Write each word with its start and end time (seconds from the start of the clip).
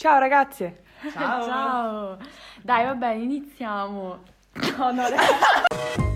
Ciao 0.00 0.18
ragazze! 0.18 0.80
Ciao! 1.12 1.44
Ciao! 1.44 2.18
Dai, 2.62 2.86
vabbè, 2.86 3.10
iniziamo. 3.10 4.22
No, 4.78 4.92
no, 4.92 5.02
I 5.12 6.09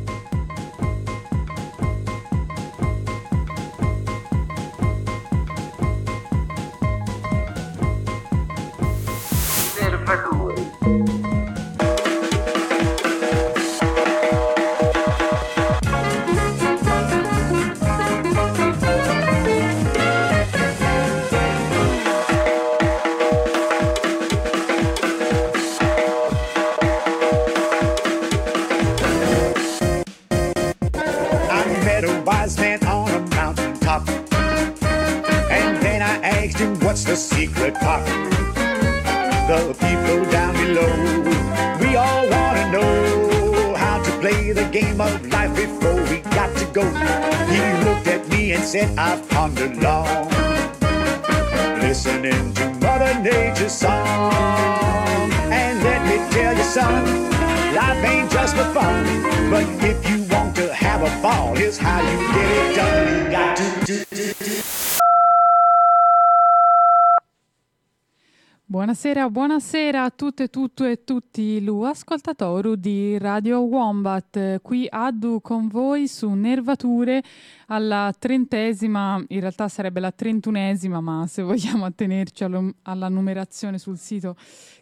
tutte, 70.24 70.48
tutto 70.48 70.84
e 70.86 71.04
tutti 71.04 71.62
lu 71.62 71.82
ascoltatori 71.82 72.80
di 72.80 73.18
Radio 73.18 73.60
Wombat, 73.60 74.62
qui 74.62 74.86
Addu 74.88 75.42
con 75.42 75.68
voi 75.68 76.08
su 76.08 76.30
Nervature 76.30 77.22
alla 77.66 78.10
trentesima, 78.18 79.22
in 79.28 79.40
realtà 79.40 79.68
sarebbe 79.68 80.00
la 80.00 80.12
trentunesima, 80.12 81.02
ma 81.02 81.26
se 81.26 81.42
vogliamo 81.42 81.84
attenerci 81.84 82.42
allo- 82.42 82.76
alla 82.84 83.10
numerazione 83.10 83.76
sul 83.76 83.98
sito 83.98 84.34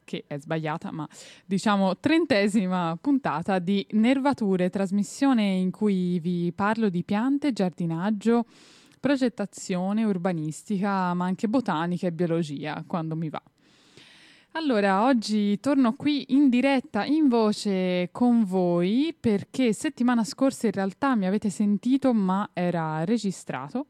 che 0.04 0.22
è 0.28 0.38
sbagliata, 0.38 0.92
ma 0.92 1.08
diciamo 1.44 1.96
trentesima 1.98 2.96
puntata 3.00 3.58
di 3.58 3.84
Nervature, 3.90 4.70
trasmissione 4.70 5.42
in 5.42 5.72
cui 5.72 6.20
vi 6.20 6.52
parlo 6.54 6.88
di 6.88 7.02
piante, 7.02 7.52
giardinaggio, 7.52 8.44
progettazione, 9.00 10.04
urbanistica, 10.04 11.12
ma 11.14 11.24
anche 11.24 11.48
botanica 11.48 12.06
e 12.06 12.12
biologia, 12.12 12.84
quando 12.86 13.16
mi 13.16 13.28
va. 13.28 13.42
Allora, 14.54 15.04
oggi 15.04 15.58
torno 15.60 15.94
qui 15.94 16.26
in 16.34 16.50
diretta, 16.50 17.06
in 17.06 17.26
voce 17.28 18.10
con 18.12 18.44
voi, 18.44 19.16
perché 19.18 19.72
settimana 19.72 20.24
scorsa 20.24 20.66
in 20.66 20.72
realtà 20.72 21.16
mi 21.16 21.24
avete 21.24 21.48
sentito, 21.48 22.12
ma 22.12 22.50
era 22.52 23.02
registrato. 23.04 23.86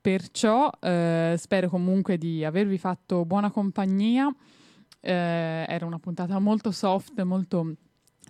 Perciò 0.00 0.70
eh, 0.80 1.34
spero 1.36 1.68
comunque 1.68 2.16
di 2.16 2.42
avervi 2.46 2.78
fatto 2.78 3.26
buona 3.26 3.50
compagnia. 3.50 4.34
Eh, 5.00 5.66
era 5.68 5.84
una 5.84 5.98
puntata 5.98 6.38
molto 6.38 6.70
soft, 6.70 7.20
molto 7.20 7.74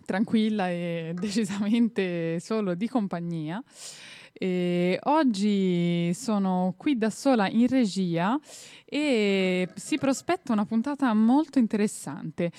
tranquilla 0.04 0.68
e 0.70 1.14
decisamente 1.18 2.40
solo 2.40 2.74
di 2.74 2.88
compagnia. 2.88 3.62
E 4.32 4.98
oggi 5.04 6.12
sono 6.14 6.74
qui 6.76 6.96
da 6.96 7.10
sola 7.10 7.48
in 7.48 7.66
regia 7.66 8.38
e 8.90 9.68
si 9.76 9.96
prospetta 9.98 10.52
una 10.52 10.66
puntata 10.66 11.14
molto 11.14 11.60
interessante. 11.60 12.50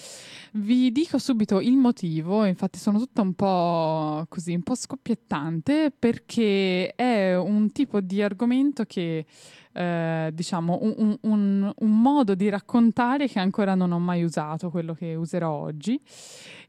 Vi 0.54 0.92
dico 0.92 1.18
subito 1.20 1.60
il 1.60 1.76
motivo, 1.76 2.46
infatti 2.46 2.80
sono 2.80 2.98
tutta 3.00 3.22
un 3.22 3.34
po' 3.34 4.26
così, 4.30 4.54
un 4.54 4.64
po' 4.64 4.76
scoppiettante 4.76 5.92
perché 5.98 6.94
è 6.96 7.38
un 7.38 7.72
tipo 7.74 8.00
di 8.00 8.22
argomento 8.22 8.86
che 8.86 9.26
eh, 9.74 10.30
diciamo 10.34 10.80
un, 10.82 10.94
un- 10.98 11.18
un- 11.22 11.74
un 11.78 12.02
modo 12.02 12.36
di 12.36 12.50
raccontare 12.50 13.28
che 13.28 13.40
ancora 13.40 13.74
non 13.76 13.92
ho 13.92 14.00
mai 14.00 14.24
usato, 14.24 14.70
quello 14.70 14.94
che 14.94 15.16
userò 15.16 15.50
oggi. 15.52 16.00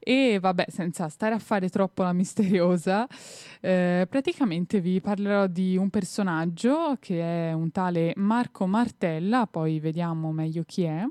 E 0.04 0.38
vabbè, 0.40 0.66
senza 0.68 1.08
stare 1.08 1.34
a 1.34 1.38
fare 1.38 1.68
troppo 1.68 2.02
la 2.02 2.12
misteriosa, 2.12 3.06
eh, 3.60 4.04
praticamente 4.10 4.80
vi 4.80 5.00
parlerò 5.00 5.46
di 5.46 5.76
un 5.76 5.90
personaggio 5.90 6.96
che 6.98 7.50
è 7.50 7.52
un 7.52 7.70
tale 7.70 8.12
Marco 8.16 8.66
Martella, 8.66 9.46
poi 9.46 9.78
vediamo 9.78 10.32
meglio 10.32 10.64
chi 10.66 10.82
è. 10.82 11.04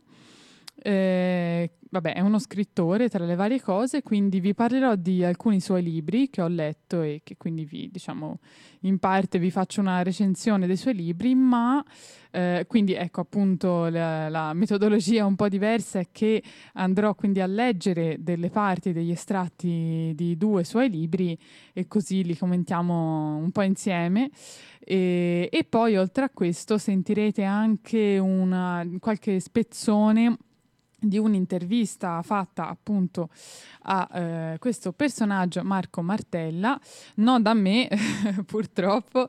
Eh, 0.83 1.69
vabbè, 1.91 2.13
è 2.15 2.21
uno 2.21 2.39
scrittore 2.39 3.07
tra 3.07 3.23
le 3.23 3.35
varie 3.35 3.61
cose, 3.61 4.01
quindi 4.01 4.39
vi 4.39 4.55
parlerò 4.55 4.95
di 4.95 5.23
alcuni 5.23 5.59
suoi 5.59 5.83
libri 5.83 6.27
che 6.31 6.41
ho 6.41 6.47
letto 6.47 7.03
e 7.03 7.21
che 7.23 7.37
quindi 7.37 7.65
vi, 7.65 7.89
diciamo, 7.91 8.39
in 8.81 8.97
parte 8.97 9.37
vi 9.37 9.51
faccio 9.51 9.79
una 9.79 10.01
recensione 10.01 10.65
dei 10.65 10.77
suoi 10.77 10.95
libri, 10.95 11.35
ma 11.35 11.83
eh, 12.31 12.65
quindi 12.67 12.93
ecco 12.93 13.21
appunto 13.21 13.89
la, 13.89 14.27
la 14.29 14.53
metodologia 14.53 15.23
un 15.23 15.35
po' 15.35 15.49
diversa 15.49 15.99
è 15.99 16.07
che 16.11 16.41
andrò 16.73 17.13
quindi 17.13 17.41
a 17.41 17.45
leggere 17.45 18.15
delle 18.19 18.49
parti 18.49 18.91
degli 18.91 19.11
estratti 19.11 20.13
di 20.15 20.35
due 20.35 20.63
suoi 20.63 20.89
libri 20.89 21.37
e 21.73 21.87
così 21.87 22.23
li 22.23 22.35
commentiamo 22.35 23.35
un 23.35 23.51
po' 23.51 23.61
insieme. 23.61 24.31
E, 24.79 25.47
e 25.51 25.63
poi 25.63 25.95
oltre 25.95 26.23
a 26.23 26.29
questo 26.33 26.79
sentirete 26.79 27.43
anche 27.43 28.17
una, 28.17 28.83
qualche 28.99 29.39
spezzone 29.39 30.37
di 31.01 31.17
un'intervista 31.17 32.21
fatta 32.21 32.69
appunto 32.69 33.29
a 33.83 34.07
eh, 34.13 34.57
questo 34.59 34.91
personaggio 34.91 35.63
Marco 35.63 36.03
Martella, 36.03 36.79
non 37.15 37.41
da 37.41 37.55
me 37.55 37.89
purtroppo, 38.45 39.27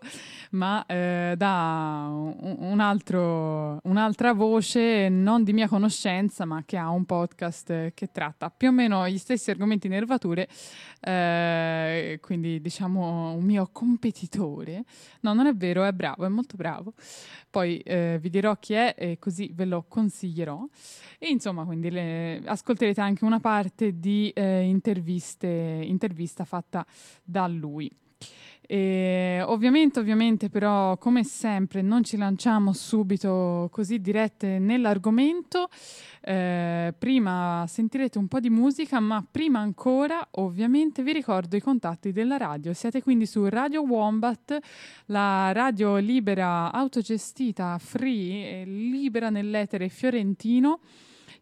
ma 0.50 0.84
eh, 0.84 1.34
da 1.36 2.08
un, 2.10 2.78
altro, 2.80 3.80
un'altra 3.84 4.34
voce 4.34 5.08
non 5.08 5.44
di 5.44 5.54
mia 5.54 5.68
conoscenza, 5.68 6.44
ma 6.44 6.62
che 6.66 6.76
ha 6.76 6.90
un 6.90 7.06
podcast 7.06 7.94
che 7.94 8.10
tratta 8.12 8.50
più 8.50 8.68
o 8.68 8.72
meno 8.72 9.08
gli 9.08 9.18
stessi 9.18 9.50
argomenti 9.50 9.88
nervature, 9.88 10.48
eh, 11.00 12.18
quindi 12.20 12.60
diciamo 12.60 13.32
un 13.32 13.44
mio 13.44 13.70
competitore. 13.72 14.84
No, 15.20 15.32
non 15.32 15.46
è 15.46 15.54
vero, 15.54 15.84
è 15.84 15.92
bravo, 15.92 16.26
è 16.26 16.28
molto 16.28 16.56
bravo. 16.56 16.92
Poi 17.48 17.78
eh, 17.78 18.18
vi 18.20 18.30
dirò 18.30 18.56
chi 18.56 18.74
è 18.74 18.94
e 18.96 19.18
così 19.18 19.50
ve 19.54 19.64
lo 19.64 19.84
consiglierò. 19.88 20.66
E 21.18 21.28
insomma, 21.28 21.61
quindi 21.64 21.90
le- 21.90 22.42
ascolterete 22.44 23.00
anche 23.00 23.24
una 23.24 23.40
parte 23.40 23.98
di 23.98 24.30
eh, 24.30 24.62
intervista 24.62 26.44
fatta 26.44 26.86
da 27.24 27.46
lui. 27.46 27.90
E 28.64 29.42
ovviamente, 29.44 29.98
ovviamente, 29.98 30.48
però, 30.48 30.96
come 30.96 31.24
sempre, 31.24 31.82
non 31.82 32.04
ci 32.04 32.16
lanciamo 32.16 32.72
subito 32.72 33.68
così 33.70 34.00
dirette 34.00 34.58
nell'argomento. 34.58 35.68
Eh, 36.22 36.94
prima 36.96 37.66
sentirete 37.68 38.16
un 38.16 38.28
po' 38.28 38.40
di 38.40 38.48
musica, 38.48 39.00
ma 39.00 39.22
prima 39.28 39.58
ancora, 39.58 40.26
ovviamente, 40.32 41.02
vi 41.02 41.12
ricordo 41.12 41.56
i 41.56 41.60
contatti 41.60 42.12
della 42.12 42.36
radio. 42.36 42.72
Siete 42.72 43.02
quindi 43.02 43.26
su 43.26 43.46
Radio 43.46 43.82
Wombat, 43.82 44.58
la 45.06 45.52
radio 45.52 45.96
libera, 45.96 46.72
autogestita, 46.72 47.76
free, 47.78 48.64
libera 48.64 49.28
nell'etere 49.28 49.88
fiorentino. 49.88 50.80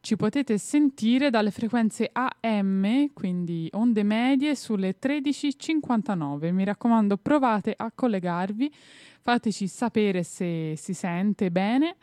Ci 0.02 0.16
potete 0.16 0.56
sentire 0.56 1.28
dalle 1.28 1.50
frequenze 1.50 2.08
AM, 2.10 3.12
quindi 3.12 3.68
onde 3.72 4.02
medie, 4.02 4.54
sulle 4.54 4.96
13.59. 4.98 6.52
Mi 6.52 6.64
raccomando, 6.64 7.18
provate 7.18 7.74
a 7.76 7.92
collegarvi, 7.94 8.72
fateci 9.20 9.66
sapere 9.66 10.22
se 10.22 10.74
si 10.76 10.94
sente 10.94 11.50
bene 11.50 11.96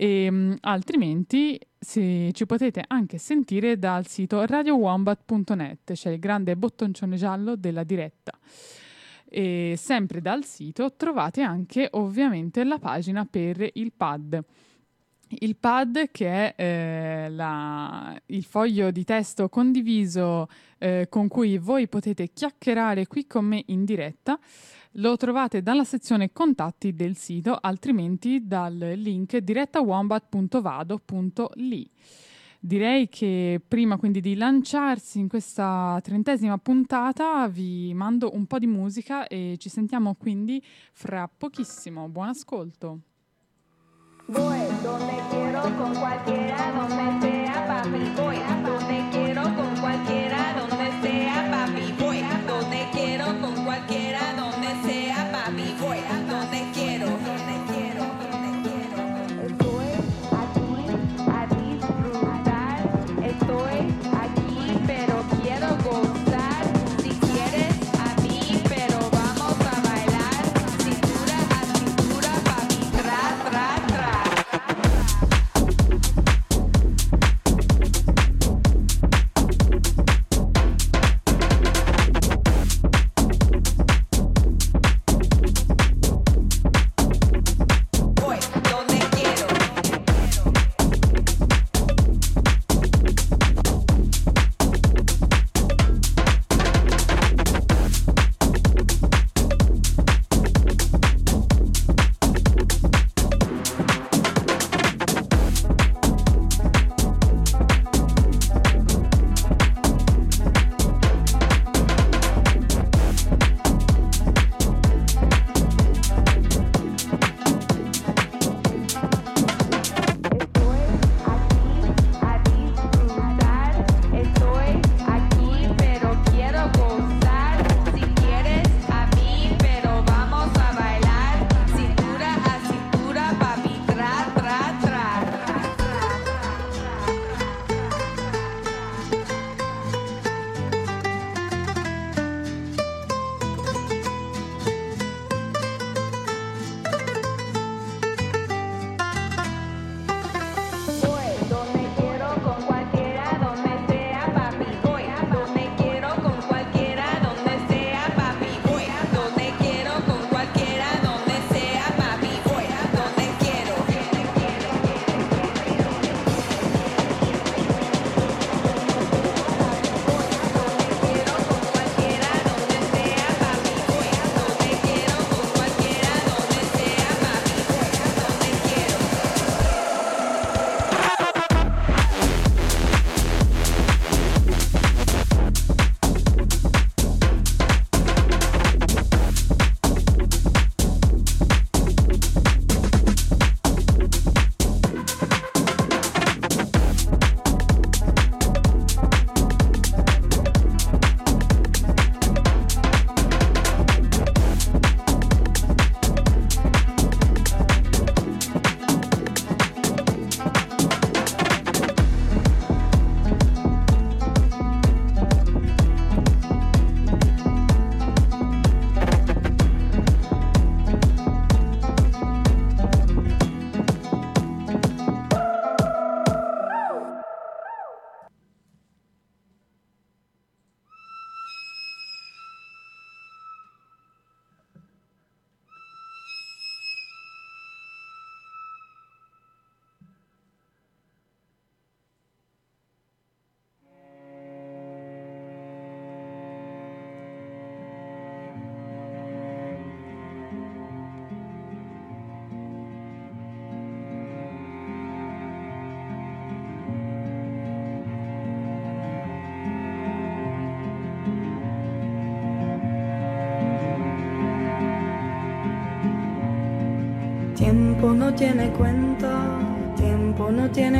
e 0.00 0.30
mh, 0.30 0.56
altrimenti 0.60 1.60
se 1.76 2.30
ci 2.32 2.46
potete 2.46 2.82
anche 2.86 3.18
sentire 3.18 3.78
dal 3.78 4.06
sito 4.06 4.46
radiowombat.net, 4.46 5.92
c'è 5.92 6.10
il 6.10 6.18
grande 6.20 6.56
bottoncione 6.56 7.16
giallo 7.16 7.56
della 7.56 7.82
diretta. 7.82 8.32
E 9.28 9.74
sempre 9.76 10.22
dal 10.22 10.44
sito 10.44 10.94
trovate 10.94 11.42
anche 11.42 11.88
ovviamente 11.92 12.64
la 12.64 12.78
pagina 12.78 13.26
per 13.26 13.68
il 13.74 13.92
pad 13.94 14.42
il 15.40 15.56
pad 15.56 16.10
che 16.10 16.54
è 16.54 16.56
eh, 16.56 17.28
la, 17.30 18.14
il 18.26 18.44
foglio 18.44 18.90
di 18.90 19.04
testo 19.04 19.48
condiviso 19.48 20.48
eh, 20.78 21.06
con 21.08 21.28
cui 21.28 21.56
voi 21.58 21.88
potete 21.88 22.30
chiacchierare 22.32 23.06
qui 23.06 23.26
con 23.26 23.44
me 23.44 23.62
in 23.66 23.84
diretta, 23.84 24.38
lo 24.92 25.16
trovate 25.16 25.62
dalla 25.62 25.84
sezione 25.84 26.32
contatti 26.32 26.94
del 26.94 27.16
sito, 27.16 27.56
altrimenti 27.60 28.46
dal 28.46 28.76
link 28.76 29.36
direttawombat.vado.li. 29.36 31.90
Direi 32.60 33.08
che 33.08 33.60
prima 33.66 33.96
quindi 33.98 34.20
di 34.20 34.34
lanciarsi 34.34 35.20
in 35.20 35.28
questa 35.28 36.00
trentesima 36.02 36.58
puntata 36.58 37.46
vi 37.46 37.94
mando 37.94 38.34
un 38.34 38.46
po' 38.46 38.58
di 38.58 38.66
musica 38.66 39.28
e 39.28 39.54
ci 39.58 39.68
sentiamo 39.68 40.16
quindi 40.16 40.60
fra 40.92 41.28
pochissimo. 41.28 42.08
Buon 42.08 42.28
ascolto! 42.28 43.02
Voy 44.30 44.58
donde 44.84 45.14
quiero, 45.30 45.62
con 45.78 45.94
cualquiera, 45.94 46.70
donde 46.72 47.26
sea, 47.26 47.66
papi, 47.66 48.12
voy. 48.14 48.57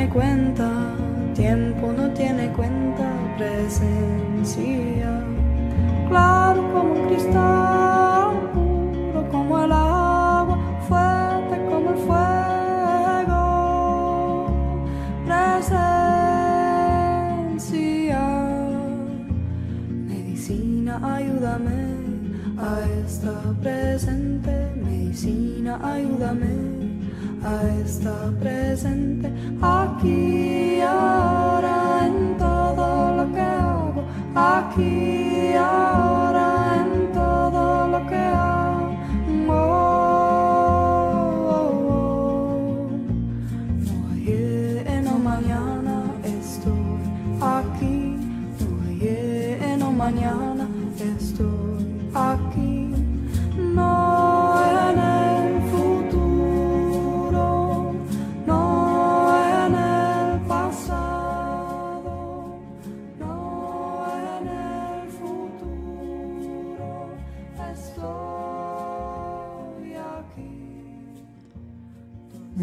cuenta, 0.09 0.95
tiempo 1.35 1.91
no 1.91 2.09
tiene 2.11 2.51
cuenta, 2.51 3.09
presencia, 3.37 5.23
claro 6.07 6.61
como 6.73 6.93
un 6.93 7.07
cristal. 7.07 7.48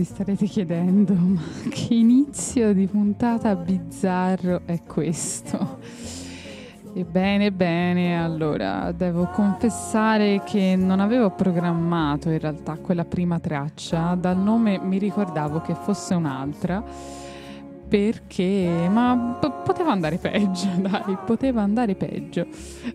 Starete 0.06 0.46
chiedendo, 0.46 1.12
ma 1.18 1.42
che 1.68 1.94
inizio 1.94 2.72
di 2.72 2.86
puntata 2.86 3.56
bizzarro 3.56 4.60
è 4.64 4.80
questo? 4.86 5.78
Ebbene, 6.94 7.50
bene, 7.50 8.22
allora 8.22 8.92
devo 8.92 9.26
confessare 9.26 10.42
che 10.44 10.76
non 10.76 11.00
avevo 11.00 11.30
programmato 11.30 12.30
in 12.30 12.38
realtà 12.38 12.76
quella 12.76 13.04
prima 13.04 13.40
traccia, 13.40 14.14
dal 14.14 14.38
nome 14.38 14.78
mi 14.78 14.96
ricordavo 14.96 15.60
che 15.60 15.74
fosse 15.74 16.14
un'altra 16.14 16.82
perché 17.88 18.88
ma 18.90 19.38
p- 19.40 19.62
poteva 19.62 19.92
andare 19.92 20.18
peggio, 20.18 20.68
dai, 20.78 21.16
poteva 21.24 21.62
andare 21.62 21.94
peggio. 21.94 22.46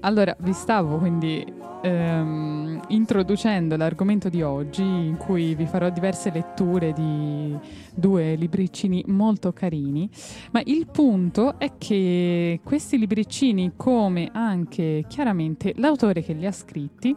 Allora, 0.01 0.35
vi 0.39 0.53
stavo 0.53 0.97
quindi 0.97 1.45
ehm, 1.81 2.81
introducendo 2.89 3.75
l'argomento 3.75 4.29
di 4.29 4.41
oggi 4.41 4.81
in 4.81 5.17
cui 5.17 5.55
vi 5.55 5.65
farò 5.65 5.89
diverse 5.89 6.31
letture 6.31 6.93
di 6.93 7.57
due 7.93 8.35
libricini 8.35 9.03
molto 9.07 9.51
carini, 9.51 10.09
ma 10.51 10.61
il 10.65 10.87
punto 10.87 11.57
è 11.59 11.71
che 11.77 12.59
questi 12.63 12.97
libricini, 12.97 13.73
come 13.75 14.29
anche 14.31 15.05
chiaramente 15.07 15.73
l'autore 15.77 16.21
che 16.21 16.33
li 16.33 16.45
ha 16.45 16.51
scritti, 16.51 17.15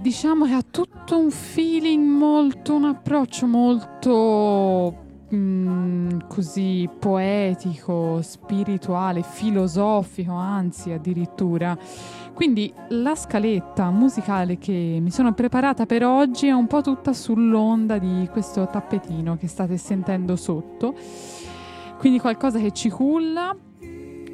diciamo 0.00 0.46
che 0.46 0.52
ha 0.52 0.64
tutto 0.68 1.18
un 1.18 1.30
feeling 1.30 2.06
molto, 2.06 2.74
un 2.74 2.84
approccio 2.84 3.46
molto 3.46 5.04
Mm, 5.34 6.20
così 6.28 6.88
poetico, 7.00 8.20
spirituale, 8.22 9.22
filosofico, 9.22 10.32
anzi 10.32 10.92
addirittura. 10.92 11.76
Quindi 12.32 12.72
la 12.90 13.16
scaletta 13.16 13.90
musicale 13.90 14.56
che 14.56 14.98
mi 15.00 15.10
sono 15.10 15.32
preparata 15.32 15.84
per 15.84 16.04
oggi 16.04 16.46
è 16.46 16.52
un 16.52 16.68
po' 16.68 16.80
tutta 16.80 17.12
sull'onda 17.12 17.98
di 17.98 18.28
questo 18.30 18.68
tappetino 18.68 19.36
che 19.36 19.48
state 19.48 19.76
sentendo 19.78 20.36
sotto. 20.36 20.94
Quindi 21.98 22.20
qualcosa 22.20 22.60
che 22.60 22.70
ci 22.70 22.88
culla, 22.88 23.56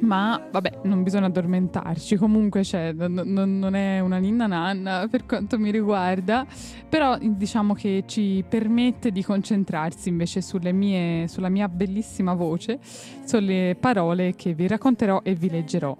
ma 0.03 0.41
vabbè, 0.51 0.81
non 0.83 1.03
bisogna 1.03 1.27
addormentarci. 1.27 2.15
Comunque 2.17 2.63
cioè, 2.63 2.91
n- 2.93 3.21
n- 3.25 3.59
non 3.59 3.75
è 3.75 3.99
una 3.99 4.17
ninna 4.17 4.47
nanna 4.47 5.07
per 5.09 5.25
quanto 5.25 5.57
mi 5.57 5.71
riguarda, 5.71 6.45
però 6.87 7.17
diciamo 7.19 7.73
che 7.73 8.03
ci 8.05 8.43
permette 8.47 9.11
di 9.11 9.23
concentrarsi 9.23 10.09
invece 10.09 10.41
mie, 10.73 11.27
sulla 11.27 11.49
mia 11.49 11.67
bellissima 11.67 12.33
voce, 12.33 12.79
sulle 13.25 13.75
parole 13.79 14.35
che 14.35 14.53
vi 14.53 14.67
racconterò 14.67 15.21
e 15.23 15.33
vi 15.33 15.49
leggerò. 15.49 15.95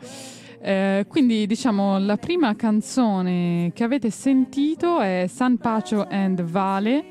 Eh, 0.66 1.06
quindi 1.10 1.46
diciamo 1.46 1.98
la 2.00 2.16
prima 2.16 2.56
canzone 2.56 3.72
che 3.74 3.84
avete 3.84 4.10
sentito 4.10 5.02
è 5.02 5.26
San 5.28 5.58
Pacio 5.58 6.08
and 6.10 6.42
Vale 6.42 7.04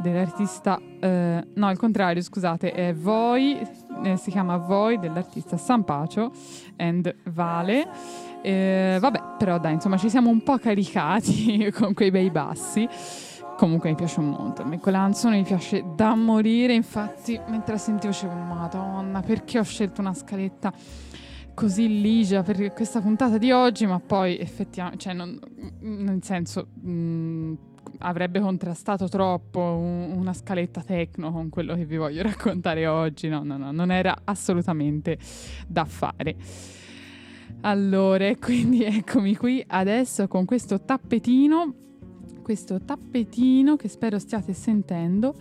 dell'artista, 0.00 0.80
eh, 1.00 1.46
no 1.54 1.66
al 1.66 1.76
contrario 1.76 2.22
scusate, 2.22 2.72
è 2.72 2.94
Voi, 2.94 3.58
eh, 4.04 4.16
si 4.16 4.30
chiama 4.30 4.56
Voi 4.56 4.98
dell'artista 4.98 5.56
San 5.56 5.84
Pacio 5.84 6.32
and 6.76 7.14
Vale. 7.32 7.86
Eh, 8.42 8.96
vabbè, 9.00 9.36
però 9.38 9.58
dai, 9.58 9.74
insomma 9.74 9.98
ci 9.98 10.08
siamo 10.08 10.30
un 10.30 10.42
po' 10.42 10.58
caricati 10.58 11.70
con 11.76 11.94
quei 11.94 12.10
bei 12.10 12.30
bassi. 12.30 12.88
Comunque 13.56 13.90
mi 13.90 13.96
piace 13.96 14.22
molto, 14.22 14.62
a 14.62 14.64
me 14.64 14.78
quella 14.78 15.00
canzone 15.00 15.36
mi 15.36 15.42
piace 15.42 15.84
da 15.94 16.14
morire, 16.14 16.72
infatti 16.72 17.38
mentre 17.48 17.74
la 17.74 17.78
sentivo 17.78 18.10
dicevo, 18.10 18.32
madonna, 18.32 19.20
perché 19.20 19.58
ho 19.58 19.64
scelto 19.64 20.00
una 20.00 20.14
scaletta 20.14 20.72
così 21.52 22.00
ligia 22.00 22.42
per 22.42 22.72
questa 22.72 23.02
puntata 23.02 23.36
di 23.36 23.52
oggi, 23.52 23.84
ma 23.84 24.00
poi 24.00 24.38
effettivamente, 24.38 25.02
cioè 25.02 25.12
non, 25.12 25.38
nel 25.80 26.22
senso, 26.22 26.68
mh, 26.72 27.52
avrebbe 28.00 28.40
contrastato 28.40 29.08
troppo 29.08 29.60
un, 29.60 30.12
una 30.16 30.32
scaletta 30.32 30.82
tecno 30.82 31.32
con 31.32 31.48
quello 31.48 31.74
che 31.74 31.84
vi 31.84 31.96
voglio 31.96 32.22
raccontare 32.22 32.86
oggi. 32.86 33.28
No, 33.28 33.42
no, 33.42 33.56
no, 33.56 33.72
non 33.72 33.90
era 33.90 34.16
assolutamente 34.24 35.18
da 35.66 35.84
fare. 35.84 36.36
Allora, 37.62 38.34
quindi 38.36 38.82
eccomi 38.84 39.36
qui 39.36 39.62
adesso 39.66 40.28
con 40.28 40.44
questo 40.44 40.80
tappetino 40.80 41.74
questo 42.50 42.80
tappetino 42.80 43.76
che 43.76 43.86
spero 43.86 44.18
stiate 44.18 44.54
sentendo. 44.54 45.36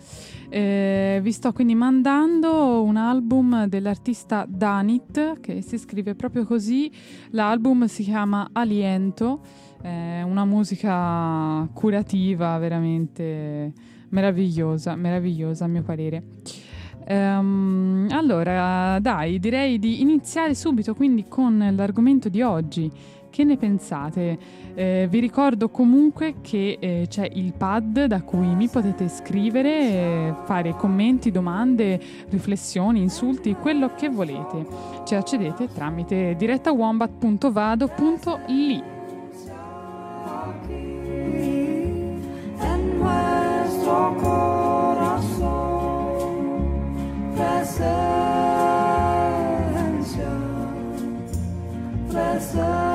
Eh, 0.48 1.20
vi 1.24 1.32
sto 1.32 1.52
quindi 1.54 1.74
mandando 1.74 2.84
un 2.84 2.98
album 2.98 3.66
dell'artista 3.66 4.46
Danit 4.48 5.40
che 5.40 5.64
si 5.64 5.80
scrive 5.80 6.14
proprio 6.14 6.46
così. 6.46 6.92
L'album 7.32 7.86
si 7.86 8.04
chiama 8.04 8.50
Aliento 8.52 9.42
è 9.82 10.22
una 10.22 10.46
musica 10.46 11.68
curativa, 11.74 12.58
veramente 12.58 13.74
meravigliosa, 14.10 14.96
meravigliosa 14.96 15.66
a 15.66 15.68
mio 15.68 15.84
parere. 15.84 16.24
Um, 17.08 18.08
allora, 18.12 19.00
dai, 19.00 19.40
direi 19.40 19.80
di 19.80 20.02
iniziare 20.02 20.54
subito 20.54 20.94
quindi 20.94 21.26
con 21.28 21.74
l'argomento 21.76 22.30
di 22.30 22.42
oggi. 22.42 22.92
Che 23.30 23.44
ne 23.44 23.58
pensate? 23.58 24.38
Eh, 24.74 25.08
vi 25.10 25.20
ricordo 25.20 25.70
comunque 25.70 26.36
che 26.42 26.78
eh, 26.80 27.06
c'è 27.08 27.30
il 27.32 27.54
pad 27.54 28.06
da 28.06 28.24
cui 28.24 28.56
mi 28.56 28.68
potete 28.68 29.08
scrivere, 29.08 29.80
eh, 29.80 30.34
fare 30.46 30.76
commenti, 30.76 31.30
domande, 31.30 32.02
riflessioni, 32.30 33.02
insulti, 33.02 33.54
quello 33.54 33.94
che 33.96 34.10
volete. 34.10 34.66
Ci 35.06 35.14
accedete 35.16 35.68
tramite 35.68 36.36
direttawombat.vado.li. 36.38 38.99
sun. 52.40 52.89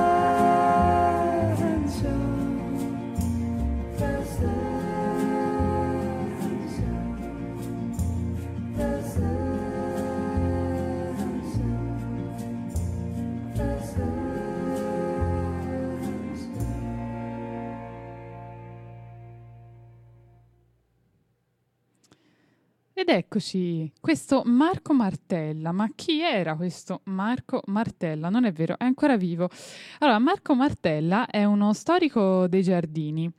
Ed 23.06 23.10
eccoci, 23.14 23.92
questo 24.00 24.44
Marco 24.46 24.94
Martella. 24.94 25.72
Ma 25.72 25.90
chi 25.94 26.22
era 26.22 26.56
questo 26.56 27.02
Marco 27.04 27.60
Martella? 27.66 28.30
Non 28.30 28.46
è 28.46 28.52
vero, 28.52 28.78
è 28.78 28.84
ancora 28.84 29.18
vivo. 29.18 29.50
Allora, 29.98 30.18
Marco 30.18 30.54
Martella 30.54 31.26
è 31.26 31.44
uno 31.44 31.74
storico 31.74 32.46
dei 32.48 32.62
giardini. 32.62 33.30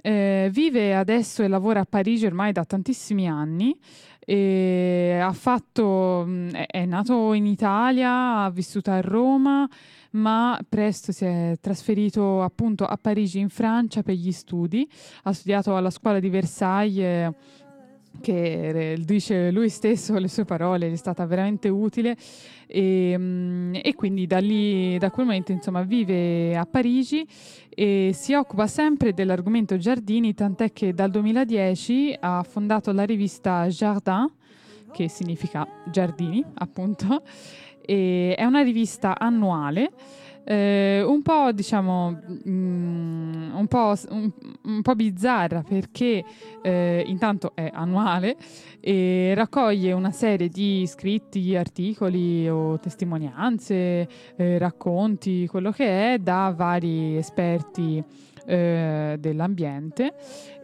Eh, 0.00 0.50
vive 0.52 0.94
adesso 0.94 1.42
e 1.42 1.48
lavora 1.48 1.80
a 1.80 1.84
Parigi 1.84 2.26
ormai 2.26 2.52
da 2.52 2.64
tantissimi 2.64 3.28
anni. 3.28 3.76
Fatto, 5.32 6.24
è, 6.52 6.66
è 6.66 6.86
nato 6.86 7.32
in 7.32 7.46
Italia, 7.46 8.44
ha 8.44 8.50
vissuto 8.50 8.92
a 8.92 9.00
Roma, 9.00 9.68
ma 10.12 10.56
presto 10.68 11.10
si 11.10 11.24
è 11.24 11.56
trasferito 11.60 12.40
appunto 12.40 12.84
a 12.86 12.96
Parigi 12.96 13.40
in 13.40 13.48
Francia 13.48 14.04
per 14.04 14.14
gli 14.14 14.30
studi. 14.30 14.88
Ha 15.24 15.32
studiato 15.32 15.76
alla 15.76 15.90
scuola 15.90 16.20
di 16.20 16.28
Versailles 16.28 17.34
che 18.20 18.96
dice 19.00 19.50
lui 19.50 19.68
stesso, 19.68 20.18
le 20.18 20.28
sue 20.28 20.44
parole, 20.44 20.88
gli 20.88 20.92
è 20.92 20.96
stata 20.96 21.24
veramente 21.26 21.68
utile. 21.68 22.16
E, 22.66 23.14
mm, 23.18 23.74
e, 23.82 23.94
quindi 23.94 24.26
da 24.26 24.38
lì, 24.38 24.96
da 24.98 25.10
quel 25.10 25.26
momento 25.26 25.52
insomma 25.52 25.82
vive 25.82 26.56
a 26.56 26.64
Parigi 26.64 27.26
e 27.68 28.12
si 28.14 28.34
occupa 28.34 28.66
sempre 28.66 29.12
dell'argomento 29.12 29.76
giardini, 29.76 30.34
tant'è 30.34 30.72
che 30.72 30.94
dal 30.94 31.10
2010 31.10 32.16
ha 32.20 32.42
fondato 32.42 32.92
la 32.92 33.04
rivista 33.04 33.66
Jardin, 33.66 34.30
che 34.92 35.08
significa 35.08 35.66
giardini 35.90 36.44
appunto, 36.54 37.22
è 37.84 38.44
una 38.44 38.62
rivista 38.62 39.18
annuale 39.18 39.90
eh, 40.44 41.02
un 41.06 41.22
po' 41.22 41.52
diciamo 41.52 42.20
mm, 42.48 43.54
un, 43.54 43.66
po', 43.68 43.94
un, 44.10 44.30
un, 44.64 44.82
po', 44.82 44.94
bizzarra 44.94 45.62
perché 45.62 46.24
eh, 46.62 47.04
intanto 47.06 47.52
è 47.54 47.70
annuale 47.72 48.36
e 48.80 49.32
raccoglie 49.34 49.92
una 49.92 50.10
serie 50.10 50.48
di 50.48 50.84
scritti, 50.86 51.54
articoli 51.54 52.48
o 52.48 52.78
testimonianze, 52.80 54.08
eh, 54.36 54.58
racconti, 54.58 55.46
quello 55.46 55.70
che 55.70 56.14
è 56.14 56.18
da 56.18 56.52
vari 56.56 57.16
esperti 57.16 58.02
eh, 58.46 59.16
dell'ambiente, 59.18 60.14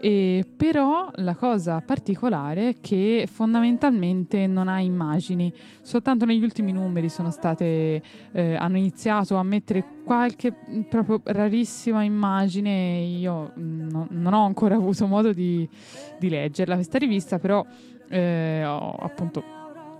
e 0.00 0.44
però 0.56 1.10
la 1.16 1.34
cosa 1.34 1.80
particolare 1.80 2.68
è 2.68 2.74
che 2.80 3.28
fondamentalmente 3.30 4.46
non 4.46 4.68
ha 4.68 4.80
immagini, 4.80 5.52
soltanto 5.82 6.24
negli 6.24 6.42
ultimi 6.42 6.72
numeri 6.72 7.08
sono 7.08 7.30
state, 7.30 8.02
eh, 8.32 8.54
hanno 8.54 8.76
iniziato 8.76 9.36
a 9.36 9.42
mettere 9.42 9.84
qualche 10.04 10.52
proprio 10.88 11.20
rarissima 11.24 12.02
immagine, 12.02 13.00
io 13.00 13.52
mm, 13.58 13.88
no, 13.88 14.06
non 14.10 14.32
ho 14.32 14.44
ancora 14.44 14.76
avuto 14.76 15.06
modo 15.06 15.32
di, 15.32 15.68
di 16.18 16.28
leggerla 16.28 16.74
questa 16.74 16.98
rivista, 16.98 17.38
però 17.38 17.64
eh, 18.08 18.64
ho 18.64 18.94
appunto 18.94 19.56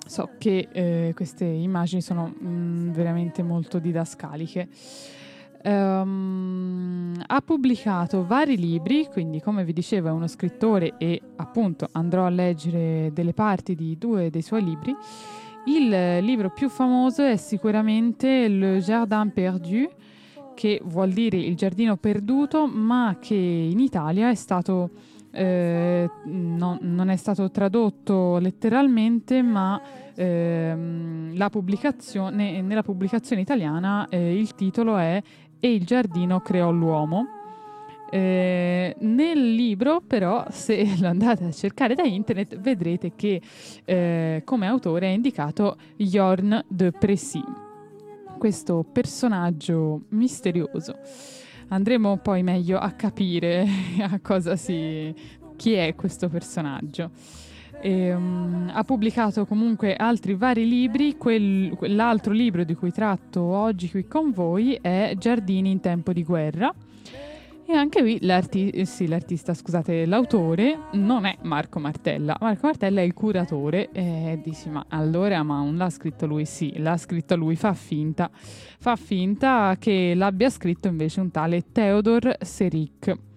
so 0.09 0.31
che 0.39 0.69
eh, 0.73 1.13
queste 1.15 1.45
immagini 1.45 2.01
sono 2.01 2.27
mh, 2.27 2.49
mm, 2.49 2.91
veramente 2.93 3.43
molto 3.43 3.79
didascaliche. 3.79 4.69
Um, 5.65 7.15
ha 7.27 7.41
pubblicato 7.41 8.25
vari 8.25 8.57
libri, 8.57 9.09
quindi 9.11 9.41
come 9.41 9.65
vi 9.65 9.73
dicevo 9.73 10.09
è 10.09 10.13
uno 10.13 10.29
scrittore 10.29 10.95
e 10.99 11.21
appunto 11.37 11.89
andrò 11.93 12.25
a 12.25 12.31
leggere 12.31 13.11
delle 13.13 13.33
parti 13.33 13.75
di 13.75 13.99
due 13.99 14.31
dei 14.31 14.43
suoi 14.43 14.63
libri. 14.63 14.95
Il 15.67 16.19
libro 16.25 16.51
più 16.51 16.69
famoso 16.69 17.25
è 17.25 17.37
sicuramente 17.37 18.49
Le 18.49 18.79
Jardin 18.79 19.33
Perdu, 19.35 19.91
che 20.55 20.81
vuol 20.85 21.11
dire 21.11 21.37
il 21.37 21.57
giardino 21.57 21.97
perduto, 21.97 22.67
ma 22.67 23.19
che 23.21 23.35
in 23.35 23.79
Italia 23.79 24.31
è 24.31 24.35
stato 24.35 24.91
eh, 25.31 26.11
no, 26.25 26.79
non 26.81 27.11
è 27.11 27.17
stato 27.17 27.51
tradotto 27.51 28.39
letteralmente, 28.39 29.43
ma 29.43 29.81
ehm, 30.15 31.49
pubblicazione, 31.51 32.61
nella 32.61 32.83
pubblicazione 32.83 33.43
italiana 33.43 34.09
eh, 34.09 34.37
il 34.37 34.55
titolo 34.55 34.97
è 34.97 35.23
E 35.61 35.73
il 35.73 35.85
giardino 35.85 36.41
creò 36.41 36.71
l'uomo. 36.71 37.27
Eh, 38.11 38.97
nel 39.01 39.55
libro, 39.55 40.01
però, 40.01 40.47
se 40.51 40.97
lo 41.01 41.09
andate 41.09 41.45
a 41.45 41.53
cercare 41.53 41.95
da 41.95 42.05
internet, 42.05 42.59
vedrete 42.59 43.13
che 43.15 43.41
eh, 43.85 44.43
come 44.45 44.67
autore 44.67 45.09
è 45.09 45.11
indicato 45.11 45.77
Jorn 45.97 46.65
de 46.69 46.93
Pressy, 46.93 47.43
questo 48.39 48.85
personaggio 48.91 50.03
misterioso 50.11 50.97
andremo 51.69 52.19
poi 52.19 52.43
meglio 52.43 52.79
a 52.79 52.93
capire 52.93 53.67
a 54.01 54.19
cosa 54.21 54.57
si, 54.57 55.15
chi 55.57 55.73
è 55.73 55.95
questo 55.95 56.29
personaggio. 56.29 57.11
E, 57.81 58.13
um, 58.13 58.71
ha 58.73 58.83
pubblicato 58.85 59.47
comunque 59.47 59.95
altri 59.95 60.35
vari 60.35 60.69
libri, 60.69 61.17
Quel, 61.17 61.77
l'altro 61.95 62.33
libro 62.33 62.65
di 62.65 62.75
cui 62.75 62.91
tratto 62.91 63.41
oggi 63.41 63.91
qui 63.91 64.07
con 64.07 64.33
voi 64.33 64.79
è 64.81 65.15
Giardini 65.17 65.71
in 65.71 65.81
tempo 65.81 66.13
di 66.13 66.25
guerra 66.25 66.75
e 67.71 67.75
anche 67.75 68.01
qui 68.01 68.17
l'arti- 68.23 68.71
eh, 68.71 68.87
sì, 68.87 69.07
l'artista, 69.07 69.53
scusate, 69.53 70.07
l'autore 70.07 70.85
non 70.93 71.27
è 71.27 71.37
Marco 71.43 71.79
Martella. 71.79 72.35
Marco 72.41 72.65
Martella 72.65 73.03
è 73.03 73.05
il 73.05 73.13
curatore 73.13 73.91
e 73.93 74.41
dici 74.43 74.71
ma 74.71 74.87
allora 74.89 75.43
ma 75.43 75.59
non 75.59 75.77
l'ha 75.77 75.91
scritto 75.91 76.25
lui? 76.25 76.47
Sì, 76.47 76.79
l'ha 76.79 76.97
scritto 76.97 77.37
lui, 77.37 77.57
fa 77.57 77.75
finta. 77.75 78.31
Fa 78.33 78.97
finta 78.97 79.77
che 79.79 80.15
l'abbia 80.15 80.49
scritto 80.49 80.89
invece 80.89 81.21
un 81.21 81.31
tale 81.31 81.71
Theodor 81.71 82.39
Seric. 82.41 83.28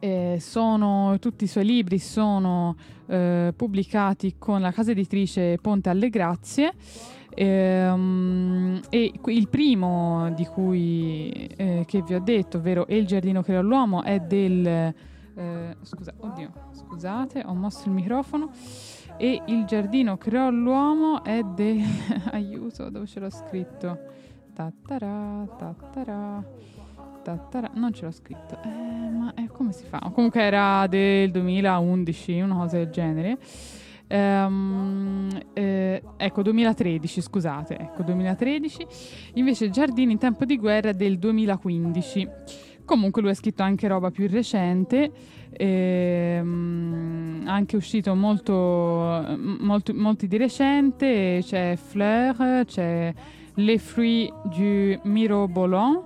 Eh, 0.00 0.38
sono, 0.40 1.16
tutti 1.18 1.44
i 1.44 1.48
suoi 1.48 1.64
libri 1.64 1.98
sono 1.98 2.76
eh, 3.06 3.52
pubblicati 3.56 4.36
con 4.38 4.60
la 4.60 4.70
casa 4.70 4.92
editrice 4.92 5.58
Ponte 5.60 5.88
alle 5.88 6.08
Grazie 6.08 6.72
Ehm, 7.40 8.80
e 8.88 9.12
il 9.26 9.48
primo 9.48 10.28
di 10.34 10.44
cui 10.44 11.30
eh, 11.56 11.84
che 11.86 12.02
vi 12.02 12.14
ho 12.14 12.20
detto, 12.20 12.56
ovvero 12.58 12.84
il 12.88 13.06
giardino 13.06 13.42
creò 13.42 13.60
l'uomo, 13.60 14.02
è 14.02 14.18
del 14.18 14.66
eh, 14.66 15.76
scusa, 15.82 16.12
oddio, 16.18 16.50
scusate, 16.72 17.44
ho 17.46 17.54
mosso 17.54 17.86
il 17.86 17.94
microfono. 17.94 18.50
E 19.16 19.40
il 19.46 19.66
giardino 19.66 20.16
creò 20.16 20.50
l'uomo 20.50 21.22
è 21.22 21.42
del 21.42 21.80
aiuto, 22.32 22.90
dove 22.90 23.06
ce 23.06 23.20
l'ho 23.20 23.30
scritto? 23.30 23.98
Tattara, 24.52 25.46
tattara, 25.56 26.44
tattara. 27.28 27.70
Non 27.74 27.92
ce 27.92 28.04
l'ho 28.06 28.10
scritto, 28.10 28.58
eh, 28.64 29.10
ma 29.10 29.34
eh, 29.34 29.48
come 29.48 29.72
si 29.72 29.84
fa? 29.84 29.98
Comunque 30.12 30.40
era 30.40 30.86
del 30.86 31.30
2011, 31.30 32.40
una 32.40 32.54
cosa 32.54 32.76
del 32.78 32.90
genere. 32.90 33.38
Um, 34.10 35.28
eh, 35.52 36.02
ecco, 36.16 36.42
2013, 36.42 37.20
scusate, 37.20 37.76
ecco, 37.76 38.02
2013. 38.02 38.86
Invece 39.34 39.68
Giardini 39.68 40.12
in 40.12 40.18
tempo 40.18 40.46
di 40.46 40.56
guerra 40.56 40.92
del 40.92 41.18
2015. 41.18 42.28
Comunque 42.86 43.20
lui 43.20 43.32
ha 43.32 43.34
scritto 43.34 43.62
anche 43.62 43.86
roba 43.86 44.10
più 44.10 44.26
recente, 44.28 45.12
ehm, 45.50 47.44
anche 47.46 47.76
uscito 47.76 48.14
molto, 48.14 49.36
molto, 49.36 49.92
molti 49.92 50.26
di 50.26 50.38
recente, 50.38 51.40
c'è 51.42 51.76
Fleur, 51.76 52.64
c'è 52.64 53.12
Les 53.56 53.82
Fruits 53.82 54.32
du 54.44 54.98
Mirobolant, 55.02 56.02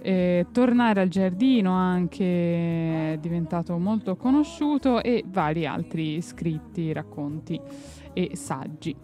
eh, 0.00 0.46
tornare 0.52 1.00
al 1.00 1.08
giardino 1.08 1.72
anche 1.72 3.12
è 3.12 3.18
diventato 3.18 3.76
molto 3.78 4.16
conosciuto 4.16 5.02
e 5.02 5.24
vari 5.26 5.66
altri 5.66 6.20
scritti, 6.22 6.92
racconti 6.92 7.60
e 8.12 8.30
saggi. 8.34 8.94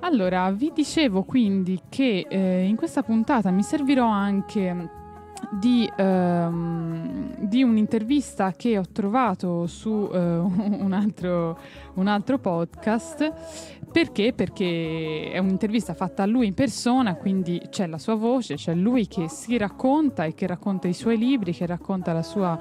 Allora, 0.00 0.50
vi 0.50 0.70
dicevo 0.74 1.22
quindi 1.24 1.80
che 1.88 2.26
eh, 2.28 2.64
in 2.64 2.76
questa 2.76 3.02
puntata 3.02 3.50
mi 3.50 3.62
servirò 3.62 4.06
anche 4.06 5.04
di, 5.50 5.90
ehm, 5.96 7.46
di, 7.46 7.62
un'intervista 7.62 8.52
che 8.52 8.78
ho 8.78 8.84
trovato 8.90 9.66
su 9.66 10.08
eh, 10.12 10.18
un, 10.18 10.92
altro, 10.92 11.58
un, 11.94 12.06
altro, 12.06 12.38
podcast. 12.38 13.32
Perché? 13.90 14.32
Perché 14.32 15.30
è 15.32 15.38
un'intervista 15.38 15.94
fatta 15.94 16.22
a 16.22 16.26
lui 16.26 16.46
in 16.46 16.54
persona, 16.54 17.14
quindi 17.14 17.60
c'è 17.70 17.86
la 17.86 17.98
sua 17.98 18.14
voce, 18.14 18.56
c'è 18.56 18.74
lui 18.74 19.06
che 19.06 19.28
si 19.28 19.56
racconta 19.56 20.24
e 20.24 20.34
che 20.34 20.46
racconta 20.46 20.88
i 20.88 20.94
suoi 20.94 21.16
libri, 21.16 21.52
che 21.52 21.66
racconta 21.66 22.12
la 22.12 22.22
sua 22.22 22.58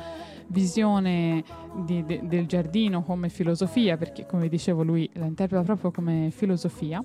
visione 0.47 1.43
di, 1.85 2.05
de, 2.05 2.21
del 2.23 2.45
giardino 2.45 3.03
come 3.03 3.29
filosofia, 3.29 3.97
perché 3.97 4.25
come 4.25 4.47
dicevo 4.47 4.83
lui 4.83 5.09
la 5.13 5.25
interpreta 5.25 5.63
proprio 5.63 5.91
come 5.91 6.29
filosofia. 6.31 7.03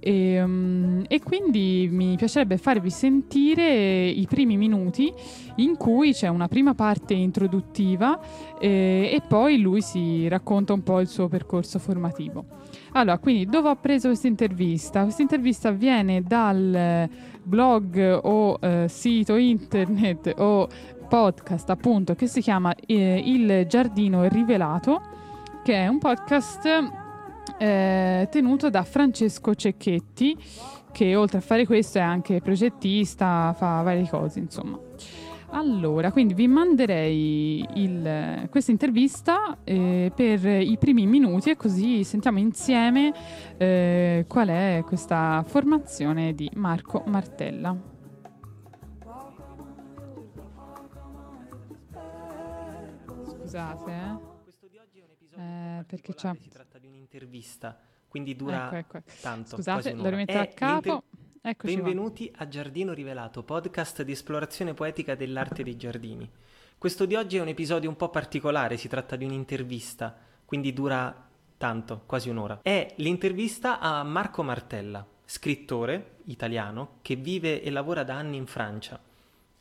E, 0.00 0.42
um, 0.42 1.04
e, 1.06 1.20
quindi 1.20 1.88
mi 1.90 2.16
piacerebbe 2.16 2.56
farvi 2.56 2.90
sentire 2.90 4.08
i 4.08 4.26
primi 4.26 4.56
minuti 4.56 5.12
in 5.56 5.76
cui 5.76 6.12
c'è 6.12 6.28
una 6.28 6.48
prima 6.48 6.74
parte 6.74 7.12
introduttiva 7.12 8.18
eh, 8.58 9.10
e 9.12 9.20
poi 9.28 9.60
lui 9.60 9.82
si 9.82 10.26
racconta 10.26 10.72
un 10.72 10.82
po' 10.82 11.00
il 11.00 11.06
suo 11.06 11.28
percorso 11.28 11.78
formativo. 11.78 12.44
Allora, 12.92 13.18
quindi 13.18 13.44
dove 13.46 13.68
ho 13.68 13.76
preso 13.76 14.08
questa 14.08 14.26
intervista? 14.26 15.02
Questa 15.02 15.22
intervista 15.22 15.70
viene 15.70 16.22
dal 16.22 17.08
blog 17.42 18.20
o 18.22 18.58
eh, 18.60 18.86
sito 18.88 19.36
internet 19.36 20.34
o 20.38 20.68
podcast 21.08 21.68
appunto 21.70 22.14
che 22.14 22.26
si 22.26 22.40
chiama 22.40 22.74
eh, 22.86 23.22
Il 23.24 23.66
Giardino 23.68 24.26
Rivelato, 24.28 25.00
che 25.62 25.74
è 25.74 25.88
un 25.88 25.98
podcast 25.98 26.99
eh, 27.60 28.26
tenuto 28.30 28.70
da 28.70 28.82
Francesco 28.84 29.54
Cecchetti, 29.54 30.34
che 30.92 31.14
oltre 31.14 31.38
a 31.38 31.40
fare 31.42 31.66
questo 31.66 31.98
è 31.98 32.00
anche 32.00 32.40
progettista, 32.40 33.54
fa 33.54 33.82
varie 33.82 34.08
cose, 34.08 34.38
insomma. 34.38 34.78
Allora, 35.50 36.10
quindi 36.10 36.32
vi 36.32 36.46
manderei 36.48 37.66
il, 37.74 38.46
questa 38.50 38.70
intervista 38.70 39.58
eh, 39.64 40.10
per 40.14 40.46
i 40.46 40.76
primi 40.78 41.06
minuti 41.06 41.50
e 41.50 41.56
così 41.56 42.02
sentiamo 42.04 42.38
insieme 42.38 43.12
eh, 43.58 44.24
qual 44.26 44.48
è 44.48 44.82
questa 44.86 45.44
formazione 45.46 46.34
di 46.34 46.48
Marco 46.54 47.02
Martella. 47.06 47.76
Scusate, 53.26 53.90
eh. 53.90 54.28
Eh, 55.40 55.84
perché 55.84 56.14
c'è... 56.14 56.32
Un'intervista, 57.12 57.76
quindi 58.06 58.36
dura 58.36 58.70
ecco, 58.72 58.98
ecco. 58.98 59.10
tanto. 59.20 59.56
Scusate, 59.56 59.94
lo 59.94 60.08
rimetto 60.08 60.38
a 60.38 60.46
capo. 60.46 61.02
Eccoci 61.42 61.74
Benvenuti 61.74 62.30
qua. 62.30 62.44
a 62.44 62.48
Giardino 62.48 62.92
Rivelato, 62.92 63.42
podcast 63.42 64.04
di 64.04 64.12
esplorazione 64.12 64.74
poetica 64.74 65.16
dell'arte 65.16 65.64
dei 65.64 65.76
giardini. 65.76 66.30
Questo 66.78 67.06
di 67.06 67.16
oggi 67.16 67.38
è 67.38 67.40
un 67.40 67.48
episodio 67.48 67.88
un 67.88 67.96
po' 67.96 68.10
particolare, 68.10 68.76
si 68.76 68.86
tratta 68.86 69.16
di 69.16 69.24
un'intervista, 69.24 70.16
quindi 70.44 70.72
dura 70.72 71.28
tanto, 71.56 72.02
quasi 72.06 72.28
un'ora. 72.28 72.60
È 72.62 72.94
l'intervista 72.98 73.80
a 73.80 74.04
Marco 74.04 74.44
Martella, 74.44 75.04
scrittore 75.24 76.18
italiano 76.26 76.98
che 77.02 77.16
vive 77.16 77.60
e 77.60 77.70
lavora 77.70 78.04
da 78.04 78.14
anni 78.14 78.36
in 78.36 78.46
Francia. 78.46 79.00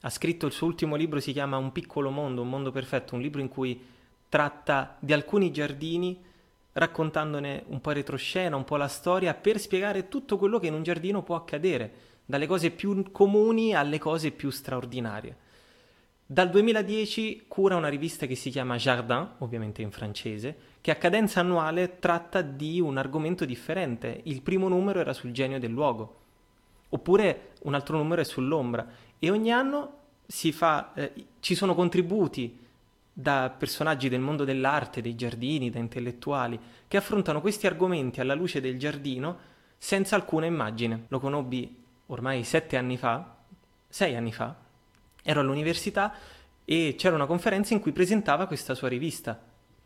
Ha 0.01 0.09
scritto 0.11 0.45
il 0.45 0.51
suo 0.51 0.67
ultimo 0.67 0.95
libro, 0.95 1.19
si 1.19 1.31
chiama 1.31 1.57
Un 1.57 1.71
piccolo 1.71 2.11
mondo, 2.11 2.43
un 2.43 2.49
mondo 2.49 2.71
perfetto, 2.71 3.15
un 3.15 3.21
libro 3.21 3.41
in 3.41 3.47
cui 3.47 3.83
tratta 4.29 4.97
di 4.99 5.13
alcuni 5.13 5.51
giardini 5.51 6.27
raccontandone 6.73 7.63
un 7.67 7.81
po' 7.81 7.91
retroscena, 7.91 8.55
un 8.55 8.63
po' 8.63 8.77
la 8.77 8.87
storia, 8.87 9.33
per 9.33 9.59
spiegare 9.59 10.07
tutto 10.07 10.37
quello 10.37 10.59
che 10.59 10.67
in 10.67 10.73
un 10.73 10.83
giardino 10.83 11.23
può 11.23 11.35
accadere, 11.35 11.91
dalle 12.25 12.47
cose 12.47 12.71
più 12.71 13.11
comuni 13.11 13.73
alle 13.73 13.97
cose 13.97 14.31
più 14.31 14.49
straordinarie. 14.49 15.47
Dal 16.31 16.51
2010 16.51 17.45
cura 17.47 17.75
una 17.75 17.87
rivista 17.87 18.27
che 18.27 18.35
si 18.35 18.51
chiama 18.51 18.75
Jardin, 18.75 19.35
ovviamente 19.39 19.81
in 19.81 19.89
francese, 19.89 20.55
che 20.79 20.91
a 20.91 20.95
cadenza 20.95 21.39
annuale 21.39 21.97
tratta 21.97 22.43
di 22.43 22.79
un 22.79 22.97
argomento 22.97 23.45
differente. 23.45 24.21
Il 24.25 24.43
primo 24.43 24.67
numero 24.67 24.99
era 24.99 25.13
sul 25.13 25.31
genio 25.31 25.57
del 25.57 25.71
luogo, 25.71 26.17
oppure 26.89 27.53
un 27.63 27.73
altro 27.73 27.97
numero 27.97 28.21
è 28.21 28.23
sull'ombra. 28.23 28.87
E 29.17 29.31
ogni 29.31 29.51
anno 29.51 29.93
fa, 30.27 30.93
eh, 30.93 31.13
ci 31.39 31.55
sono 31.55 31.73
contributi 31.73 32.67
da 33.19 33.53
personaggi 33.55 34.07
del 34.07 34.21
mondo 34.21 34.45
dell'arte, 34.45 35.01
dei 35.01 35.15
giardini, 35.15 35.69
da 35.69 35.79
intellettuali, 35.79 36.57
che 36.87 36.95
affrontano 36.95 37.41
questi 37.41 37.67
argomenti 37.67 38.21
alla 38.21 38.33
luce 38.33 38.61
del 38.61 38.79
giardino 38.79 39.37
senza 39.77 40.15
alcuna 40.15 40.45
immagine. 40.45 41.05
Lo 41.09 41.19
conobbi 41.19 41.83
ormai 42.07 42.45
sette 42.45 42.77
anni 42.77 42.95
fa, 42.95 43.35
sei 43.89 44.15
anni 44.15 44.31
fa, 44.31 44.55
ero 45.21 45.41
all'università 45.41 46.13
e 46.63 46.95
c'era 46.97 47.15
una 47.15 47.25
conferenza 47.25 47.73
in 47.73 47.81
cui 47.81 47.91
presentava 47.91 48.47
questa 48.47 48.73
sua 48.73 48.87
rivista 48.87 49.37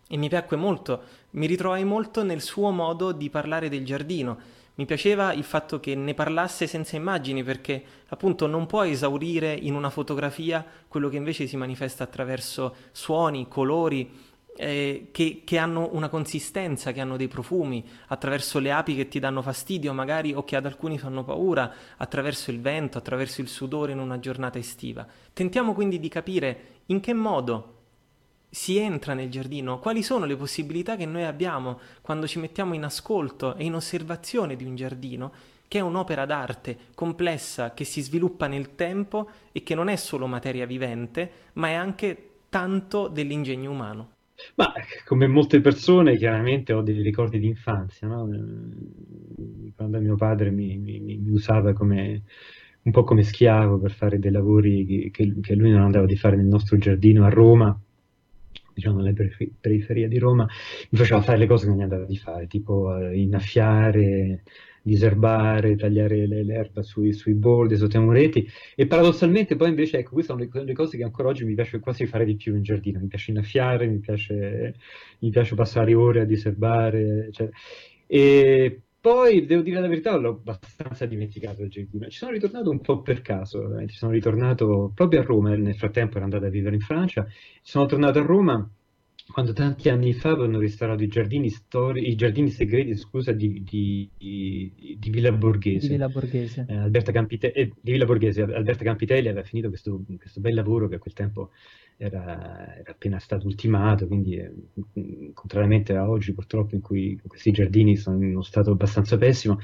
e 0.07 0.15
mi 0.15 0.29
piacque 0.29 0.55
molto, 0.55 1.01
mi 1.31 1.47
ritrovai 1.47 1.83
molto 1.85 2.23
nel 2.23 2.41
suo 2.41 2.69
modo 2.69 3.11
di 3.13 3.31
parlare 3.31 3.67
del 3.67 3.83
giardino. 3.83 4.61
Mi 4.75 4.85
piaceva 4.85 5.33
il 5.33 5.43
fatto 5.43 5.79
che 5.79 5.93
ne 5.93 6.15
parlasse 6.15 6.65
senza 6.65 6.95
immagini 6.95 7.43
perché 7.43 7.83
appunto 8.07 8.47
non 8.47 8.65
può 8.65 8.83
esaurire 8.83 9.53
in 9.53 9.75
una 9.75 9.91
fotografia 9.91 10.65
quello 10.87 11.09
che 11.09 11.17
invece 11.17 11.45
si 11.45 11.57
manifesta 11.57 12.03
attraverso 12.03 12.75
suoni, 12.91 13.47
colori, 13.47 14.09
eh, 14.55 15.09
che, 15.11 15.41
che, 15.43 15.57
hanno 15.57 15.89
una 15.93 16.09
consistenza, 16.09 16.91
che 16.91 17.01
hanno 17.01 17.17
dei 17.17 17.27
profumi, 17.27 17.87
attraverso 18.07 18.57
le 18.57 18.71
api 18.71 18.95
che 18.95 19.07
ti 19.07 19.19
danno 19.19 19.41
fastidio 19.43 19.93
magari 19.93 20.33
o 20.33 20.43
che 20.43 20.55
ad 20.55 20.65
alcuni 20.65 20.97
fanno 20.97 21.23
paura, 21.23 21.71
attraverso 21.97 22.49
il 22.49 22.59
vento, 22.59 22.97
attraverso 22.97 23.41
il 23.41 23.49
sudore 23.49 23.91
in 23.91 23.99
una 23.99 24.19
giornata 24.19 24.57
estiva. 24.57 25.05
Tentiamo 25.33 25.73
quindi 25.73 25.99
di 25.99 26.09
capire 26.09 26.81
in 26.87 26.99
che 26.99 27.13
modo 27.13 27.72
si 28.53 28.77
entra 28.77 29.15
nel 29.15 29.31
giardino, 29.31 29.79
quali 29.79 30.03
sono 30.03 30.25
le 30.25 30.35
possibilità 30.35 30.95
che 30.95 31.07
noi 31.07 31.23
abbiamo 31.23 31.79
quando 32.01 32.27
ci 32.27 32.37
mettiamo 32.37 32.75
in 32.75 32.83
ascolto 32.83 33.55
e 33.55 33.63
in 33.63 33.73
osservazione 33.73 34.55
di 34.55 34.63
un 34.63 34.75
giardino, 34.75 35.31
che 35.67 35.79
è 35.79 35.81
un'opera 35.81 36.27
d'arte 36.27 36.77
complessa 36.93 37.73
che 37.73 37.83
si 37.83 38.01
sviluppa 38.01 38.45
nel 38.45 38.75
tempo 38.75 39.27
e 39.51 39.63
che 39.63 39.73
non 39.73 39.87
è 39.87 39.95
solo 39.95 40.27
materia 40.27 40.67
vivente, 40.67 41.31
ma 41.53 41.69
è 41.69 41.73
anche 41.73 42.29
tanto 42.49 43.07
dell'ingegno 43.07 43.71
umano. 43.71 44.11
Ma 44.53 44.71
come 45.03 45.25
molte 45.25 45.59
persone, 45.59 46.15
chiaramente 46.15 46.73
ho 46.73 46.83
dei 46.83 47.01
ricordi 47.01 47.39
di 47.39 47.47
infanzia, 47.47 48.07
no? 48.07 48.29
Quando 49.75 49.99
mio 49.99 50.15
padre 50.15 50.51
mi, 50.51 50.77
mi, 50.77 50.99
mi, 50.99 51.29
usava 51.31 51.73
come, 51.73 52.21
un 52.83 52.91
po' 52.91 53.03
come 53.03 53.23
schiavo 53.23 53.79
per 53.79 53.93
fare 53.93 54.19
dei 54.19 54.29
lavori 54.29 55.09
che, 55.11 55.39
che, 55.41 55.55
lui 55.55 55.71
non 55.71 55.81
andava 55.81 56.05
di 56.05 56.15
fare 56.15 56.35
nel 56.35 56.45
nostro 56.45 56.77
giardino 56.77 57.25
a 57.25 57.29
Roma, 57.29 57.75
diciamo 58.73 59.01
nelle 59.01 59.13
periferie 59.59 60.07
di 60.07 60.17
Roma, 60.17 60.47
mi 60.89 60.97
faceva 60.97 61.21
fare 61.21 61.37
le 61.37 61.47
cose 61.47 61.67
che 61.67 61.73
gli 61.73 61.81
andava 61.81 62.05
di 62.05 62.17
fare, 62.17 62.47
tipo 62.47 62.95
eh, 62.97 63.19
innaffiare, 63.19 64.43
diserbare, 64.83 65.75
tagliare 65.75 66.27
l'erba 66.27 66.81
sui, 66.81 67.13
sui 67.13 67.33
bordi, 67.33 67.77
sotto 67.77 67.97
i 67.97 68.01
mureti 68.01 68.45
e 68.75 68.85
paradossalmente 68.85 69.55
poi 69.55 69.69
invece 69.69 69.99
ecco 69.99 70.11
queste 70.11 70.33
sono 70.33 70.45
le, 70.51 70.63
le, 70.63 70.73
cose 70.73 70.97
che 70.97 71.03
ancora 71.03 71.29
oggi 71.29 71.45
mi 71.45 71.55
piace 71.55 71.79
quasi 71.79 72.05
fare 72.05 72.25
di 72.25 72.35
più 72.35 72.55
in 72.55 72.63
giardino, 72.63 72.99
mi 72.99 73.07
piace 73.07 73.31
innaffiare, 73.31 73.87
mi 73.87 73.99
piace, 73.99 74.75
mi 75.19 75.29
piace 75.29 75.55
passare 75.55 75.93
ore 75.93 76.21
a 76.21 76.25
diserbare, 76.25 77.29
cioè. 77.31 77.49
e 78.07 78.81
poi 79.03 79.45
devo 79.45 79.61
dire 79.63 79.81
la 79.81 79.89
verità, 79.89 80.15
l'ho 80.15 80.29
abbastanza 80.29 81.05
dimenticato 81.05 81.61
il 81.61 81.69
giardino. 81.69 82.07
Ci 82.07 82.19
sono 82.19 82.31
ritornato 82.31 82.69
un 82.69 82.79
po' 82.79 83.01
per 83.01 83.21
caso, 83.21 83.77
eh. 83.77 83.85
ci 83.89 83.97
sono 83.97 84.13
ritornato 84.13 84.93
proprio 84.95 85.19
a 85.19 85.23
Roma, 85.23 85.53
nel 85.57 85.75
frattempo 85.75 86.15
ero 86.15 86.23
andato 86.23 86.45
a 86.45 86.49
vivere 86.49 86.75
in 86.75 86.81
Francia, 86.81 87.27
sono 87.61 87.85
tornato 87.85 88.19
a 88.19 88.21
Roma 88.21 88.65
quando 89.29 89.51
tanti 89.51 89.89
anni 89.89 90.13
fa 90.13 90.29
hanno 90.29 90.57
restaurato 90.57 91.03
i 91.03 91.07
giardini, 91.07 91.49
stori- 91.49 92.07
i 92.07 92.15
giardini 92.15 92.49
segreti 92.49 92.95
scusa, 92.95 93.33
di, 93.33 93.61
di, 93.61 94.09
di, 94.17 94.97
di, 94.97 95.09
Villa 95.09 95.33
Borghese. 95.33 95.87
Di 95.87 95.93
Villa 95.93 96.07
Borghese. 96.07 96.65
Eh, 96.65 96.73
Alberta 96.73 97.11
Campite- 97.11 97.51
eh, 97.51 97.73
di 97.81 97.91
Villa 97.91 98.05
Borghese. 98.05 98.41
Alberta 98.43 98.85
Campitelli 98.85 99.27
aveva 99.27 99.45
finito 99.45 99.67
questo, 99.67 100.01
questo, 100.17 100.39
bel 100.39 100.53
lavoro 100.53 100.87
che 100.87 100.95
a 100.95 100.99
quel 100.99 101.13
tempo 101.13 101.51
era, 101.97 102.77
era 102.77 102.91
appena 102.91 103.19
stato 103.19 103.47
ultimato, 103.47 104.07
quindi 104.07 104.35
eh, 104.35 105.31
contrariamente 105.33 105.95
a 105.95 106.09
oggi 106.09 106.33
purtroppo 106.33 106.75
in 106.75 106.81
cui 106.81 107.19
questi 107.25 107.51
giardini 107.51 107.95
sono 107.95 108.17
in 108.17 108.31
uno 108.31 108.43
stato 108.43 108.71
abbastanza 108.71 109.17
pessimo, 109.17 109.59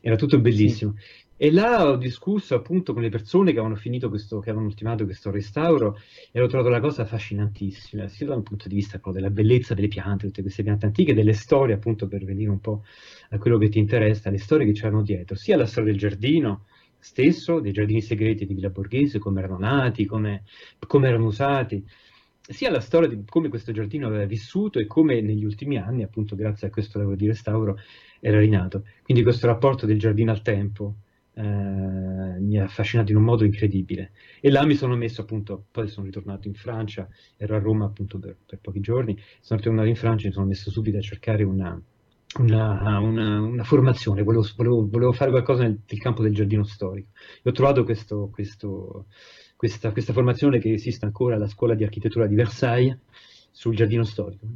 era 0.00 0.16
tutto 0.16 0.40
bellissimo. 0.40 0.94
Sì. 0.96 1.24
E 1.38 1.52
là 1.52 1.90
ho 1.90 1.96
discusso 1.96 2.54
appunto 2.54 2.94
con 2.94 3.02
le 3.02 3.10
persone 3.10 3.52
che 3.52 3.58
avevano 3.58 3.78
finito 3.78 4.08
questo, 4.08 4.38
che 4.38 4.48
avevano 4.48 4.68
ultimato 4.68 5.04
questo 5.04 5.30
restauro 5.30 5.98
e 6.32 6.40
ho 6.40 6.46
trovato 6.46 6.70
la 6.70 6.80
cosa 6.80 7.02
affascinantissima, 7.02 8.08
sia 8.08 8.26
dal 8.26 8.42
punto 8.42 8.68
di 8.68 8.74
vista 8.74 8.98
proprio 8.98 9.20
della 9.20 9.30
bellezza 9.30 9.74
delle 9.74 9.88
piante, 9.88 10.26
tutte 10.26 10.40
queste 10.40 10.62
piante 10.62 10.86
antiche, 10.86 11.12
delle 11.12 11.34
storie 11.34 11.74
appunto 11.74 12.08
per 12.08 12.24
venire 12.24 12.48
un 12.48 12.60
po' 12.60 12.84
a 13.30 13.38
quello 13.38 13.58
che 13.58 13.68
ti 13.68 13.78
interessa, 13.78 14.30
le 14.30 14.38
storie 14.38 14.64
che 14.64 14.72
c'erano 14.72 15.02
dietro, 15.02 15.36
sia 15.36 15.58
la 15.58 15.66
storia 15.66 15.90
del 15.90 16.00
giardino 16.00 16.64
stesso, 16.98 17.60
dei 17.60 17.72
giardini 17.72 18.00
segreti 18.00 18.46
di 18.46 18.54
Villa 18.54 18.70
Borghese, 18.70 19.18
come 19.18 19.40
erano 19.40 19.58
nati, 19.58 20.06
come, 20.06 20.44
come 20.86 21.08
erano 21.08 21.26
usati, 21.26 21.84
sia 22.48 22.70
la 22.70 22.80
storia 22.80 23.08
di 23.08 23.22
come 23.26 23.48
questo 23.48 23.72
giardino 23.72 24.06
aveva 24.06 24.24
vissuto 24.24 24.78
e 24.78 24.86
come 24.86 25.20
negli 25.20 25.44
ultimi 25.44 25.78
anni, 25.78 26.02
appunto 26.02 26.36
grazie 26.36 26.68
a 26.68 26.70
questo 26.70 26.98
lavoro 26.98 27.16
di 27.16 27.26
restauro, 27.26 27.78
era 28.20 28.38
rinato. 28.38 28.84
Quindi 29.02 29.22
questo 29.22 29.46
rapporto 29.46 29.86
del 29.86 29.98
giardino 29.98 30.30
al 30.30 30.42
tempo, 30.42 30.96
eh, 31.34 31.42
mi 31.42 32.58
ha 32.58 32.64
affascinato 32.64 33.10
in 33.10 33.18
un 33.18 33.24
modo 33.24 33.44
incredibile. 33.44 34.12
E 34.40 34.50
là 34.50 34.64
mi 34.64 34.74
sono 34.74 34.96
messo 34.96 35.22
appunto, 35.22 35.66
poi 35.70 35.88
sono 35.88 36.06
ritornato 36.06 36.48
in 36.48 36.54
Francia, 36.54 37.08
ero 37.36 37.56
a 37.56 37.58
Roma 37.58 37.86
appunto 37.86 38.18
per, 38.18 38.36
per 38.46 38.58
pochi 38.60 38.80
giorni, 38.80 39.18
sono 39.40 39.60
tornato 39.60 39.88
in 39.88 39.96
Francia 39.96 40.24
e 40.24 40.28
mi 40.28 40.34
sono 40.34 40.46
messo 40.46 40.70
subito 40.70 40.98
a 40.98 41.02
cercare 41.02 41.42
una, 41.42 41.80
una, 42.38 42.98
una, 42.98 43.40
una 43.40 43.64
formazione, 43.64 44.22
volevo, 44.22 44.46
volevo, 44.56 44.86
volevo, 44.88 45.12
fare 45.12 45.30
qualcosa 45.30 45.62
nel, 45.62 45.80
nel, 45.88 46.00
campo 46.00 46.22
del 46.22 46.34
giardino 46.34 46.64
storico. 46.64 47.10
E 47.42 47.50
ho 47.50 47.52
trovato 47.52 47.84
questo, 47.84 48.28
questo, 48.32 49.06
questa, 49.56 49.92
questa, 49.92 50.12
formazione 50.12 50.58
che 50.58 50.72
esiste 50.72 51.04
ancora 51.04 51.36
alla 51.36 51.48
scuola 51.48 51.74
di 51.74 51.84
architettura 51.84 52.26
di 52.26 52.34
Versailles 52.34 52.98
sul 53.50 53.74
giardino 53.74 54.04
storico, 54.04 54.46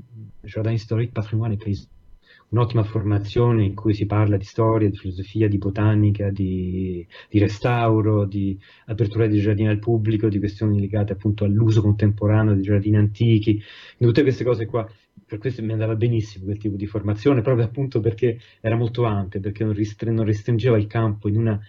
Jardin 0.42 0.72
historique, 0.72 1.12
patrimoine 1.12 1.54
et 1.54 1.62
paysage 1.62 1.99
un'ottima 2.50 2.82
formazione 2.82 3.64
in 3.64 3.74
cui 3.74 3.94
si 3.94 4.06
parla 4.06 4.36
di 4.36 4.44
storia, 4.44 4.88
di 4.88 4.96
filosofia, 4.96 5.48
di 5.48 5.58
botanica, 5.58 6.30
di, 6.30 7.06
di 7.28 7.38
restauro, 7.38 8.24
di 8.26 8.58
apertura 8.86 9.26
dei 9.26 9.40
giardini 9.40 9.68
al 9.68 9.78
pubblico, 9.78 10.28
di 10.28 10.38
questioni 10.38 10.80
legate 10.80 11.12
appunto 11.12 11.44
all'uso 11.44 11.80
contemporaneo 11.80 12.54
dei 12.54 12.62
giardini 12.62 12.96
antichi, 12.96 13.62
di 13.96 14.06
tutte 14.06 14.22
queste 14.22 14.44
cose 14.44 14.66
qua. 14.66 14.88
Per 15.24 15.38
questo 15.38 15.62
mi 15.62 15.72
andava 15.72 15.94
benissimo 15.94 16.44
quel 16.46 16.58
tipo 16.58 16.76
di 16.76 16.86
formazione, 16.86 17.40
proprio 17.40 17.64
appunto 17.64 18.00
perché 18.00 18.38
era 18.60 18.76
molto 18.76 19.04
ampia, 19.04 19.38
perché 19.38 19.64
non, 19.64 19.74
restring- 19.74 20.16
non 20.16 20.24
restringeva 20.24 20.76
il 20.76 20.86
campo 20.88 21.28
in 21.28 21.36
una 21.36 21.60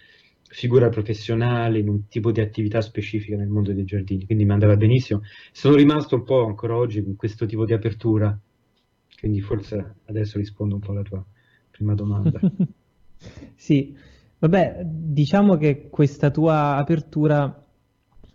figura 0.50 0.90
professionale, 0.90 1.80
in 1.80 1.88
un 1.88 2.08
tipo 2.08 2.32
di 2.32 2.42
attività 2.42 2.82
specifica 2.82 3.38
nel 3.38 3.48
mondo 3.48 3.72
dei 3.72 3.86
giardini, 3.86 4.26
quindi 4.26 4.46
mi 4.46 4.52
andava 4.52 4.76
benissimo. 4.76 5.22
Sono 5.52 5.76
rimasto 5.76 6.16
un 6.16 6.24
po' 6.24 6.46
ancora 6.46 6.76
oggi 6.76 7.04
con 7.04 7.16
questo 7.16 7.46
tipo 7.46 7.66
di 7.66 7.74
apertura 7.74 8.38
quindi 9.22 9.40
forse 9.40 9.98
adesso 10.06 10.40
rispondo 10.40 10.74
un 10.74 10.82
po' 10.82 10.94
alla 10.94 11.04
tua 11.04 11.24
prima 11.70 11.94
domanda. 11.94 12.40
sì, 13.54 13.96
vabbè, 14.40 14.82
diciamo 14.84 15.58
che 15.58 15.90
questa 15.92 16.32
tua 16.32 16.76
apertura 16.78 17.64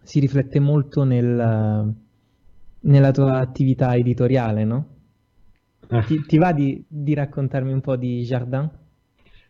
si 0.01 0.21
riflette 0.21 0.61
molto 0.61 1.03
nel, 1.03 1.93
nella 2.79 3.11
tua 3.11 3.39
attività 3.41 3.97
editoriale, 3.97 4.65
no? 4.65 4.87
Ah. 5.89 6.05
Ti, 6.05 6.25
ti, 6.25 6.39
va 6.39 6.53
di, 6.53 6.85
di, 6.87 7.15
raccontarmi 7.15 7.73
un 7.73 7.81
po' 7.81 7.97
di 7.97 8.23
Jardin? 8.23 8.71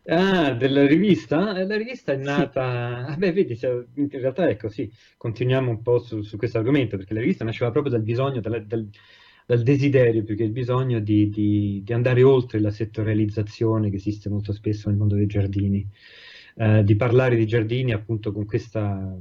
Ah, 0.07 0.53
della 0.55 0.87
rivista? 0.87 1.55
Eh, 1.55 1.67
la 1.67 1.77
rivista 1.77 2.13
è 2.13 2.17
nata... 2.17 3.09
Sì. 3.11 3.19
Beh, 3.19 3.33
vedi, 3.33 3.59
in 3.97 4.09
realtà 4.09 4.49
è 4.49 4.57
così, 4.57 4.91
continuiamo 5.19 5.69
un 5.69 5.83
po' 5.83 5.99
su, 5.99 6.23
su 6.23 6.39
questo 6.39 6.57
argomento, 6.57 6.97
perché 6.97 7.13
la 7.13 7.21
rivista 7.21 7.45
nasceva 7.45 7.71
proprio 7.71 7.93
dal 7.93 8.03
bisogno, 8.03 8.41
dal, 8.41 8.65
dal, 8.65 8.89
dal 9.47 9.63
desiderio 9.63 10.25
più 10.25 10.37
che 10.37 10.43
il 10.43 10.51
bisogno 10.51 10.99
di, 10.99 11.31
di, 11.31 11.81
di, 11.85 11.93
andare 11.93 12.25
oltre 12.25 12.59
la 12.61 12.71
settorializzazione 12.71 13.91
che 13.91 13.97
esiste 13.97 14.29
molto 14.29 14.53
spesso 14.53 14.89
nel 14.89 14.99
mondo 14.99 15.15
dei 15.15 15.27
giardini, 15.27 15.89
eh, 16.57 16.83
di 16.83 16.97
parlare 16.97 17.37
di 17.37 17.47
giardini 17.47 17.93
appunto 17.93 18.33
con 18.33 18.45
questa 18.45 19.17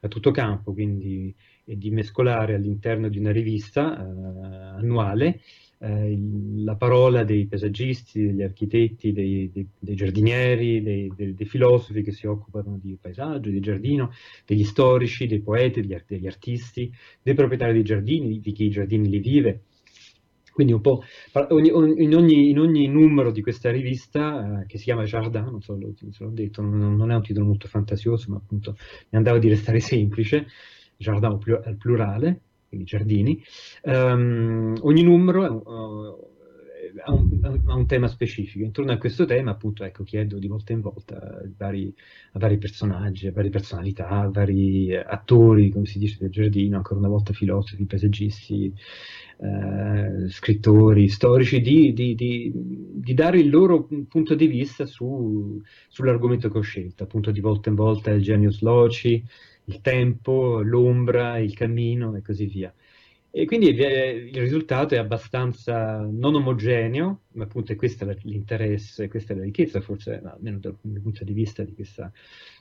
a 0.00 0.08
tutto 0.08 0.32
campo, 0.32 0.72
quindi 0.72 1.32
e 1.64 1.78
di 1.78 1.90
mescolare 1.90 2.54
all'interno 2.54 3.08
di 3.08 3.18
una 3.18 3.30
rivista 3.30 3.96
eh, 3.96 4.78
annuale 4.80 5.40
eh, 5.84 6.16
la 6.58 6.76
parola 6.76 7.24
dei 7.24 7.46
paesaggisti, 7.46 8.22
degli 8.22 8.42
architetti, 8.42 9.12
dei, 9.12 9.50
dei, 9.52 9.66
dei 9.76 9.96
giardinieri, 9.96 10.80
dei, 10.80 11.12
dei, 11.16 11.44
filosofi 11.44 12.02
che 12.02 12.12
si 12.12 12.26
occupano 12.28 12.78
di 12.80 12.96
paesaggio, 13.00 13.50
di 13.50 13.58
giardino, 13.58 14.12
degli 14.46 14.62
storici, 14.62 15.26
dei 15.26 15.40
poeti, 15.40 15.80
degli, 15.80 16.00
degli 16.06 16.26
artisti, 16.28 16.92
dei 17.20 17.34
proprietari 17.34 17.72
dei 17.72 17.82
giardini, 17.82 18.38
di 18.38 18.52
chi 18.52 18.66
i 18.66 18.70
giardini 18.70 19.08
li 19.08 19.18
vive. 19.18 19.62
Quindi 20.52 20.72
un 20.72 20.82
po' 20.82 21.02
in 21.50 22.14
ogni, 22.14 22.50
in 22.50 22.58
ogni 22.58 22.86
numero 22.86 23.32
di 23.32 23.40
questa 23.42 23.70
rivista, 23.72 24.60
eh, 24.60 24.66
che 24.66 24.78
si 24.78 24.84
chiama 24.84 25.02
Jardin, 25.02 25.44
non 25.44 25.62
so 25.62 25.76
se 26.10 26.22
l'ho 26.22 26.30
detto, 26.30 26.62
non, 26.62 26.94
non, 26.94 27.10
è 27.10 27.14
un 27.14 27.22
titolo 27.22 27.46
molto 27.46 27.66
fantasioso, 27.66 28.30
ma 28.30 28.36
appunto 28.36 28.76
mi 29.08 29.18
andava 29.18 29.38
di 29.38 29.48
restare 29.48 29.80
semplice, 29.80 30.46
jardin 30.96 31.38
al 31.64 31.76
plurale, 31.76 32.40
quindi 32.72 32.86
giardini. 32.86 33.42
Um, 33.82 34.78
ogni 34.80 35.02
numero 35.02 35.62
ha, 37.04 37.12
un, 37.12 37.62
ha, 37.66 37.74
un, 37.74 37.86
tema 37.86 38.08
specifico. 38.08 38.64
Intorno 38.64 38.92
a 38.92 38.98
questo 38.98 39.26
tema, 39.26 39.50
appunto, 39.50 39.84
ecco, 39.84 40.04
chiedo 40.04 40.38
di 40.38 40.46
volta 40.46 40.72
in 40.72 40.80
volta 40.80 41.42
vari, 41.56 41.94
a 42.32 42.38
vari 42.38 42.56
personaggi, 42.56 43.26
a 43.26 43.32
varie 43.32 43.50
personalità, 43.50 44.08
a 44.08 44.30
vari 44.30 44.94
attori, 44.94 45.70
come 45.70 45.86
si 45.86 45.98
dice, 45.98 46.16
del 46.18 46.30
giardino, 46.30 46.76
ancora 46.76 47.00
una 47.00 47.08
volta 47.08 47.32
filosofi, 47.32 47.84
paesaggisti, 47.84 48.72
eh, 49.38 50.28
scrittori, 50.28 51.08
storici, 51.08 51.60
di, 51.60 51.92
di, 51.92 52.14
di, 52.14 52.52
di, 52.54 53.14
dare 53.14 53.38
il 53.38 53.50
loro 53.50 53.88
punto 54.08 54.34
di 54.34 54.46
vista 54.46 54.86
su, 54.86 55.60
sull'argomento 55.88 56.48
che 56.48 56.58
ho 56.58 56.62
scelto, 56.62 57.02
appunto 57.04 57.30
di 57.30 57.40
volta 57.40 57.68
in 57.68 57.74
volta 57.74 58.10
il 58.10 58.22
genius 58.22 58.60
loci, 58.60 59.24
il 59.66 59.80
tempo, 59.80 60.60
l'ombra, 60.60 61.38
il 61.38 61.54
cammino 61.54 62.14
e 62.16 62.22
così 62.22 62.46
via. 62.46 62.72
E 63.34 63.46
quindi 63.46 63.68
il 63.68 64.34
risultato 64.34 64.94
è 64.94 64.98
abbastanza 64.98 66.00
non 66.02 66.34
omogeneo, 66.34 67.22
ma 67.32 67.44
appunto 67.44 67.72
è 67.72 67.76
questo 67.76 68.04
l'interesse, 68.24 69.08
questa 69.08 69.32
è 69.32 69.36
la 69.36 69.44
ricchezza, 69.44 69.80
forse 69.80 70.20
almeno 70.22 70.58
dal 70.58 70.76
punto 71.02 71.24
di 71.24 71.32
vista 71.32 71.62
di 71.62 71.72
questa, 71.74 72.12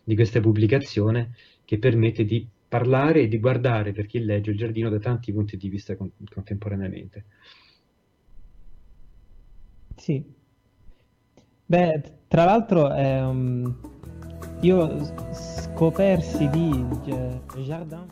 di 0.03 0.15
questa 0.15 0.39
pubblicazione, 0.39 1.33
che 1.65 1.77
permette 1.77 2.23
di 2.23 2.47
parlare 2.69 3.23
e 3.23 3.27
di 3.27 3.37
guardare 3.37 3.91
per 3.91 4.05
chi 4.05 4.23
legge 4.23 4.51
il 4.51 4.57
giardino 4.57 4.89
da 4.89 4.99
tanti 4.99 5.33
punti 5.33 5.57
di 5.57 5.67
vista 5.67 5.97
con- 5.97 6.11
contemporaneamente. 6.33 7.25
Sì. 9.97 10.23
Beh, 11.65 12.01
tra 12.29 12.45
l'altro 12.45 12.87
um, 12.87 13.77
io 14.61 14.87
scopersi 15.81 16.47
di 16.49 16.85
Jardin 17.55 18.05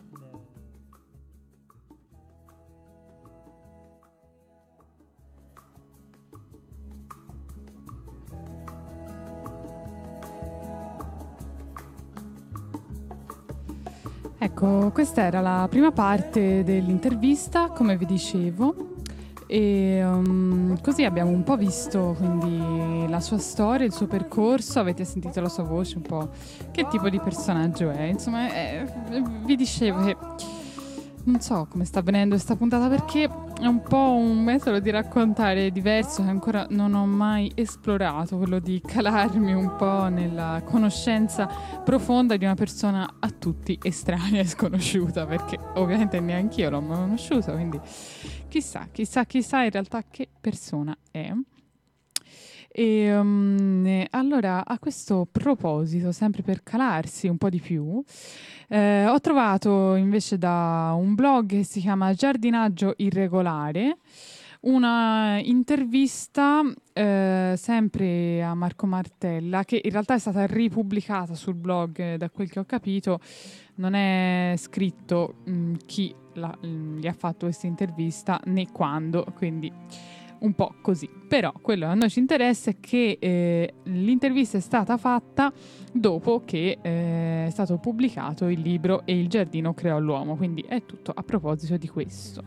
Ecco, 14.39 14.89
questa 14.91 15.21
era 15.21 15.41
la 15.41 15.67
prima 15.69 15.91
parte 15.91 16.63
dell'intervista, 16.63 17.67
come 17.67 17.97
vi 17.97 18.07
dicevo. 18.07 18.88
E 19.51 20.05
um, 20.05 20.79
così 20.79 21.03
abbiamo 21.05 21.31
un 21.31 21.41
po' 21.41 21.57
visto 21.57 22.15
quindi 22.19 23.09
la 23.09 23.19
sua 23.19 23.39
storia, 23.39 23.83
il 23.83 23.91
suo 23.91 24.05
percorso, 24.05 24.79
avete 24.79 25.03
sentito 25.05 25.41
la 25.41 25.49
sua 25.49 25.63
voce, 25.63 25.95
un 25.95 26.03
po' 26.03 26.29
che 26.69 26.87
tipo 26.87 27.09
di 27.09 27.19
personaggio 27.19 27.89
è. 27.89 28.03
Insomma, 28.03 28.53
eh, 28.53 28.85
vi 29.45 29.55
dicevo 29.55 30.05
che 30.05 30.15
non 31.25 31.41
so 31.41 31.67
come 31.69 31.85
sta 31.85 31.99
avvenendo 31.99 32.35
questa 32.35 32.55
puntata 32.55 32.87
perché 32.87 33.29
è 33.59 33.65
un 33.65 33.81
po' 33.81 34.15
un 34.15 34.41
metodo 34.41 34.79
di 34.79 34.89
raccontare 34.89 35.69
diverso 35.71 36.23
che 36.23 36.29
ancora 36.29 36.65
non 36.69 36.93
ho 36.93 37.05
mai 37.05 37.51
esplorato, 37.55 38.37
quello 38.37 38.59
di 38.59 38.81
calarmi 38.85 39.53
un 39.53 39.75
po' 39.75 40.07
nella 40.07 40.61
conoscenza 40.63 41.47
profonda 41.83 42.37
di 42.37 42.45
una 42.45 42.55
persona 42.55 43.17
a 43.19 43.29
tutti 43.29 43.77
estranea 43.81 44.41
e 44.41 44.47
sconosciuta, 44.47 45.25
perché 45.25 45.59
ovviamente 45.75 46.19
neanche 46.19 46.61
io 46.61 46.69
l'ho 46.69 46.81
mai 46.81 46.97
conosciuta, 46.97 47.51
quindi 47.51 47.79
chissà, 48.47 48.87
chissà, 48.91 49.25
chissà 49.25 49.63
in 49.63 49.71
realtà 49.71 50.03
che 50.09 50.27
persona 50.39 50.97
è. 51.11 51.33
E 52.71 53.17
um, 53.17 54.05
allora, 54.11 54.63
a 54.65 54.77
questo 54.79 55.27
proposito, 55.29 56.11
sempre 56.11 56.43
per 56.43 56.61
calarsi 56.63 57.27
un 57.27 57.37
po' 57.37 57.49
di 57.49 57.59
più, 57.59 58.01
eh, 58.67 59.05
ho 59.07 59.19
trovato 59.19 59.95
invece 59.95 60.37
da 60.37 60.93
un 60.95 61.15
blog 61.15 61.49
che 61.49 61.63
si 61.63 61.79
chiama 61.79 62.13
Giardinaggio 62.13 62.93
Irregolare 62.97 63.97
una 64.61 65.39
intervista 65.41 66.61
eh, 66.91 67.53
sempre 67.55 68.43
a 68.43 68.53
Marco 68.55 68.85
Martella 68.87 69.63
che 69.63 69.79
in 69.81 69.91
realtà 69.91 70.15
è 70.15 70.19
stata 70.19 70.45
ripubblicata 70.45 71.33
sul 71.33 71.53
blog 71.53 71.97
eh, 71.99 72.17
da 72.17 72.29
quel 72.29 72.49
che 72.49 72.59
ho 72.59 72.65
capito. 72.65 73.19
Non 73.75 73.93
è 73.93 74.55
scritto 74.57 75.35
mh, 75.45 75.51
mm, 75.51 75.73
chi 75.85 76.13
la, 76.33 76.55
mh, 76.61 76.97
gli 76.97 77.07
ha 77.07 77.13
fatto 77.13 77.45
questa 77.45 77.67
intervista 77.67 78.39
né 78.45 78.69
quando 78.71 79.25
quindi 79.33 79.71
un 80.41 80.53
po' 80.53 80.75
così. 80.81 81.09
Però 81.27 81.51
quello 81.61 81.85
che 81.85 81.91
a 81.91 81.95
noi 81.95 82.09
ci 82.09 82.19
interessa 82.19 82.71
è 82.71 82.75
che 82.79 83.17
eh, 83.19 83.73
l'intervista 83.83 84.57
è 84.57 84.61
stata 84.61 84.97
fatta 84.97 85.51
dopo 85.91 86.43
che 86.45 86.77
eh, 86.81 87.45
è 87.45 87.49
stato 87.49 87.77
pubblicato 87.77 88.47
il 88.47 88.59
libro 88.59 89.05
E 89.05 89.17
il 89.17 89.27
giardino 89.27 89.73
creò 89.73 89.99
l'uomo, 89.99 90.35
quindi 90.35 90.63
è 90.67 90.85
tutto 90.85 91.11
a 91.13 91.23
proposito 91.23 91.77
di 91.77 91.87
questo. 91.87 92.43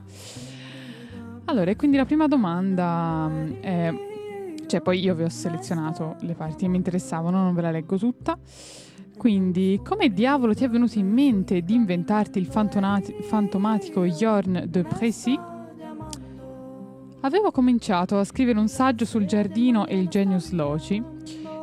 Allora, 1.47 1.75
quindi 1.75 1.97
la 1.97 2.05
prima 2.05 2.29
domanda 2.29 3.29
mm, 3.29 3.53
è, 3.61 3.93
cioè 4.67 4.81
poi 4.81 5.01
io 5.01 5.15
vi 5.15 5.25
ho 5.25 5.29
selezionato 5.29 6.17
le 6.21 6.35
parti 6.35 6.65
che 6.65 6.69
mi 6.69 6.77
interessavano, 6.77 7.43
non 7.43 7.55
ve 7.55 7.63
la 7.63 7.71
leggo 7.71 7.97
tutta. 7.97 8.39
Quindi, 9.17 9.81
come 9.85 10.13
diavolo 10.13 10.55
ti 10.55 10.65
è 10.65 10.69
venuto 10.69 10.99
in 10.99 11.09
mente 11.09 11.61
di 11.61 11.75
inventarti 11.75 12.39
il 12.39 12.47
fantomatico 12.47 14.05
Jorn 14.05 14.65
de 14.67 14.83
Précy 14.83 15.39
Avevo 17.25 17.53
cominciato 17.53 18.19
a 18.19 18.25
scrivere 18.25 18.59
un 18.59 18.67
saggio 18.67 19.05
sul 19.05 19.27
giardino 19.27 19.87
e 19.87 19.97
il 19.97 20.09
genius 20.09 20.51
loci 20.51 21.01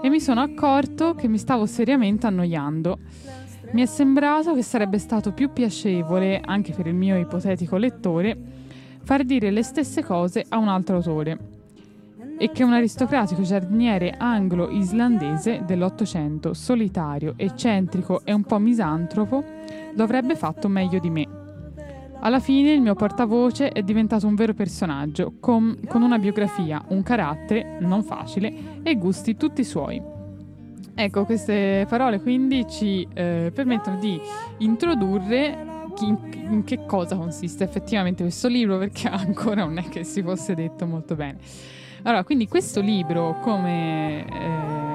e 0.02 0.08
mi 0.08 0.22
sono 0.22 0.40
accorto 0.40 1.16
che 1.16 1.28
mi 1.28 1.38
stavo 1.38 1.66
seriamente 1.66 2.28
annoiando. 2.28 2.98
Mi 3.72 3.82
è 3.82 3.86
sembrato 3.86 4.54
che 4.54 4.64
sarebbe 4.64 5.00
stato 5.00 5.34
più 5.34 5.52
piacevole, 5.52 6.40
anche 6.40 6.72
per 6.72 6.88
il 6.88 6.96
mio 6.96 7.18
ipotetico 7.18 7.76
lettore, 7.76 8.38
far 9.04 9.26
dire 9.26 9.52
le 9.52 9.62
stesse 9.62 10.02
cose 10.02 10.46
a 10.48 10.58
un 10.58 10.70
altro 10.70 10.96
autore 10.96 11.38
e 12.38 12.52
che 12.52 12.64
un 12.64 12.72
aristocratico 12.72 13.42
giardiniere 13.42 14.16
anglo-islandese 14.18 15.64
dell'Ottocento, 15.66 16.54
solitario, 16.54 17.34
eccentrico 17.36 18.22
e 18.24 18.32
un 18.32 18.44
po' 18.44 18.60
misantropo, 18.60 19.44
lo 19.94 20.04
avrebbe 20.04 20.38
fatto 20.38 20.70
meglio 20.70 21.00
di 21.00 21.10
me. 21.10 21.49
Alla 22.22 22.42
fine 22.42 22.74
il 22.74 22.82
mio 22.82 22.96
portavoce 22.96 23.70
è 23.70 23.82
diventato 23.82 24.28
un 24.28 24.36
vero 24.36 24.54
personaggio, 24.54 25.36
con, 25.40 25.80
con 25.88 26.02
una 26.02 26.18
biografia, 26.18 26.84
un 26.90 27.02
carattere 27.02 27.78
non 27.80 28.04
facile 28.04 28.82
e 28.84 28.96
gusti 28.96 29.38
tutti 29.38 29.64
suoi. 29.64 30.02
Ecco, 30.96 31.24
queste 31.24 31.86
parole 31.88 32.20
quindi 32.20 32.68
ci 32.68 33.08
eh, 33.14 33.52
permettono 33.54 33.98
di 34.00 34.20
introdurre 34.58 35.66
in, 36.02 36.18
in, 36.50 36.64
che 36.66 36.86
cosa 36.86 37.16
consiste 37.16 37.64
effettivamente 37.64 38.24
questo 38.24 38.50
libro, 38.50 38.78
perché 38.78 39.08
ancora 39.10 39.64
non 39.64 39.78
è 39.78 39.88
che 39.88 40.04
si 40.04 40.22
fosse 40.22 40.56
detto 40.56 40.86
molto 40.86 41.16
bene. 41.16 41.38
Allora, 42.04 42.26
quindi 42.26 42.50
questo 42.50 42.82
libro, 42.82 43.40
come 43.42 44.26
eh, 44.26 44.89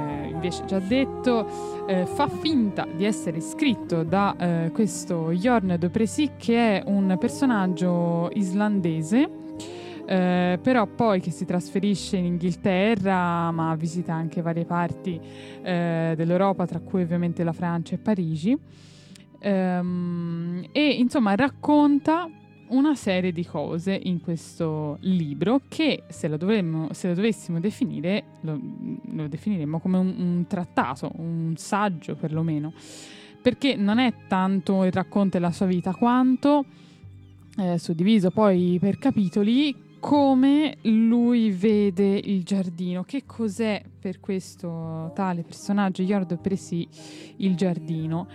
invece 0.44 0.66
già 0.66 0.78
detto, 0.78 1.87
eh, 1.87 2.04
fa 2.04 2.28
finta 2.28 2.87
di 2.94 3.07
essere 3.07 3.40
scritto 3.40 4.02
da 4.02 4.37
eh, 4.37 4.70
questo 4.72 5.30
Jorn 5.30 5.76
de 5.78 5.88
Presi, 5.88 6.33
che 6.37 6.80
è 6.80 6.83
un 6.85 7.16
personaggio 7.18 8.28
islandese, 8.35 9.30
eh, 10.04 10.59
però 10.61 10.87
poi 10.87 11.20
che 11.20 11.30
si 11.30 11.46
trasferisce 11.46 12.18
in 12.18 12.26
Inghilterra, 12.26 13.50
ma 13.52 13.74
visita 13.74 14.12
anche 14.12 14.42
varie 14.42 14.66
parti 14.66 15.18
eh, 15.62 16.12
dell'Europa, 16.14 16.66
tra 16.66 16.80
cui 16.80 17.00
ovviamente 17.00 17.42
la 17.42 17.54
Francia 17.54 17.94
e 17.94 17.98
Parigi. 17.98 18.59
Ehm, 19.38 20.66
e 20.72 20.88
insomma 20.90 21.35
racconta 21.35 22.28
una 22.68 22.94
serie 22.94 23.33
di 23.33 23.44
cose 23.44 23.98
in 24.05 24.20
questo 24.20 24.98
libro 25.00 25.62
che 25.68 26.05
se 26.09 26.29
lo, 26.29 26.37
dovremmo, 26.37 26.88
se 26.92 27.09
lo 27.09 27.14
dovessimo 27.14 27.61
definire 27.61 28.24
lo, 28.40 28.59
lo 29.12 29.29
definiremmo 29.29 29.81
come 29.81 29.98
un, 29.98 30.14
un, 30.16 30.44
trattato, 30.46 31.12
un 31.16 31.55
saggio 31.57 32.14
perlomeno, 32.14 32.72
perché 33.42 33.77
non 33.77 33.98
è 33.98 34.12
tanto 34.29 34.85
il 34.85 34.92
racconto 34.92 35.38
della 35.38 35.53
sua 35.53 35.66
vita 35.66 35.94
quanto 35.94 36.64
eh, 37.57 37.79
suddiviso 37.79 38.31
poi 38.31 38.79
per 38.81 38.98
capitoli 38.98 39.83
come 40.00 40.77
lui 40.83 41.50
vede 41.50 42.20
il 42.22 42.42
giardino, 42.42 43.05
che 43.05 43.24
cos'è 43.24 43.83
per 43.98 44.20
questo 44.20 45.12
tale 45.14 45.42
personaggio 45.42 46.03
Yordo 46.03 46.37
Presi 46.37 46.87
il 47.37 47.55
giardino 47.55 48.27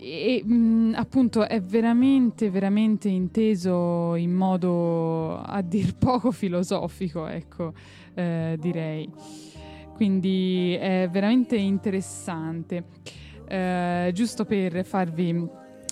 e 0.00 0.42
mh, 0.44 0.92
appunto 0.94 1.46
è 1.46 1.60
veramente, 1.60 2.50
veramente 2.50 3.08
inteso 3.08 4.14
in 4.14 4.32
modo 4.32 5.38
a 5.40 5.60
dir 5.60 5.94
poco 5.98 6.30
filosofico, 6.30 7.26
ecco, 7.26 7.72
eh, 8.14 8.56
direi. 8.60 9.10
Quindi 9.94 10.74
è 10.74 11.08
veramente 11.10 11.56
interessante. 11.56 12.84
Eh, 13.48 14.10
giusto 14.14 14.44
per 14.44 14.84
farvi 14.84 15.48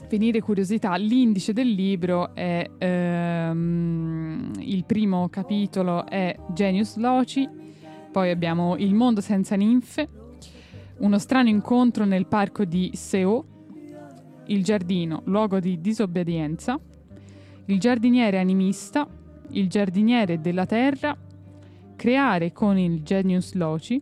venire 0.08 0.40
curiosità, 0.40 0.94
l'indice 0.94 1.52
del 1.52 1.68
libro 1.68 2.32
è 2.32 2.64
ehm, 2.78 4.52
il 4.58 4.84
primo 4.84 5.28
capitolo 5.28 6.06
è 6.06 6.36
Genius 6.52 6.96
Loci, 6.96 7.48
poi 8.12 8.30
abbiamo 8.30 8.76
Il 8.76 8.94
mondo 8.94 9.20
senza 9.20 9.56
ninfe, 9.56 10.08
uno 10.98 11.18
strano 11.18 11.48
incontro 11.48 12.04
nel 12.04 12.28
parco 12.28 12.64
di 12.64 12.90
Seo 12.94 13.55
il 14.46 14.62
giardino 14.64 15.22
luogo 15.24 15.60
di 15.60 15.80
disobbedienza, 15.80 16.78
il 17.66 17.78
giardiniere 17.78 18.38
animista, 18.38 19.08
il 19.50 19.68
giardiniere 19.68 20.40
della 20.40 20.66
terra, 20.66 21.16
creare 21.96 22.52
con 22.52 22.78
il 22.78 23.02
genius 23.02 23.54
loci, 23.54 24.00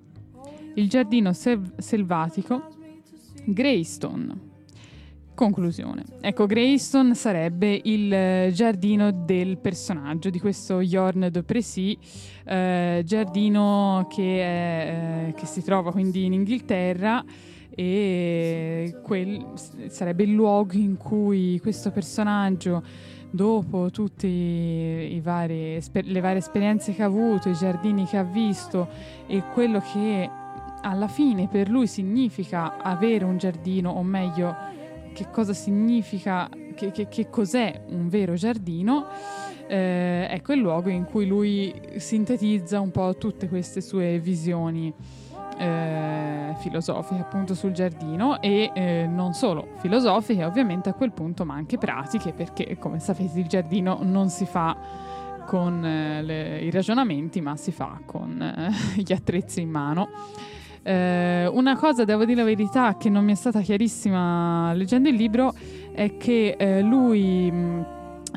il 0.75 0.89
giardino 0.89 1.33
sev- 1.33 1.79
selvatico, 1.79 2.69
Greystone. 3.45 4.53
Conclusione. 5.35 6.05
Ecco, 6.21 6.47
Greystone 6.47 7.17
sarebbe 7.17 7.81
il 7.83 8.13
eh, 8.13 8.51
giardino 8.53 9.11
del 9.11 9.59
personaggio 9.59 10.31
di 10.31 10.39
questo 10.39 10.81
Jorn 10.81 11.29
de 11.29 11.43
Pressy, 11.43 11.99
eh, 12.45 13.03
giardino 13.05 14.07
che, 14.09 14.41
è, 14.41 15.27
eh, 15.29 15.35
che, 15.35 15.47
si 15.47 15.61
trova 15.65 15.91
quindi 15.91 16.25
in 16.25 16.35
Inghilterra 16.35 17.25
e 17.75 18.97
quel 19.03 19.53
sarebbe 19.89 20.23
il 20.23 20.33
luogo 20.33 20.75
in 20.75 20.97
cui 20.97 21.59
questo 21.61 21.91
personaggio 21.91 22.83
dopo 23.31 23.91
tutte 23.91 24.29
le 24.29 25.21
varie 25.21 25.79
esperienze 25.79 26.95
che 26.95 27.03
ha 27.03 27.07
avuto, 27.07 27.49
i 27.49 27.55
giardini 27.55 28.05
che 28.07 28.17
ha 28.17 28.23
visto 28.23 28.89
e 29.27 29.43
quello 29.53 29.81
che 29.81 30.31
alla 30.83 31.09
fine 31.09 31.49
per 31.49 31.69
lui 31.69 31.87
significa 31.87 32.77
avere 32.81 33.25
un 33.25 33.37
giardino, 33.39 33.91
o 33.91 34.03
meglio, 34.03 34.55
che 35.15 35.29
cosa 35.31 35.53
significa, 35.53 36.49
che, 36.75 36.93
che, 36.93 37.09
che 37.09 37.29
cos'è 37.29 37.81
un 37.89 38.09
vero 38.09 38.35
giardino, 38.35 39.07
eh, 39.67 40.29
ecco 40.31 40.53
il 40.53 40.61
luogo 40.61 40.91
in 40.91 41.05
cui 41.05 41.27
lui 41.27 41.75
sintetizza 41.97 42.81
un 42.81 42.91
po' 42.91 43.17
tutte 43.17 43.49
queste 43.49 43.81
sue 43.81 44.19
visioni 44.21 44.93
eh, 45.57 46.55
filosofiche 46.59 47.21
appunto 47.21 47.55
sul 47.55 47.73
giardino 47.73 48.41
e 48.41 48.71
eh, 48.75 49.07
non 49.07 49.33
solo 49.33 49.69
filosofiche 49.77 50.45
ovviamente 50.45 50.89
a 50.89 50.95
quel 50.95 51.13
punto 51.13 51.45
ma 51.45 51.55
anche 51.55 51.79
pratiche 51.79 52.33
perché 52.33 52.77
come 52.79 52.99
sapete 53.01 53.39
il 53.39 53.47
giardino 53.47 53.99
non 54.03 54.29
si 54.29 54.47
fa 54.47 54.77
con 55.47 55.85
eh, 55.85 56.23
le, 56.23 56.59
i 56.61 56.71
ragionamenti 56.71 57.41
ma 57.41 57.57
si 57.57 57.73
fa 57.73 58.01
con 58.05 58.41
eh, 58.41 58.71
gli 59.01 59.13
attrezzi 59.13 59.61
in 59.61 59.71
mano. 59.71 60.09
Eh, 60.83 61.47
una 61.47 61.77
cosa, 61.77 62.05
devo 62.05 62.27
dire 62.27 62.41
la 62.41 62.45
verità, 62.45 62.97
che 62.99 63.09
non 63.09 63.25
mi 63.25 63.33
è 63.33 63.35
stata 63.35 63.61
chiarissima 63.61 64.75
leggendo 64.75 65.09
il 65.09 65.15
libro 65.15 65.55
è 65.95 66.17
che 66.19 66.57
eh, 66.59 66.83
lui 66.83 67.51
mh, 67.51 67.94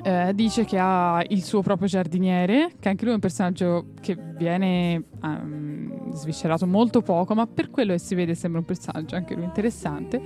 eh, 0.07 0.33
dice 0.33 0.63
che 0.63 0.77
ha 0.79 1.21
il 1.27 1.43
suo 1.43 1.61
proprio 1.61 1.89
giardiniere, 1.89 2.71
che 2.79 2.87
anche 2.87 3.03
lui 3.03 3.11
è 3.11 3.15
un 3.15 3.19
personaggio 3.19 3.87
che 3.99 4.15
viene 4.15 5.03
um, 5.21 6.13
sviscerato 6.13 6.65
molto 6.65 7.01
poco, 7.01 7.35
ma 7.35 7.45
per 7.45 7.69
quello 7.69 7.91
che 7.91 7.99
si 7.99 8.15
vede 8.15 8.33
sembra 8.33 8.61
un 8.61 8.65
personaggio 8.65 9.15
anche 9.15 9.35
lui 9.35 9.43
interessante. 9.43 10.21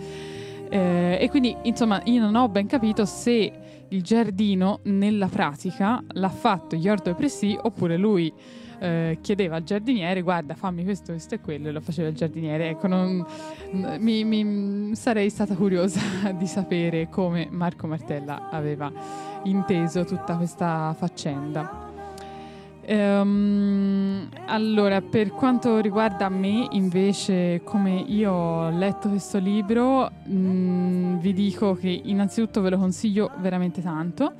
Eh, 0.69 1.17
e 1.19 1.29
quindi, 1.31 1.57
insomma, 1.63 1.99
io 2.05 2.21
non 2.21 2.35
ho 2.35 2.47
ben 2.47 2.67
capito 2.67 3.05
se 3.05 3.51
il 3.87 4.03
giardino 4.03 4.81
nella 4.83 5.27
pratica 5.27 6.01
l'ha 6.09 6.29
fatto 6.29 6.75
Yordo 6.75 7.15
Presi 7.15 7.57
oppure 7.59 7.97
lui 7.97 8.31
eh, 8.79 9.17
chiedeva 9.21 9.57
al 9.57 9.63
giardiniere 9.63 10.21
guarda 10.21 10.55
fammi 10.55 10.83
questo, 10.83 11.11
questo 11.11 11.35
e 11.35 11.41
quello 11.41 11.67
e 11.67 11.71
lo 11.71 11.81
faceva 11.81 12.07
il 12.07 12.15
giardiniere 12.15 12.69
ecco 12.69 12.87
non, 12.87 13.23
mi, 13.99 14.23
mi, 14.23 14.95
sarei 14.95 15.29
stata 15.29 15.55
curiosa 15.55 15.99
di 16.33 16.47
sapere 16.47 17.09
come 17.09 17.47
Marco 17.51 17.85
Martella 17.85 18.49
aveva 18.49 18.91
inteso 19.43 20.05
tutta 20.05 20.35
questa 20.35 20.93
faccenda. 20.97 21.89
Um, 22.87 24.27
allora, 24.47 25.01
per 25.01 25.29
quanto 25.29 25.79
riguarda 25.79 26.27
me, 26.29 26.67
invece, 26.71 27.61
come 27.63 27.91
io 27.99 28.31
ho 28.31 28.69
letto 28.69 29.07
questo 29.07 29.37
libro, 29.37 30.11
mh, 30.25 30.33
mm, 30.33 31.17
vi 31.19 31.33
dico 31.33 31.75
che 31.75 32.01
innanzitutto 32.03 32.61
ve 32.61 32.71
lo 32.71 32.77
consiglio 32.77 33.31
veramente 33.39 33.81
tanto. 33.81 34.33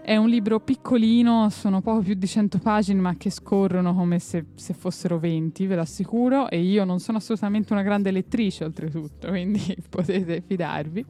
È 0.00 0.16
un 0.16 0.28
libro 0.28 0.58
piccolino, 0.58 1.48
sono 1.50 1.80
poco 1.80 2.00
più 2.00 2.14
di 2.14 2.26
100 2.26 2.58
pagine, 2.58 3.00
ma 3.00 3.16
che 3.16 3.30
scorrono 3.30 3.94
come 3.94 4.18
se, 4.18 4.46
se, 4.54 4.74
fossero 4.74 5.18
20, 5.18 5.66
ve 5.66 5.74
lo 5.76 5.82
assicuro. 5.82 6.48
E 6.48 6.60
io 6.60 6.84
non 6.84 6.98
sono 6.98 7.18
assolutamente 7.18 7.72
una 7.72 7.82
grande 7.82 8.10
lettrice, 8.10 8.64
oltretutto, 8.64 9.28
quindi 9.30 9.76
potete 9.88 10.42
fidarvi. 10.44 11.04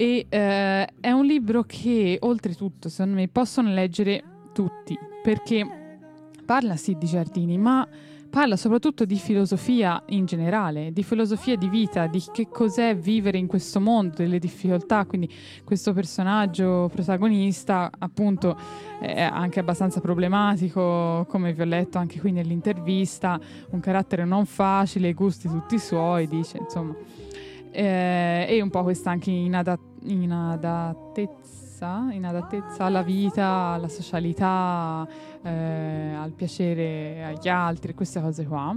E 0.00 0.26
eh, 0.28 0.88
è 1.00 1.10
un 1.10 1.26
libro 1.26 1.64
che 1.64 2.18
oltretutto, 2.20 2.88
secondo 2.88 3.16
me, 3.16 3.26
possono 3.26 3.72
leggere 3.74 4.22
tutti, 4.52 4.96
perché 5.20 5.66
parla 6.46 6.76
sì 6.76 6.94
di 6.96 7.04
giardini, 7.04 7.58
ma 7.58 7.84
parla 8.30 8.54
soprattutto 8.54 9.04
di 9.04 9.16
filosofia 9.16 10.00
in 10.10 10.24
generale, 10.24 10.92
di 10.92 11.02
filosofia 11.02 11.56
di 11.56 11.68
vita, 11.68 12.06
di 12.06 12.22
che 12.32 12.46
cos'è 12.46 12.96
vivere 12.96 13.38
in 13.38 13.48
questo 13.48 13.80
mondo, 13.80 14.14
delle 14.18 14.38
difficoltà, 14.38 15.04
quindi 15.04 15.28
questo 15.64 15.92
personaggio 15.92 16.88
protagonista 16.94 17.90
appunto 17.98 18.56
è 19.00 19.22
anche 19.22 19.58
abbastanza 19.58 20.00
problematico, 20.00 21.26
come 21.28 21.52
vi 21.52 21.62
ho 21.62 21.64
letto 21.64 21.98
anche 21.98 22.20
qui 22.20 22.30
nell'intervista, 22.30 23.40
un 23.70 23.80
carattere 23.80 24.24
non 24.24 24.46
facile, 24.46 25.12
gusti 25.12 25.48
tutti 25.48 25.76
suoi, 25.76 26.28
dice 26.28 26.58
insomma. 26.58 26.94
Eh, 27.70 28.46
e 28.48 28.62
un 28.62 28.70
po' 28.70 28.82
questa 28.82 29.10
anche 29.10 29.30
inadat- 29.30 29.87
inadattezza, 30.04 32.08
inadattezza 32.10 32.84
alla 32.84 33.02
vita, 33.02 33.46
alla 33.46 33.88
socialità, 33.88 35.06
eh, 35.42 36.14
al 36.14 36.32
piacere 36.32 37.24
agli 37.24 37.48
altri, 37.48 37.94
queste 37.94 38.20
cose 38.20 38.46
qua. 38.46 38.76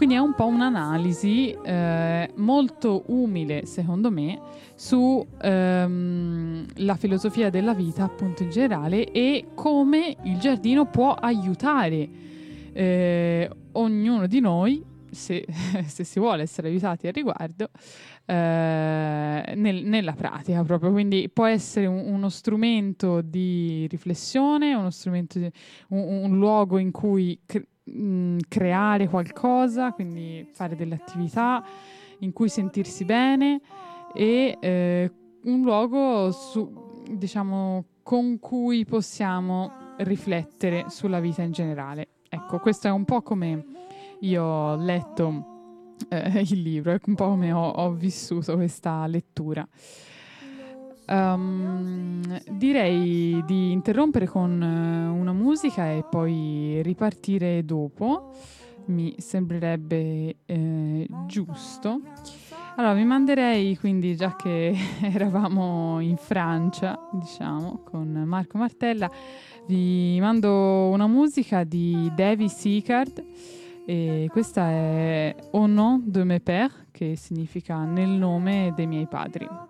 Quindi 0.00 0.16
è 0.16 0.18
un 0.18 0.34
po' 0.34 0.46
un'analisi 0.46 1.54
eh, 1.62 2.30
molto 2.36 3.02
umile, 3.08 3.66
secondo 3.66 4.10
me, 4.10 4.40
sulla 4.74 5.26
ehm, 5.42 6.96
filosofia 6.96 7.50
della 7.50 7.74
vita, 7.74 8.04
appunto 8.04 8.42
in 8.42 8.48
generale, 8.48 9.10
e 9.10 9.48
come 9.54 10.16
il 10.22 10.38
giardino 10.38 10.86
può 10.86 11.12
aiutare 11.12 12.08
eh, 12.72 13.50
ognuno 13.72 14.26
di 14.26 14.40
noi, 14.40 14.82
se, 15.10 15.44
se, 15.86 16.04
si 16.04 16.18
vuole 16.18 16.44
essere 16.44 16.68
aiutati 16.68 17.06
al 17.06 17.12
riguardo, 17.12 17.68
nel, 18.32 19.84
nella 19.84 20.12
pratica 20.12 20.62
proprio, 20.62 20.92
quindi 20.92 21.28
può 21.32 21.46
essere 21.46 21.86
un, 21.86 22.04
uno 22.06 22.28
strumento 22.28 23.20
di 23.20 23.86
riflessione, 23.88 24.74
uno 24.74 24.90
strumento 24.90 25.38
di, 25.38 25.50
un, 25.88 26.24
un, 26.24 26.38
luogo 26.38 26.78
in 26.78 26.90
cui 26.90 27.40
cre- 27.44 27.66
mh, 27.84 28.38
creare 28.48 29.08
qualcosa, 29.08 29.92
quindi 29.92 30.46
fare 30.52 30.76
delle 30.76 30.94
attività 30.94 31.64
in 32.20 32.32
cui 32.32 32.48
sentirsi 32.48 33.04
bene 33.04 33.60
e 34.14 34.56
eh, 34.60 35.12
un 35.44 35.62
luogo 35.62 36.30
su, 36.30 37.02
diciamo, 37.10 37.84
con 38.02 38.38
cui 38.38 38.84
possiamo 38.84 39.94
riflettere 39.98 40.86
sulla 40.88 41.20
vita 41.20 41.42
in 41.42 41.52
generale. 41.52 42.08
Ecco, 42.28 42.58
questo 42.58 42.86
è 42.86 42.90
un 42.90 43.04
po' 43.04 43.22
come 43.22 43.64
io 44.20 44.44
ho 44.44 44.76
letto 44.76 45.59
eh, 46.08 46.40
il 46.48 46.62
libro, 46.62 46.92
è 46.92 47.00
un 47.04 47.14
po' 47.14 47.28
come 47.28 47.52
ho, 47.52 47.68
ho 47.68 47.92
vissuto 47.92 48.54
questa 48.54 49.06
lettura. 49.06 49.66
Um, 51.06 52.40
direi 52.50 53.42
di 53.44 53.72
interrompere 53.72 54.26
con 54.26 54.62
eh, 54.62 55.08
una 55.08 55.32
musica 55.32 55.90
e 55.90 56.04
poi 56.08 56.80
ripartire 56.82 57.64
dopo. 57.64 58.32
Mi 58.86 59.14
sembrerebbe 59.18 60.36
eh, 60.46 61.08
giusto. 61.26 62.00
Allora, 62.76 62.94
vi 62.94 63.04
manderei 63.04 63.76
quindi, 63.76 64.16
già 64.16 64.36
che 64.36 64.74
eravamo 65.02 66.00
in 66.00 66.16
Francia, 66.16 66.98
diciamo, 67.12 67.82
con 67.84 68.08
Marco 68.08 68.58
Martella, 68.58 69.10
vi 69.66 70.18
mando 70.20 70.88
una 70.88 71.06
musica 71.06 71.64
di 71.64 72.10
Davy 72.14 72.48
Seacard 72.48 73.24
e 73.86 74.28
questa 74.30 74.68
è 74.68 75.34
Au 75.52 75.66
nom 75.66 76.00
de 76.04 76.24
mes 76.24 76.40
pères, 76.40 76.86
che 76.90 77.16
significa 77.16 77.84
nel 77.84 78.08
nome 78.08 78.72
dei 78.74 78.86
miei 78.86 79.06
padri. 79.06 79.69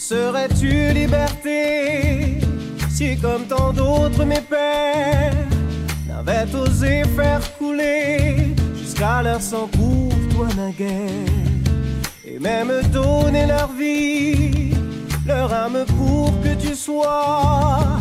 Serais-tu 0.00 0.92
liberté 0.94 2.38
si 2.88 3.18
comme 3.18 3.44
tant 3.44 3.72
d'autres 3.72 4.24
mes 4.24 4.40
pères 4.40 5.34
n'avaient 6.08 6.52
osé 6.54 7.02
faire 7.16 7.42
couler 7.58 8.54
jusqu'à 8.74 9.22
leur 9.22 9.42
sang 9.42 9.68
pour 9.68 10.10
toi 10.34 10.48
naguère 10.56 11.10
et 12.24 12.38
même 12.38 12.72
donner 12.90 13.46
leur 13.46 13.70
vie 13.72 14.72
leur 15.26 15.52
âme 15.52 15.84
pour 15.98 16.32
que 16.42 16.54
tu 16.54 16.74
sois 16.74 18.00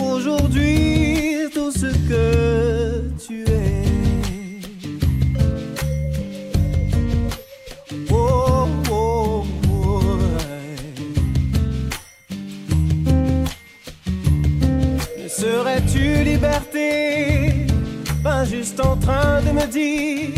aujourd'hui 0.00 1.48
tout 1.52 1.72
ce 1.72 1.86
que 2.08 3.10
tu 3.26 3.42
es. 3.42 3.91
Serais-tu 15.42 16.22
liberté? 16.22 17.66
Pas 18.22 18.44
juste 18.44 18.78
en 18.80 18.96
train 18.96 19.40
de 19.46 19.50
me 19.58 19.66
dire 19.66 20.34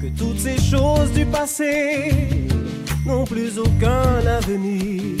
que 0.00 0.08
toutes 0.20 0.40
ces 0.48 0.58
choses 0.72 1.12
du 1.12 1.26
passé 1.26 1.68
n'ont 3.04 3.24
plus 3.24 3.58
aucun 3.58 4.10
avenir, 4.38 5.18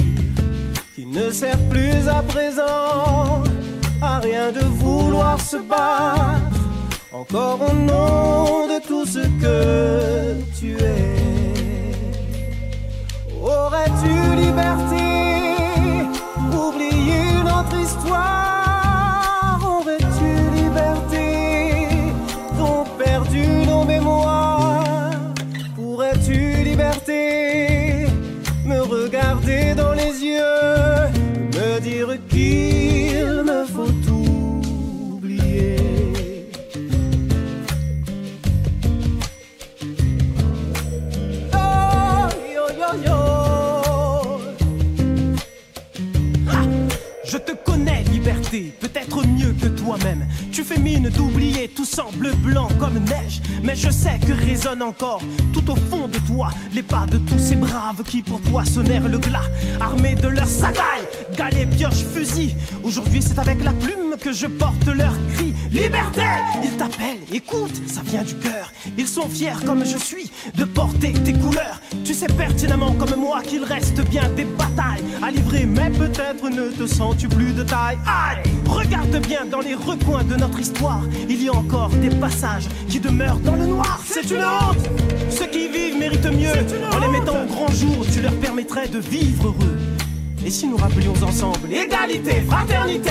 qui 0.94 1.04
ne 1.04 1.30
sert 1.30 1.62
plus 1.68 2.08
à 2.08 2.22
présent 2.22 3.42
à 4.00 4.20
rien 4.20 4.52
de 4.58 4.64
vouloir 4.82 5.38
se 5.38 5.58
battre, 5.72 6.60
encore 7.12 7.60
au 7.70 7.74
nom 7.74 8.68
de 8.72 8.78
tout 8.88 9.04
ce 9.04 9.24
que 9.42 9.77
Tu 50.52 50.64
fais 50.64 50.78
mine 50.78 51.08
d'oublier, 51.08 51.68
tout 51.68 51.84
semble 51.84 52.34
blanc 52.36 52.68
comme 52.78 52.98
neige. 52.98 53.40
Mais 53.62 53.74
je 53.74 53.90
sais 53.90 54.18
que 54.18 54.32
résonne 54.32 54.82
encore, 54.82 55.22
tout 55.52 55.70
au 55.70 55.76
fond 55.76 56.08
de 56.08 56.18
toi, 56.26 56.50
les 56.74 56.82
pas 56.82 57.06
de 57.06 57.16
tous 57.18 57.38
ces 57.38 57.56
braves 57.56 58.02
qui 58.04 58.22
pour 58.22 58.40
toi 58.42 58.64
sonnèrent 58.64 59.08
le 59.08 59.18
glas. 59.18 59.48
Armés 59.80 60.14
de 60.14 60.28
leurs 60.28 60.46
sagailles, 60.46 61.08
galets, 61.36 61.70
pioches, 61.70 62.04
fusils. 62.14 62.54
Aujourd'hui, 62.82 63.22
c'est 63.22 63.38
avec 63.38 63.64
la 63.64 63.72
plume 63.72 64.07
que 64.18 64.32
je 64.32 64.46
porte 64.46 64.86
leur 64.86 65.12
cri. 65.34 65.54
Liberté 65.70 66.22
Ils 66.62 66.76
t'appellent, 66.76 67.24
écoute, 67.32 67.74
ça 67.86 68.00
vient 68.04 68.22
du 68.22 68.34
cœur. 68.36 68.72
Ils 68.96 69.06
sont 69.06 69.28
fiers 69.28 69.64
comme 69.64 69.84
je 69.84 69.98
suis 69.98 70.30
de 70.56 70.64
porter 70.64 71.12
tes 71.12 71.32
couleurs. 71.32 71.80
Tu 72.04 72.14
sais 72.14 72.26
pertinemment 72.26 72.92
comme 72.94 73.16
moi 73.18 73.42
qu'il 73.42 73.64
reste 73.64 74.00
bien 74.08 74.28
des 74.30 74.44
batailles 74.44 75.04
à 75.22 75.30
livrer, 75.30 75.66
mais 75.66 75.90
peut-être 75.90 76.48
ne 76.48 76.70
te 76.70 76.86
sens-tu 76.86 77.28
plus 77.28 77.52
de 77.52 77.62
taille. 77.62 77.98
Aïe 78.06 78.42
Regarde 78.66 79.26
bien 79.26 79.44
dans 79.44 79.60
les 79.60 79.74
recoins 79.74 80.24
de 80.24 80.36
notre 80.36 80.58
histoire, 80.58 81.02
il 81.28 81.42
y 81.42 81.48
a 81.48 81.54
encore 81.54 81.90
des 81.90 82.10
passages 82.10 82.68
qui 82.88 83.00
demeurent 83.00 83.40
dans 83.40 83.56
le 83.56 83.66
noir. 83.66 84.00
C'est 84.06 84.30
une 84.30 84.42
honte 84.42 84.88
Ceux 85.30 85.46
qui 85.46 85.68
vivent 85.68 85.98
méritent 85.98 86.24
mieux. 86.26 86.52
En 86.92 86.98
les 86.98 87.08
mettant 87.08 87.42
au 87.42 87.46
grand 87.46 87.68
jour, 87.72 88.06
tu 88.12 88.20
leur 88.20 88.34
permettrais 88.36 88.88
de 88.88 88.98
vivre 88.98 89.48
heureux. 89.48 89.87
Et 90.48 90.50
si 90.50 90.66
nous 90.66 90.78
rappelions 90.78 91.12
ensemble 91.22 91.70
égalité, 91.70 92.40
fraternité 92.48 93.10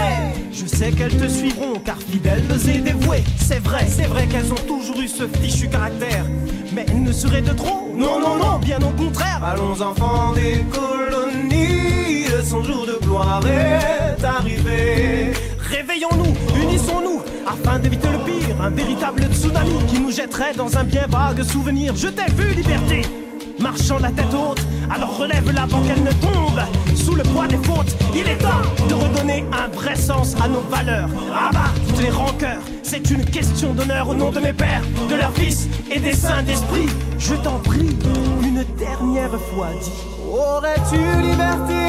Je 0.51 0.65
sais 0.65 0.89
qu'elles 0.89 1.15
te 1.15 1.27
suivront 1.27 1.75
car 1.85 1.97
fidèles 1.99 2.43
et 2.67 2.79
dévouées. 2.79 3.23
C'est 3.38 3.59
vrai, 3.59 3.85
c'est 3.88 4.07
vrai 4.07 4.25
qu'elles 4.25 4.51
ont 4.51 4.65
toujours 4.67 4.99
eu 4.99 5.07
ce 5.07 5.27
fichu 5.27 5.67
caractère. 5.67 6.25
Mais 6.73 6.88
elles 6.88 7.03
ne 7.03 7.11
seraient 7.11 7.43
de 7.43 7.53
trop. 7.53 7.93
Non, 7.95 8.19
non, 8.19 8.38
non, 8.38 8.57
bien 8.57 8.79
au 8.79 8.89
contraire. 8.99 9.39
Allons 9.43 9.79
enfants 9.79 10.33
des 10.33 10.65
colonies, 10.73 12.25
son 12.43 12.63
jour 12.63 12.88
de 12.88 12.97
gloire 13.05 13.43
est 13.45 14.23
arrivé. 14.23 15.31
Réveillons-nous, 15.59 16.59
unissons-nous 16.59 17.21
afin 17.45 17.77
d'éviter 17.77 18.07
le 18.07 18.17
pire, 18.25 18.59
un 18.59 18.71
véritable 18.71 19.27
tsunami 19.31 19.77
qui 19.88 19.99
nous 19.99 20.09
jetterait 20.09 20.55
dans 20.55 20.75
un 20.75 20.83
bien 20.83 21.05
vague 21.07 21.43
souvenir. 21.43 21.95
Je 21.95 22.07
t'ai 22.07 22.31
vu, 22.31 22.55
liberté, 22.55 23.03
marchant 23.68 23.99
la 23.99 24.11
tête 24.11 24.34
haute, 24.34 24.61
alors 24.89 25.18
relève-la 25.18 25.63
avant 25.63 25.82
qu'elle 25.82 26.03
ne 26.03 26.11
tombe 26.11 26.61
sous 26.95 27.15
le 27.15 27.24
poids 27.24 27.47
des 27.47 27.57
fautes. 27.57 27.93
Il 28.15 28.28
est 28.28 28.38
temps 28.38 28.65
de 28.88 28.93
redonner 28.93 29.43
un 29.51 29.68
vrai 29.76 29.95
sens 29.95 30.36
à 30.41 30.47
nos 30.47 30.61
valeurs. 30.61 31.09
Abat 31.49 31.72
toutes 31.88 32.01
les 32.01 32.09
rancœurs, 32.09 32.63
c'est 32.82 33.09
une 33.11 33.26
question 33.26 33.74
d'honneur 33.74 34.07
au 34.07 34.15
nom 34.15 34.32
de 34.32 34.39
mes 34.39 34.53
pères, 34.53 34.84
de 35.09 35.15
leurs 35.15 35.34
fils 35.34 35.68
et 35.91 35.99
des 35.99 36.13
saints 36.13 36.43
d'esprit. 36.43 36.88
Je 37.20 37.36
t'en 37.36 37.59
prie, 37.59 37.97
une 38.41 38.63
dernière 38.78 39.38
fois, 39.49 39.70
dis. 39.82 39.91
Aurais-tu 40.32 40.99
liberté 41.22 41.84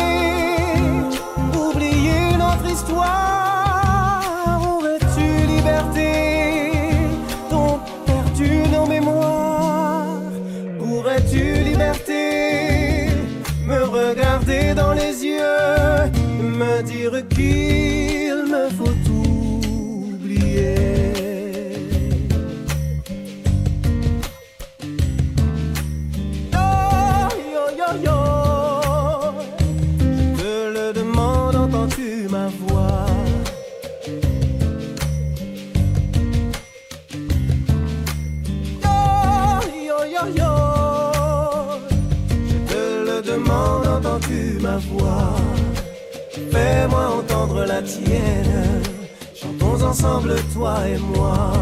oublier 1.54 2.36
notre 2.36 2.68
histoire? 2.70 3.57
Dire 16.82 17.26
qu'il 17.28 18.44
me 18.46 18.68
faut 18.70 18.94
oublier 19.10 20.74
Oh, 26.54 27.28
yo, 40.36 40.58
Fais-moi 46.78 47.08
entendre 47.18 47.64
la 47.64 47.82
tienne. 47.82 48.82
Chantons 49.34 49.82
ensemble, 49.82 50.36
toi 50.54 50.76
et 50.86 50.98
moi. 50.98 51.52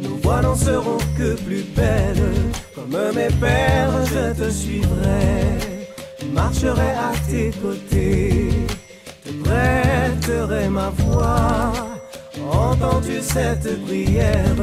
Nos 0.00 0.16
voix 0.22 0.40
n'en 0.40 0.54
seront 0.54 0.96
que 1.18 1.34
plus 1.34 1.64
belles. 1.76 2.32
Comme 2.74 2.96
mes 3.14 3.32
pères, 3.42 3.92
je 4.06 4.32
te 4.42 4.50
suivrai. 4.50 5.36
Marcherai 6.32 6.92
à 7.08 7.12
tes 7.28 7.50
côtés. 7.60 8.48
Te 9.22 9.32
prêterai 9.44 10.68
ma 10.70 10.88
voix. 10.96 11.72
Entends-tu 12.50 13.20
cette 13.20 13.84
prière? 13.84 14.56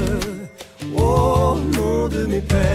Au 0.95 1.57
nom 1.75 2.07
de 2.07 2.25
mes 2.25 2.41
pères? 2.41 2.68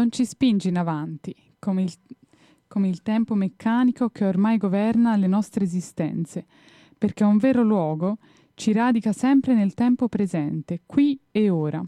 Non 0.00 0.10
ci 0.10 0.24
spingi 0.24 0.68
in 0.68 0.78
avanti, 0.78 1.36
come 1.58 1.82
il, 1.82 1.92
come 2.66 2.88
il 2.88 3.02
tempo 3.02 3.34
meccanico 3.34 4.08
che 4.08 4.24
ormai 4.24 4.56
governa 4.56 5.14
le 5.16 5.26
nostre 5.26 5.62
esistenze, 5.62 6.46
perché 6.96 7.22
un 7.22 7.36
vero 7.36 7.62
luogo 7.62 8.16
ci 8.54 8.72
radica 8.72 9.12
sempre 9.12 9.52
nel 9.52 9.74
tempo 9.74 10.08
presente, 10.08 10.80
qui 10.86 11.20
e 11.30 11.50
ora. 11.50 11.86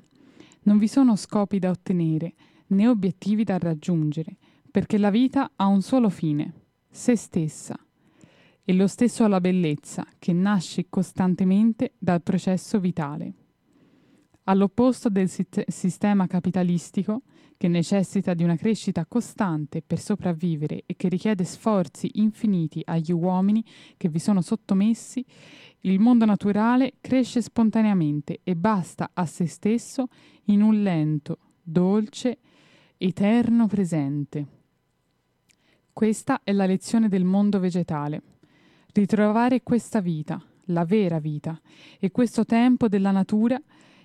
Non 0.65 0.77
vi 0.77 0.89
sono 0.89 1.17
scopi 1.17 1.59
da 1.59 1.71
ottenere, 1.71 2.35
né 2.67 2.87
obiettivi 2.87 3.45
da 3.45 3.57
raggiungere, 3.57 4.37
perché 4.71 4.99
la 4.99 5.09
vita 5.09 5.53
ha 5.57 5.65
un 5.65 5.81
solo 5.81 6.11
fine, 6.11 6.53
se 6.91 7.17
stessa. 7.17 7.75
e 8.63 8.75
lo 8.75 8.89
stesso 8.89 9.27
la 9.27 9.41
bellezza, 9.41 10.07
che 10.19 10.35
nasce 10.35 10.85
costantemente 10.91 11.95
dal 11.99 12.21
processo 12.23 12.79
vitale. 12.79 13.42
All'opposto 14.45 15.09
del 15.09 15.29
sit- 15.29 15.69
sistema 15.69 16.27
capitalistico, 16.27 17.23
che 17.57 17.69
necessita 17.69 18.35
di 18.35 18.43
una 18.43 18.57
crescita 18.57 19.07
costante 19.07 19.83
per 19.83 20.01
sopravvivere 20.01 20.83
e 20.85 20.97
che 20.97 21.09
richiede 21.09 21.45
sforzi 21.45 22.11
infiniti 22.15 22.83
agli 22.85 23.13
uomini 23.13 23.65
che 23.97 24.09
vi 24.09 24.19
sono 24.19 24.41
sottomessi, 24.41 25.25
il 25.83 26.01
mondo 26.01 26.25
naturale 26.25 26.95
cresce 27.01 27.41
spontaneamente 27.41 28.41
e 28.43 28.57
basta 28.57 29.11
a 29.15 29.27
se 29.27 29.47
stesso 29.47 30.09
in 30.47 30.61
un 30.61 30.83
lento, 30.83 31.39
dolce, 31.63 32.39
eterno 32.97 33.69
presente. 33.69 34.47
Questa 35.93 36.41
è 36.43 36.53
la 36.53 36.67
lezione 36.67 37.09
del 37.09 37.25
mondo 37.25 37.61
vegetale. 37.61 38.23
Ritrovare 38.93 39.63
questa 39.63 40.01
vita, 40.01 40.43
la 40.67 40.85
vera 40.85 41.21
vita, 41.21 41.61
e 42.01 42.11
questo 42.11 42.45
tempo 42.45 42.89
della 42.89 43.13
natura 43.13 43.61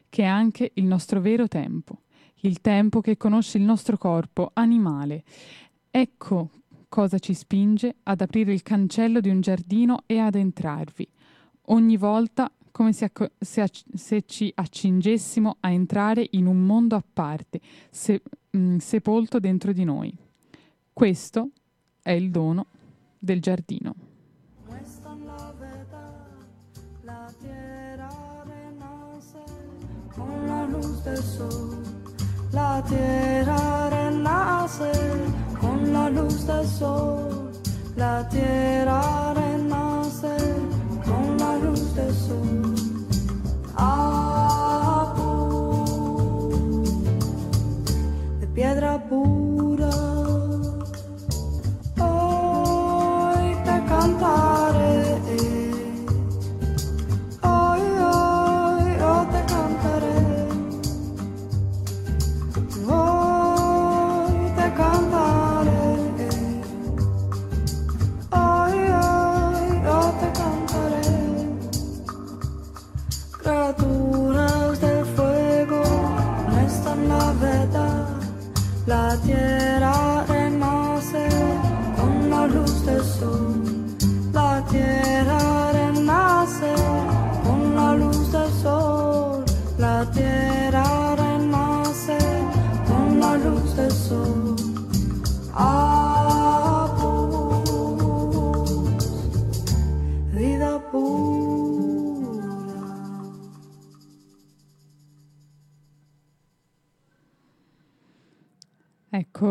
che 0.09 0.23
è 0.23 0.27
anche 0.27 0.71
il 0.75 0.85
nostro 0.85 1.21
vero 1.21 1.47
tempo 1.47 2.01
il 2.41 2.61
tempo 2.61 3.01
che 3.01 3.17
conosce 3.17 3.57
il 3.57 3.63
nostro 3.63 3.97
corpo 3.97 4.51
animale. 4.53 5.23
Ecco 5.89 6.49
cosa 6.89 7.17
ci 7.17 7.33
spinge 7.33 7.95
ad 8.03 8.21
aprire 8.21 8.53
il 8.53 8.61
cancello 8.61 9.19
di 9.19 9.29
un 9.29 9.41
giardino 9.41 10.03
e 10.05 10.19
ad 10.19 10.35
entrarvi. 10.35 11.07
Ogni 11.69 11.97
volta 11.97 12.51
come 12.71 12.93
se, 12.93 13.05
acc- 13.05 13.31
se, 13.39 13.61
acc- 13.61 13.85
se 13.95 14.23
ci 14.27 14.51
accingessimo 14.53 15.57
a 15.61 15.71
entrare 15.71 16.27
in 16.31 16.45
un 16.45 16.59
mondo 16.63 16.95
a 16.95 17.03
parte, 17.11 17.59
se- 17.89 18.21
mh, 18.51 18.59
mm, 18.59 18.77
sepolto 18.77 19.39
dentro 19.39 19.73
di 19.73 19.83
noi. 19.83 20.15
Questo 20.93 21.49
è 22.03 22.11
il 22.11 22.29
dono 22.29 22.67
del 23.17 23.41
giardino. 23.41 24.06
La 32.51 32.83
tierra 32.83 33.89
renace 33.89 34.91
con 35.59 35.93
la 35.93 36.09
luz 36.09 36.45
del 36.45 36.65
sol. 36.65 37.51
La 37.95 38.27
tierra 38.29 39.33
renace 39.33 40.35
con 41.05 41.37
la 41.37 41.57
luz 41.57 41.95
del 41.95 42.13
sol. 42.13 42.75
De 48.39 48.47
piedra 48.47 48.97
pura. 49.09 49.36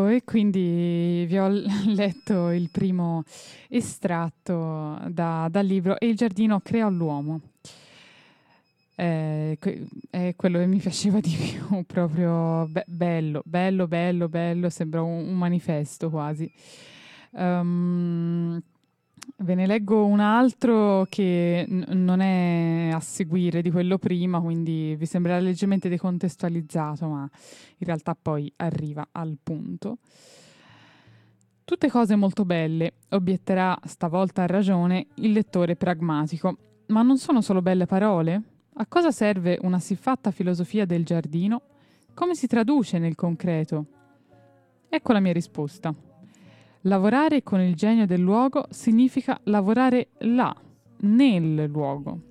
E 0.05 0.23
quindi 0.23 1.25
vi 1.27 1.37
ho 1.37 1.47
letto 1.87 2.49
il 2.51 2.69
primo 2.69 3.23
estratto 3.67 4.99
da, 5.07 5.47
dal 5.49 5.65
libro 5.65 5.97
E 5.99 6.07
il 6.07 6.15
giardino 6.15 6.59
creò 6.59 6.89
l'uomo. 6.89 7.41
Eh, 8.95 9.57
è 10.09 10.33
quello 10.35 10.59
che 10.59 10.65
mi 10.67 10.77
piaceva 10.79 11.19
di 11.19 11.35
più, 11.35 11.83
proprio 11.85 12.67
be- 12.67 12.85
bello, 12.87 13.41
bello, 13.45 13.87
bello, 13.87 14.29
bello, 14.29 14.69
sembra 14.69 15.01
un, 15.01 15.29
un 15.29 15.37
manifesto 15.37 16.09
quasi. 16.09 16.51
Um, 17.31 18.61
Ve 19.35 19.55
ne 19.55 19.67
leggo 19.67 20.05
un 20.05 20.19
altro 20.19 21.05
che 21.09 21.65
n- 21.67 21.85
non 21.89 22.21
è 22.21 22.89
a 22.91 22.99
seguire 22.99 23.61
di 23.61 23.69
quello 23.69 23.97
prima, 23.97 24.39
quindi 24.39 24.95
vi 24.95 25.05
sembrerà 25.05 25.39
leggermente 25.39 25.89
decontestualizzato, 25.89 27.07
ma 27.07 27.29
in 27.77 27.85
realtà 27.85 28.17
poi 28.19 28.51
arriva 28.55 29.09
al 29.11 29.37
punto. 29.41 29.97
Tutte 31.63 31.89
cose 31.89 32.15
molto 32.15 32.45
belle, 32.45 32.93
obietterà 33.09 33.77
stavolta 33.83 34.43
a 34.43 34.47
ragione 34.47 35.07
il 35.15 35.33
lettore 35.33 35.75
pragmatico. 35.75 36.57
Ma 36.87 37.01
non 37.01 37.17
sono 37.17 37.41
solo 37.41 37.61
belle 37.61 37.85
parole? 37.85 38.41
A 38.75 38.85
cosa 38.87 39.11
serve 39.11 39.59
una 39.63 39.79
siffatta 39.79 40.31
filosofia 40.31 40.85
del 40.85 41.03
giardino? 41.03 41.61
Come 42.13 42.35
si 42.35 42.47
traduce 42.47 42.99
nel 42.99 43.15
concreto? 43.15 43.85
Ecco 44.87 45.11
la 45.11 45.19
mia 45.19 45.33
risposta. 45.33 45.93
Lavorare 46.87 47.43
con 47.43 47.59
il 47.59 47.75
genio 47.75 48.05
del 48.05 48.21
luogo 48.21 48.65
significa 48.69 49.37
lavorare 49.43 50.11
là, 50.19 50.55
nel 50.99 51.65
luogo. 51.65 52.21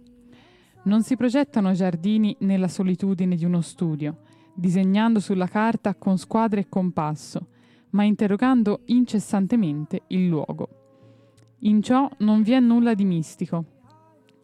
Non 0.84 1.02
si 1.02 1.14
progettano 1.14 1.72
giardini 1.72 2.34
nella 2.40 2.66
solitudine 2.66 3.36
di 3.36 3.44
uno 3.44 3.60
studio, 3.60 4.20
disegnando 4.54 5.20
sulla 5.20 5.46
carta 5.46 5.94
con 5.94 6.16
squadre 6.16 6.60
e 6.60 6.68
compasso, 6.70 7.48
ma 7.90 8.04
interrogando 8.04 8.80
incessantemente 8.86 10.04
il 10.06 10.26
luogo. 10.26 10.68
In 11.60 11.82
ciò 11.82 12.08
non 12.20 12.40
vi 12.40 12.52
è 12.52 12.60
nulla 12.60 12.94
di 12.94 13.04
mistico. 13.04 13.64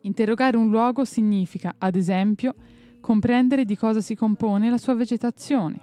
Interrogare 0.03 0.59
un 0.59 0.69
luogo 0.69 1.07
significa, 1.07 1.77
ad 1.79 1.97
esempio, 1.97 2.55
comprendere 3.01 3.65
di 3.65 3.79
cosa 3.79 4.03
si 4.03 4.15
compone 4.15 4.69
la 4.69 4.77
sua 4.77 4.95
vegetazione, 4.95 5.81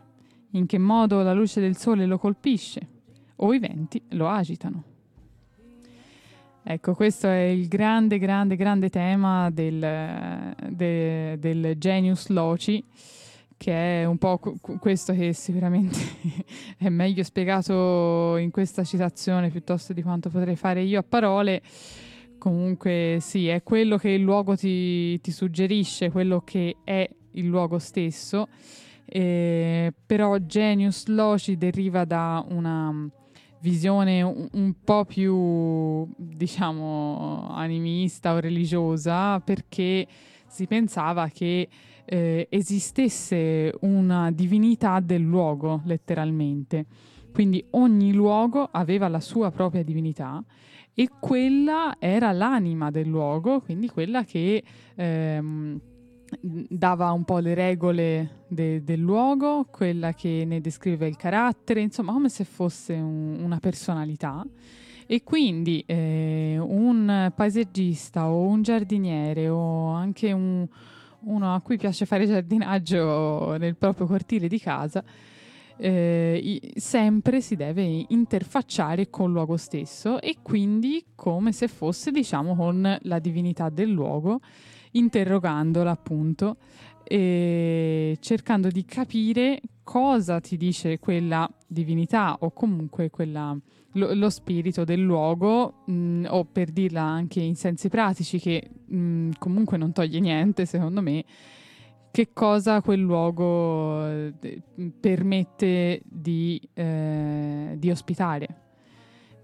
in 0.52 0.68
che 0.68 0.78
modo 0.78 1.24
la 1.24 1.34
luce 1.34 1.60
del 1.60 1.76
sole 1.76 2.06
lo 2.06 2.20
colpisce, 2.20 2.99
o 3.42 3.54
i 3.54 3.60
venti 3.60 4.02
lo 4.10 4.28
agitano. 4.28 4.84
Ecco, 6.72 6.94
questo 6.94 7.28
è 7.28 7.46
il 7.46 7.68
grande, 7.68 8.20
grande, 8.20 8.56
grande 8.56 8.90
tema 8.90 9.50
del, 9.50 10.54
de, 10.70 11.40
del 11.40 11.74
genius 11.78 12.28
loci, 12.28 12.84
che 13.58 14.02
è 14.02 14.06
un 14.06 14.18
po' 14.18 14.40
questo 14.80 15.14
che 15.14 15.34
sicuramente 15.34 15.98
è 16.78 16.90
meglio 16.90 17.24
spiegato 17.24 18.38
in 18.38 18.52
questa 18.52 18.84
citazione 18.84 19.50
piuttosto 19.50 19.94
di 19.94 20.04
quanto 20.04 20.30
potrei 20.30 20.56
fare 20.56 20.82
io 20.84 21.00
a 21.00 21.04
parole. 21.04 21.62
Comunque 22.38 23.18
sì, 23.20 23.48
è 23.48 23.64
quello 23.64 23.98
che 23.98 24.10
il 24.10 24.22
luogo 24.22 24.56
ti, 24.56 25.20
ti 25.22 25.32
suggerisce, 25.32 26.12
quello 26.12 26.42
che 26.42 26.78
è 26.84 27.10
il 27.32 27.46
luogo 27.48 27.80
stesso, 27.80 28.48
eh, 29.06 29.92
però 30.06 30.38
genius 30.38 31.08
loci 31.08 31.58
deriva 31.58 32.06
da 32.06 32.46
una 32.48 33.10
visione 33.62 34.22
un, 34.22 34.48
un, 34.52 34.74
po' 34.84 35.06
più, 35.06 36.08
diciamo, 36.18 37.50
animista 37.52 38.34
o 38.34 38.40
religiosa, 38.40 39.40
perché 39.40 40.08
si 40.48 40.66
pensava 40.68 41.28
che 41.28 41.68
eh, 42.06 42.48
esistesse 42.50 43.74
una 43.82 44.32
divinità 44.32 45.00
del 45.00 45.22
luogo, 45.22 45.82
letteralmente. 45.86 46.86
Quindi 47.32 47.64
ogni 47.72 48.14
luogo 48.14 48.68
aveva 48.72 49.08
la 49.08 49.20
sua 49.20 49.52
propria 49.52 49.84
divinità 49.84 50.44
e 50.94 51.08
quella 51.20 51.96
era 52.00 52.32
l'anima 52.32 52.90
del 52.90 53.08
luogo, 53.08 53.62
quindi 53.62 53.88
quella 53.88 54.24
che 54.26 54.64
ehm, 54.96 55.80
dava 56.42 57.12
un 57.12 57.24
po' 57.24 57.40
le 57.40 57.54
regole 57.54 58.44
de- 58.48 58.84
del 58.84 59.00
luogo, 59.00 59.66
quella 59.72 60.14
che 60.14 60.44
ne 60.46 60.62
descrive 60.62 61.08
il 61.08 61.16
carattere, 61.16 61.82
insomma 61.82 62.12
come 62.14 62.30
se 62.30 62.44
fosse 62.44 62.94
un- 62.94 63.40
una 63.42 63.60
personalità. 63.60 64.46
E 65.08 65.24
quindi 65.24 65.84
eh, 65.88 66.58
un 66.60 67.32
paesaggista 67.36 68.30
o 68.30 68.42
un 68.48 68.62
giardiniere 68.62 69.50
o 69.50 69.88
anche 69.88 70.32
un, 70.32 70.68
uno 71.22 71.54
a 71.56 71.60
cui 71.62 71.78
piace 71.78 72.06
fare 72.06 72.28
giardinaggio 72.28 73.58
nel 73.58 73.76
proprio 73.76 74.06
cortile 74.06 74.48
di 74.48 74.60
casa 74.60 75.04
eh, 75.82 76.72
sempre 76.76 77.40
si 77.42 77.56
deve 77.56 78.06
interfacciare 78.10 79.10
col 79.10 79.32
luogo 79.32 79.56
stesso 79.56 80.20
e 80.22 80.38
quindi 80.42 81.06
come 81.16 81.54
se 81.54 81.68
fosse, 81.70 82.12
diciamo, 82.12 82.54
con 82.56 82.98
la 83.02 83.20
divinità 83.20 83.70
del 83.70 83.90
luogo, 83.90 84.42
interrogandola 84.92 85.92
appunto 85.92 86.58
e 87.04 88.18
cercando 88.20 88.68
di 88.70 88.86
capire 88.86 89.60
cosa 89.84 90.40
ti 90.40 90.58
dice 90.58 91.00
quella 91.00 91.50
divinità 91.66 92.38
o 92.42 92.52
comunque 92.52 93.10
quella, 93.10 93.58
lo, 93.94 94.14
lo 94.14 94.30
spirito 94.30 94.84
del 94.84 95.02
luogo 95.02 95.84
mh, 95.86 96.26
o 96.30 96.46
per 96.46 96.70
dirla 96.70 97.02
anche 97.02 97.40
in 97.40 97.56
sensi 97.56 97.90
pratici 97.90 98.40
che 98.40 98.70
mh, 98.86 99.32
comunque 99.40 99.78
non 99.78 99.92
toglie 99.92 100.20
niente 100.20 100.68
secondo 100.68 101.02
me 101.02 101.26
che 102.12 102.30
cosa 102.34 102.82
quel 102.82 103.00
luogo 103.00 104.06
eh, 104.06 104.62
permette 105.00 106.02
di, 106.06 106.62
eh, 106.74 107.76
di 107.76 107.90
ospitare 107.90 108.69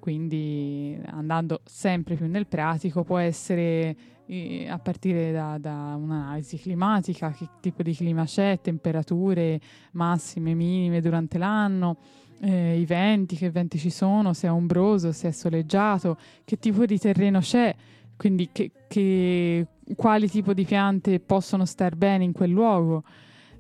quindi 0.06 0.96
andando 1.08 1.62
sempre 1.66 2.14
più 2.14 2.28
nel 2.28 2.46
pratico 2.46 3.04
può 3.04 3.18
essere 3.18 3.96
eh, 4.28 4.68
a 4.70 4.78
partire 4.78 5.32
da, 5.32 5.58
da 5.60 5.96
un'analisi 5.98 6.60
climatica, 6.60 7.32
che 7.32 7.50
tipo 7.60 7.82
di 7.82 7.96
clima 7.96 8.24
c'è, 8.26 8.60
temperature 8.62 9.60
massime, 9.94 10.54
minime 10.54 11.02
durante 11.02 11.40
l'anno, 11.40 11.98
eh, 12.42 12.78
i 12.78 12.86
venti, 12.86 13.36
che 13.36 13.50
venti 13.50 13.80
ci 13.80 13.90
sono, 13.90 14.34
se 14.34 14.46
è 14.46 14.52
ombroso, 14.52 15.12
se 15.12 15.30
è 15.30 15.32
soleggiato, 15.32 16.20
che 16.44 16.60
tipo 16.60 16.86
di 16.86 17.00
terreno 17.00 17.40
c'è, 17.40 17.76
quindi 18.16 18.50
che, 18.52 18.70
che- 18.88 19.66
quali 19.96 20.30
tipo 20.30 20.54
di 20.54 20.66
piante 20.66 21.20
possono 21.20 21.66
star 21.66 21.96
bene 21.96 22.26
in 22.26 22.32
quel 22.32 22.52
luogo. 22.52 23.04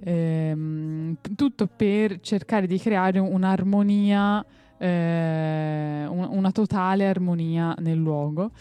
Ehm, 0.03 1.17
tutto 1.35 1.65
per 1.65 2.19
cercare 2.19 2.67
di 2.67 2.77
creare 2.77 3.17
un'armonia, 3.17 4.45
eh, 4.77 6.05
un- 6.07 6.27
una 6.31 6.51
totale 6.51 7.07
armonia 7.07 7.73
nel 7.79 7.97
luogo, 7.97 8.51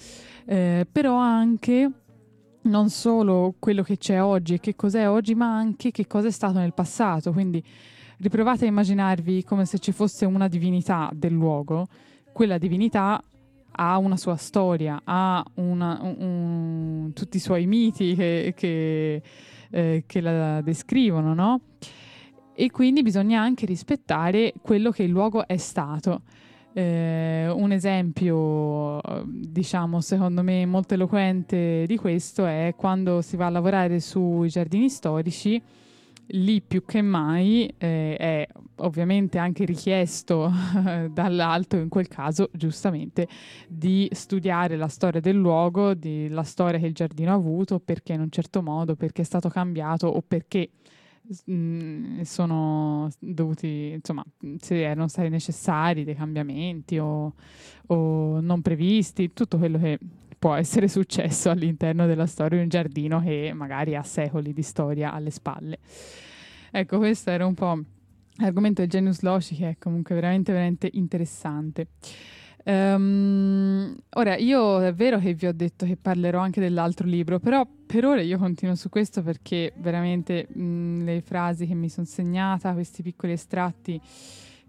Eh, 0.46 0.86
però 0.90 1.16
anche 1.16 1.90
non 2.64 2.90
solo 2.90 3.54
quello 3.58 3.82
che 3.82 3.96
c'è 3.96 4.22
oggi 4.22 4.54
e 4.54 4.60
che 4.60 4.74
cos'è 4.76 5.08
oggi, 5.08 5.34
ma 5.34 5.56
anche 5.56 5.90
che 5.90 6.06
cosa 6.06 6.28
è 6.28 6.30
stato 6.30 6.58
nel 6.58 6.74
passato. 6.74 7.32
Quindi 7.32 7.62
riprovate 8.18 8.66
a 8.66 8.68
immaginarvi 8.68 9.42
come 9.44 9.64
se 9.64 9.78
ci 9.78 9.92
fosse 9.92 10.26
una 10.26 10.46
divinità 10.48 11.10
del 11.14 11.32
luogo, 11.32 11.86
quella 12.32 12.58
divinità 12.58 13.22
ha 13.76 13.96
una 13.98 14.16
sua 14.18 14.36
storia, 14.36 15.00
ha 15.02 15.42
una- 15.54 15.98
un- 16.02 16.16
un- 16.18 17.12
tutti 17.14 17.38
i 17.38 17.40
suoi 17.40 17.66
miti 17.66 18.14
che, 18.14 18.52
che, 18.54 19.22
eh, 19.70 20.04
che 20.06 20.20
la 20.20 20.60
descrivono, 20.60 21.32
no? 21.34 21.60
E 22.56 22.70
quindi 22.70 23.02
bisogna 23.02 23.40
anche 23.40 23.66
rispettare 23.66 24.52
quello 24.62 24.90
che 24.90 25.02
il 25.02 25.10
luogo 25.10 25.46
è 25.46 25.56
stato. 25.56 26.22
Eh, 26.72 27.48
un 27.48 27.72
esempio, 27.72 29.00
diciamo, 29.24 30.00
secondo 30.00 30.42
me 30.42 30.64
molto 30.64 30.94
eloquente 30.94 31.84
di 31.86 31.96
questo 31.96 32.46
è 32.46 32.74
quando 32.76 33.22
si 33.22 33.36
va 33.36 33.46
a 33.46 33.50
lavorare 33.50 33.98
sui 33.98 34.48
giardini 34.48 34.88
storici, 34.88 35.60
lì 36.28 36.62
più 36.62 36.84
che 36.84 37.02
mai 37.02 37.72
eh, 37.76 38.16
è 38.16 38.46
ovviamente 38.76 39.38
anche 39.38 39.64
richiesto 39.64 40.50
dall'alto, 41.10 41.76
in 41.76 41.88
quel 41.88 42.06
caso 42.06 42.50
giustamente, 42.52 43.26
di 43.68 44.08
studiare 44.12 44.76
la 44.76 44.88
storia 44.88 45.20
del 45.20 45.36
luogo, 45.36 45.92
la 46.28 46.42
storia 46.44 46.78
che 46.78 46.86
il 46.86 46.94
giardino 46.94 47.32
ha 47.32 47.34
avuto, 47.34 47.80
perché 47.80 48.12
in 48.12 48.20
un 48.20 48.30
certo 48.30 48.62
modo, 48.62 48.94
perché 48.94 49.22
è 49.22 49.24
stato 49.24 49.48
cambiato 49.48 50.06
o 50.06 50.22
perché 50.22 50.70
mm, 51.50 52.20
sono 52.22 53.08
dovuti, 53.18 53.92
insomma, 53.92 54.24
se 54.58 54.82
erano 54.82 55.08
stati 55.08 55.28
necessari 55.28 56.04
dei 56.04 56.14
cambiamenti 56.14 56.98
o, 56.98 57.34
o 57.86 58.40
non 58.40 58.62
previsti, 58.62 59.32
tutto 59.32 59.58
quello 59.58 59.78
che 59.78 59.98
può 60.38 60.54
essere 60.54 60.88
successo 60.88 61.48
all'interno 61.50 62.06
della 62.06 62.26
storia 62.26 62.58
di 62.58 62.64
un 62.64 62.68
giardino 62.68 63.20
che 63.20 63.52
magari 63.54 63.96
ha 63.96 64.02
secoli 64.02 64.52
di 64.52 64.62
storia 64.62 65.12
alle 65.12 65.30
spalle. 65.30 65.78
Ecco, 66.70 66.98
questo 66.98 67.30
era 67.30 67.46
un 67.46 67.54
po' 67.54 67.80
l'argomento 68.36 68.80
del 68.80 68.90
genius 68.90 69.22
loci 69.22 69.54
che 69.54 69.70
è 69.70 69.76
comunque 69.78 70.14
veramente, 70.14 70.52
veramente 70.52 70.90
interessante. 70.92 71.88
Ehm, 72.64 73.94
ora, 74.10 74.36
io 74.36 74.82
è 74.82 74.94
vero 74.94 75.18
che 75.18 75.34
vi 75.34 75.46
ho 75.46 75.52
detto 75.52 75.84
che 75.84 75.96
parlerò 75.96 76.40
anche 76.40 76.60
dell'altro 76.60 77.06
libro, 77.06 77.38
però 77.38 77.66
per 77.86 78.06
ora 78.06 78.22
io 78.22 78.38
continuo 78.38 78.74
su 78.74 78.88
questo 78.88 79.22
perché 79.22 79.72
veramente 79.76 80.48
mh, 80.48 81.04
le 81.04 81.20
frasi 81.20 81.66
che 81.66 81.74
mi 81.74 81.88
sono 81.88 82.06
segnata, 82.06 82.72
questi 82.72 83.02
piccoli 83.02 83.32
estratti 83.32 84.00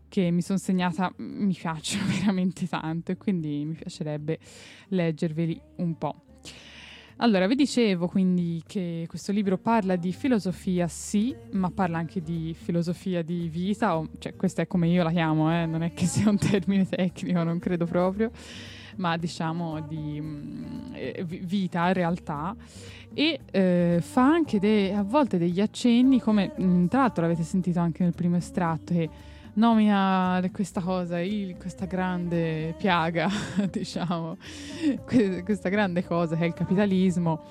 che 0.07 0.29
mi 0.29 0.41
sono 0.41 0.59
segnata 0.59 1.11
mi 1.17 1.53
piacciono 1.53 2.05
veramente 2.19 2.67
tanto 2.67 3.11
e 3.11 3.17
quindi 3.17 3.65
mi 3.65 3.73
piacerebbe 3.73 4.39
leggerveli 4.89 5.59
un 5.77 5.97
po'. 5.97 6.24
Allora, 7.19 7.47
vi 7.47 7.55
dicevo 7.55 8.07
quindi 8.07 8.61
che 8.67 9.05
questo 9.07 9.31
libro 9.31 9.57
parla 9.57 9.95
di 9.95 10.11
filosofia, 10.11 10.89
sì, 10.89 11.33
ma 11.51 11.71
parla 11.71 11.97
anche 11.97 12.21
di 12.21 12.53
filosofia 12.53 13.23
di 13.23 13.47
vita, 13.47 13.97
o, 13.97 14.09
cioè 14.19 14.35
questa 14.35 14.63
è 14.63 14.67
come 14.67 14.89
io 14.89 15.01
la 15.01 15.11
chiamo, 15.11 15.49
eh, 15.49 15.65
non 15.65 15.81
è 15.81 15.93
che 15.93 16.05
sia 16.07 16.29
un 16.29 16.37
termine 16.37 16.85
tecnico, 16.85 17.41
non 17.43 17.57
credo 17.59 17.85
proprio, 17.85 18.31
ma 18.97 19.15
diciamo 19.15 19.79
di 19.79 20.19
mm, 20.19 20.93
eh, 20.93 21.23
vi- 21.25 21.39
vita, 21.39 21.93
realtà, 21.93 22.53
e 23.13 23.39
eh, 23.49 23.99
fa 24.01 24.23
anche 24.25 24.59
de- 24.59 24.93
a 24.93 25.03
volte 25.03 25.37
degli 25.37 25.61
accenni, 25.61 26.19
come 26.19 26.51
mm, 26.59 26.87
tra 26.87 26.99
l'altro 26.99 27.21
l'avete 27.21 27.43
sentito 27.43 27.79
anche 27.79 28.03
nel 28.03 28.13
primo 28.13 28.35
estratto, 28.35 28.93
che 28.93 29.09
nomina 29.55 30.41
questa 30.51 30.81
cosa, 30.81 31.19
il- 31.19 31.57
questa 31.57 31.85
grande 31.85 32.73
piaga, 32.77 33.27
diciamo, 33.69 34.37
que- 35.05 35.43
questa 35.43 35.69
grande 35.69 36.03
cosa 36.05 36.35
che 36.35 36.43
è 36.43 36.47
il 36.47 36.53
capitalismo. 36.53 37.41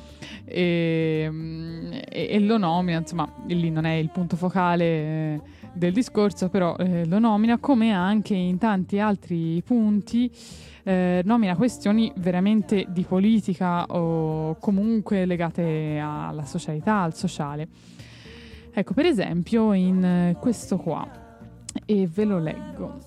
E, 0.44 1.26
mm, 1.30 1.92
e- 2.08 2.28
e 2.30 2.38
lo 2.40 2.56
nomina, 2.58 2.98
insomma, 2.98 3.30
lì 3.46 3.70
non 3.70 3.84
è 3.84 3.94
il 3.94 4.10
punto 4.10 4.36
focale 4.36 4.84
eh, 4.84 5.40
del 5.72 5.92
discorso, 5.92 6.48
però 6.48 6.76
eh, 6.76 7.06
lo 7.06 7.18
nomina 7.18 7.58
come 7.58 7.92
anche 7.92 8.34
in 8.34 8.58
tanti 8.58 8.98
altri 9.00 9.60
punti 9.64 10.30
eh, 10.86 11.22
nomina 11.24 11.56
questioni 11.56 12.12
veramente 12.16 12.84
di 12.90 13.02
politica 13.04 13.86
o 13.86 14.56
comunque 14.58 15.24
legate 15.24 15.98
alla 16.00 16.44
socialità, 16.44 17.00
al 17.00 17.14
sociale. 17.14 17.68
Ecco, 18.76 18.92
per 18.92 19.06
esempio 19.06 19.72
in 19.72 20.36
questo 20.40 20.76
qua, 20.76 21.08
e 21.84 22.06
ve 22.06 22.24
lo 22.24 22.38
leggo. 22.38 22.98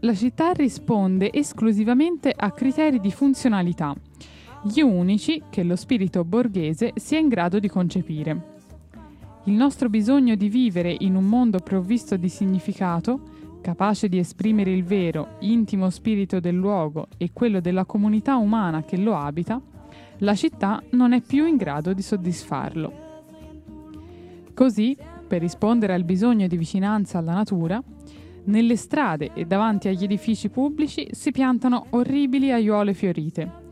La 0.00 0.14
città 0.14 0.52
risponde 0.52 1.32
esclusivamente 1.32 2.32
a 2.34 2.52
criteri 2.52 3.00
di 3.00 3.10
funzionalità, 3.10 3.94
gli 4.62 4.80
unici 4.80 5.42
che 5.50 5.62
lo 5.62 5.76
spirito 5.76 6.24
borghese 6.24 6.92
sia 6.96 7.18
in 7.18 7.28
grado 7.28 7.58
di 7.58 7.68
concepire. 7.68 8.56
Il 9.44 9.54
nostro 9.54 9.88
bisogno 9.88 10.34
di 10.34 10.48
vivere 10.48 10.94
in 10.98 11.14
un 11.14 11.24
mondo 11.24 11.58
provvisto 11.58 12.16
di 12.16 12.28
significato, 12.28 13.20
capace 13.60 14.08
di 14.08 14.18
esprimere 14.18 14.72
il 14.72 14.84
vero, 14.84 15.36
intimo 15.40 15.90
spirito 15.90 16.38
del 16.38 16.54
luogo 16.54 17.08
e 17.16 17.30
quello 17.32 17.60
della 17.60 17.84
comunità 17.84 18.36
umana 18.36 18.82
che 18.82 18.96
lo 18.96 19.16
abita, 19.16 19.60
la 20.18 20.34
città 20.34 20.82
non 20.90 21.12
è 21.12 21.20
più 21.20 21.46
in 21.46 21.56
grado 21.56 21.92
di 21.92 22.02
soddisfarlo. 22.02 23.06
Così, 24.54 24.96
per 25.28 25.40
rispondere 25.40 25.92
al 25.92 26.02
bisogno 26.04 26.48
di 26.48 26.56
vicinanza 26.56 27.18
alla 27.18 27.34
natura, 27.34 27.80
nelle 28.44 28.76
strade 28.76 29.30
e 29.34 29.44
davanti 29.44 29.88
agli 29.88 30.04
edifici 30.04 30.48
pubblici 30.48 31.08
si 31.12 31.30
piantano 31.30 31.86
orribili 31.90 32.50
aiuole 32.50 32.94
fiorite 32.94 33.66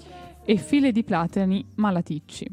e 0.44 0.56
file 0.58 0.92
di 0.92 1.02
platani 1.02 1.64
malaticci. 1.76 2.46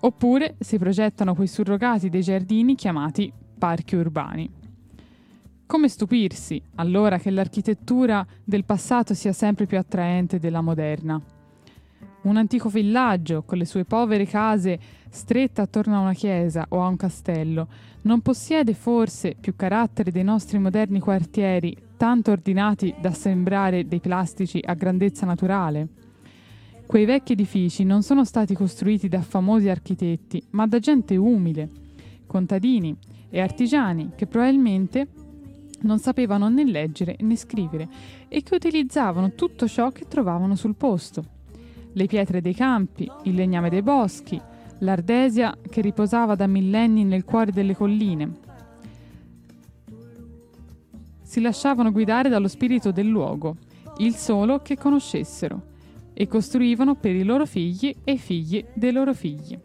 Oppure 0.00 0.56
si 0.58 0.76
progettano 0.78 1.34
quei 1.34 1.46
surrogati 1.46 2.10
dei 2.10 2.20
giardini 2.20 2.74
chiamati 2.74 3.32
parchi 3.56 3.96
urbani. 3.96 4.50
Come 5.64 5.88
stupirsi, 5.88 6.60
allora, 6.74 7.18
che 7.18 7.30
l'architettura 7.30 8.26
del 8.44 8.64
passato 8.64 9.14
sia 9.14 9.32
sempre 9.32 9.64
più 9.64 9.78
attraente 9.78 10.38
della 10.38 10.60
moderna? 10.60 11.33
Un 12.24 12.38
antico 12.38 12.70
villaggio, 12.70 13.42
con 13.42 13.58
le 13.58 13.66
sue 13.66 13.84
povere 13.84 14.24
case 14.24 14.78
strette 15.10 15.60
attorno 15.60 15.96
a 15.96 16.00
una 16.00 16.14
chiesa 16.14 16.64
o 16.70 16.82
a 16.82 16.86
un 16.86 16.96
castello, 16.96 17.68
non 18.02 18.22
possiede 18.22 18.72
forse 18.72 19.36
più 19.38 19.54
carattere 19.54 20.10
dei 20.10 20.24
nostri 20.24 20.58
moderni 20.58 21.00
quartieri, 21.00 21.76
tanto 21.98 22.30
ordinati 22.30 22.94
da 22.98 23.12
sembrare 23.12 23.86
dei 23.86 24.00
plastici 24.00 24.58
a 24.64 24.72
grandezza 24.72 25.26
naturale? 25.26 25.88
Quei 26.86 27.04
vecchi 27.04 27.32
edifici 27.32 27.84
non 27.84 28.02
sono 28.02 28.24
stati 28.24 28.54
costruiti 28.54 29.06
da 29.06 29.20
famosi 29.20 29.68
architetti, 29.68 30.42
ma 30.50 30.66
da 30.66 30.78
gente 30.78 31.16
umile, 31.16 31.68
contadini 32.26 32.96
e 33.28 33.40
artigiani 33.42 34.12
che 34.16 34.26
probabilmente 34.26 35.08
non 35.82 35.98
sapevano 35.98 36.48
né 36.48 36.64
leggere 36.64 37.16
né 37.20 37.36
scrivere 37.36 37.86
e 38.28 38.42
che 38.42 38.54
utilizzavano 38.54 39.34
tutto 39.34 39.68
ciò 39.68 39.90
che 39.90 40.06
trovavano 40.08 40.56
sul 40.56 40.74
posto. 40.74 41.33
Le 41.94 42.06
pietre 42.06 42.40
dei 42.40 42.54
campi, 42.54 43.10
il 43.24 43.34
legname 43.34 43.70
dei 43.70 43.82
boschi, 43.82 44.40
l'ardesia 44.78 45.56
che 45.68 45.80
riposava 45.80 46.34
da 46.34 46.46
millenni 46.46 47.02
nel 47.04 47.24
cuore 47.24 47.50
delle 47.50 47.74
colline. 47.74 48.42
si 51.34 51.40
lasciavano 51.40 51.90
guidare 51.90 52.28
dallo 52.28 52.46
spirito 52.46 52.92
del 52.92 53.08
luogo, 53.08 53.56
il 53.96 54.14
solo 54.14 54.60
che 54.60 54.76
conoscessero, 54.78 55.62
e 56.12 56.28
costruivano 56.28 56.94
per 56.94 57.16
i 57.16 57.24
loro 57.24 57.44
figli 57.44 57.92
e 58.04 58.12
i 58.12 58.18
figli 58.18 58.64
dei 58.72 58.92
loro 58.92 59.12
figli. 59.12 59.58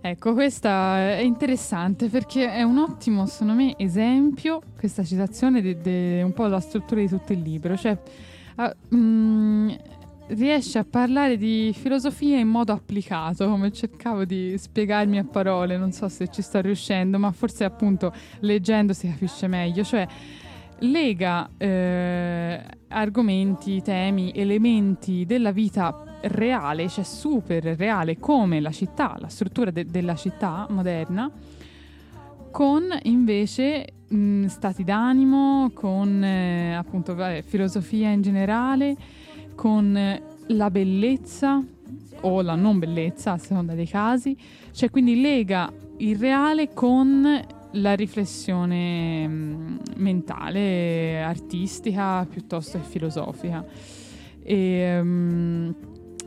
Ecco, 0.00 0.34
questa 0.34 0.96
è 0.96 1.20
interessante 1.20 2.08
perché 2.08 2.50
è 2.50 2.64
un 2.64 2.78
ottimo, 2.78 3.24
secondo 3.26 3.52
me, 3.52 3.74
esempio, 3.78 4.60
questa 4.76 5.04
citazione, 5.04 5.62
di 5.62 6.20
un 6.20 6.32
po' 6.32 6.46
la 6.46 6.58
struttura 6.58 7.00
di 7.00 7.06
tutto 7.06 7.32
il 7.32 7.40
libro. 7.40 7.76
Cioè, 7.76 7.96
uh, 8.56 8.96
mm, 8.96 9.68
riesce 10.34 10.78
a 10.78 10.84
parlare 10.84 11.36
di 11.36 11.74
filosofia 11.76 12.38
in 12.38 12.48
modo 12.48 12.72
applicato, 12.72 13.48
come 13.48 13.72
cercavo 13.72 14.24
di 14.24 14.56
spiegarmi 14.56 15.18
a 15.18 15.24
parole, 15.24 15.76
non 15.76 15.92
so 15.92 16.08
se 16.08 16.28
ci 16.28 16.42
sto 16.42 16.60
riuscendo, 16.60 17.18
ma 17.18 17.30
forse 17.32 17.64
appunto 17.64 18.12
leggendo 18.40 18.92
si 18.92 19.08
capisce 19.08 19.46
meglio. 19.46 19.84
Cioè, 19.84 20.06
lega 20.80 21.48
eh, 21.56 22.60
argomenti, 22.88 23.82
temi, 23.82 24.32
elementi 24.34 25.24
della 25.26 25.52
vita 25.52 26.18
reale, 26.22 26.88
cioè 26.88 27.04
super 27.04 27.62
reale, 27.62 28.18
come 28.18 28.60
la 28.60 28.70
città, 28.70 29.16
la 29.18 29.28
struttura 29.28 29.70
de- 29.70 29.86
della 29.86 30.14
città 30.14 30.66
moderna, 30.70 31.30
con 32.50 32.82
invece 33.02 33.86
mh, 34.08 34.46
stati 34.46 34.84
d'animo, 34.84 35.70
con 35.74 36.22
eh, 36.22 36.74
appunto 36.74 37.14
vabbè, 37.14 37.42
filosofia 37.42 38.10
in 38.10 38.22
generale, 38.22 38.96
con 39.62 40.20
la 40.46 40.70
bellezza 40.72 41.64
o 42.22 42.42
la 42.42 42.56
non 42.56 42.80
bellezza 42.80 43.30
a 43.30 43.38
seconda 43.38 43.74
dei 43.74 43.86
casi, 43.86 44.36
cioè 44.72 44.90
quindi 44.90 45.20
lega 45.20 45.72
il 45.98 46.18
reale 46.18 46.72
con 46.74 47.40
la 47.70 47.94
riflessione 47.94 49.28
mh, 49.28 49.78
mentale, 49.98 51.22
artistica 51.22 52.26
piuttosto 52.28 52.80
che 52.80 52.84
filosofica. 52.84 53.64
E, 54.42 54.98
um, 54.98 55.72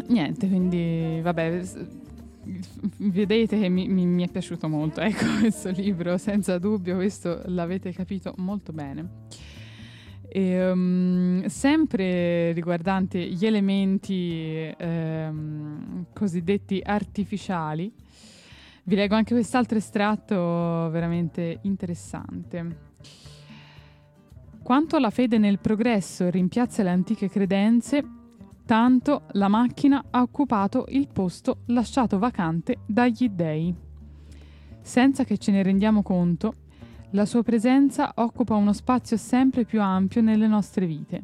niente, 0.08 0.48
quindi 0.48 1.20
vabbè, 1.22 1.62
vedete 3.00 3.60
che 3.60 3.68
mi, 3.68 3.90
mi, 3.90 4.06
mi, 4.06 4.24
è 4.24 4.30
piaciuto 4.30 4.70
molto, 4.70 5.02
ecco 5.04 5.26
questo 5.42 5.72
libro, 5.72 6.18
senza 6.18 6.58
dubbio, 6.58 6.96
questo 6.96 7.42
l'avete 7.48 7.92
capito 7.92 8.34
molto 8.38 8.72
bene. 8.72 9.10
E, 10.36 10.70
um, 10.70 11.46
sempre 11.46 12.52
riguardante 12.52 13.26
gli 13.26 13.46
elementi 13.46 14.70
um, 14.82 16.08
cosiddetti 16.12 16.82
artificiali, 16.84 17.90
vi 18.84 18.96
leggo 18.96 19.16
anche 19.16 19.34
quest'altro 19.34 19.78
estratto 19.78 20.36
veramente 20.36 21.60
interessante. 21.62 22.80
Quanto 24.62 25.00
la 25.00 25.10
fede 25.10 25.38
nel 25.38 25.60
progresso 25.60 26.30
rimpiazza 26.30 26.84
le 26.84 26.90
antiche 26.90 27.30
credenze, 27.30 28.04
tanto 28.66 29.28
la 29.32 29.48
macchina 29.48 30.04
ha 30.10 30.22
occupato 30.22 30.84
il 30.90 31.08
posto 31.08 31.60
lasciato 31.68 32.20
vacante 32.20 32.80
dagli 32.86 33.30
dei. 33.30 33.74
Senza 34.82 35.24
che 35.24 35.38
ce 35.38 35.52
ne 35.54 35.64
rendiamo 35.64 36.04
conto, 36.04 36.56
la 37.16 37.26
sua 37.26 37.44
presenza 37.44 38.12
occupa 38.16 38.56
uno 38.56 38.74
spazio 38.74 39.16
sempre 39.16 39.64
più 39.64 39.82
ampio 39.82 40.22
nelle 40.22 40.48
nostre 40.48 40.86
vite. 40.86 41.24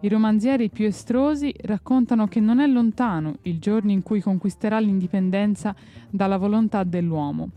I 0.00 0.08
romanzieri 0.08 0.70
più 0.70 0.86
estrosi 0.86 1.52
raccontano 1.62 2.28
che 2.28 2.38
non 2.38 2.60
è 2.60 2.66
lontano 2.68 3.38
il 3.42 3.58
giorno 3.58 3.90
in 3.90 4.04
cui 4.04 4.20
conquisterà 4.20 4.78
l'indipendenza 4.78 5.74
dalla 6.08 6.36
volontà 6.36 6.84
dell'uomo. 6.84 7.50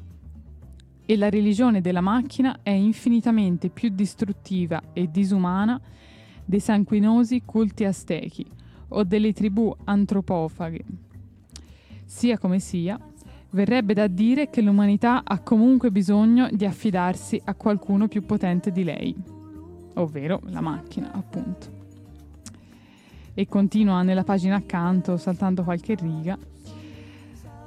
E 1.05 1.15
la 1.15 1.29
religione 1.29 1.79
della 1.79 2.01
macchina 2.01 2.59
è 2.63 2.71
infinitamente 2.71 3.69
più 3.69 3.89
distruttiva 3.89 4.81
e 4.91 5.11
disumana 5.11 5.79
dei 6.43 6.59
sanguinosi 6.59 7.43
culti 7.45 7.85
aztechi, 7.85 8.47
o 8.87 9.03
delle 9.03 9.31
tribù 9.31 9.75
antropofaghe. 9.83 10.85
Sia 12.03 12.39
come 12.39 12.57
sia, 12.57 12.99
verrebbe 13.51 13.93
da 13.93 14.07
dire 14.07 14.49
che 14.49 14.61
l'umanità 14.61 15.23
ha 15.23 15.39
comunque 15.39 15.91
bisogno 15.91 16.47
di 16.51 16.65
affidarsi 16.65 17.41
a 17.45 17.55
qualcuno 17.55 18.07
più 18.07 18.25
potente 18.25 18.71
di 18.71 18.83
lei, 18.83 19.15
ovvero 19.95 20.41
la 20.45 20.61
macchina, 20.61 21.11
appunto. 21.11 21.77
E 23.33 23.47
continua 23.47 24.01
nella 24.01 24.23
pagina 24.23 24.55
accanto, 24.55 25.17
saltando 25.17 25.63
qualche 25.63 25.95
riga. 25.95 26.37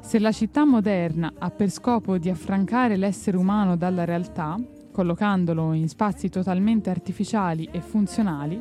Se 0.00 0.18
la 0.18 0.32
città 0.32 0.64
moderna 0.64 1.32
ha 1.38 1.50
per 1.50 1.70
scopo 1.70 2.18
di 2.18 2.28
affrancare 2.28 2.96
l'essere 2.96 3.36
umano 3.36 3.76
dalla 3.76 4.04
realtà, 4.04 4.60
collocandolo 4.90 5.72
in 5.72 5.88
spazi 5.88 6.28
totalmente 6.28 6.90
artificiali 6.90 7.68
e 7.70 7.80
funzionali, 7.80 8.60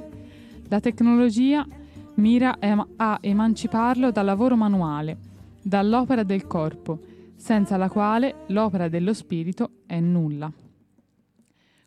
la 0.69 0.79
tecnologia 0.79 1.67
mira 2.15 2.57
a 2.95 3.17
emanciparlo 3.19 4.11
dal 4.11 4.25
lavoro 4.25 4.55
manuale, 4.55 5.17
dall'opera 5.61 6.23
del 6.23 6.47
corpo, 6.47 6.99
senza 7.41 7.75
la 7.75 7.89
quale 7.89 8.43
l'opera 8.49 8.87
dello 8.87 9.15
spirito 9.15 9.81
è 9.87 9.99
nulla. 9.99 10.51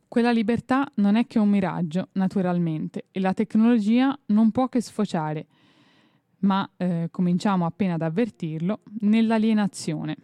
Quella 0.09 0.33
libertà 0.33 0.85
non 0.97 1.15
è 1.15 1.29
che 1.29 1.39
un 1.39 1.49
miraggio, 1.49 2.09
naturalmente, 2.15 3.07
e 3.13 3.21
la 3.21 3.33
tecnologia 3.33 4.19
non 4.27 4.51
può 4.51 4.69
che 4.69 4.81
sfociare, 4.81 5.47
ma 6.39 6.69
eh, 6.77 7.07
cominciamo 7.13 7.67
appena 7.67 7.95
ad 7.95 8.03
avvertirlo, 8.03 8.81
nell'alienazione. 9.03 10.17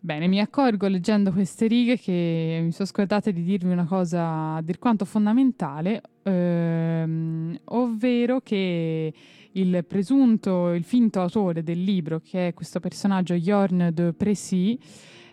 Bene, 0.00 0.26
mi 0.26 0.40
accorgo 0.40 0.88
leggendo 0.88 1.30
queste 1.30 1.68
righe 1.68 1.96
che 1.96 2.58
mi 2.60 2.72
sono 2.72 2.88
scordate 2.88 3.32
di 3.32 3.44
dirvi 3.44 3.70
una 3.70 3.86
cosa 3.86 4.54
a 4.54 4.62
dir 4.62 4.80
quanto 4.80 5.04
fondamentale, 5.04 6.02
ehm, 6.24 7.56
ovvero 7.66 8.40
che 8.40 9.12
il 9.58 9.84
presunto, 9.86 10.72
il 10.72 10.84
finto 10.84 11.20
autore 11.20 11.62
del 11.62 11.82
libro, 11.82 12.20
che 12.20 12.48
è 12.48 12.54
questo 12.54 12.80
personaggio 12.80 13.34
Jorn 13.34 13.90
de 13.92 14.12
Précy, 14.12 14.78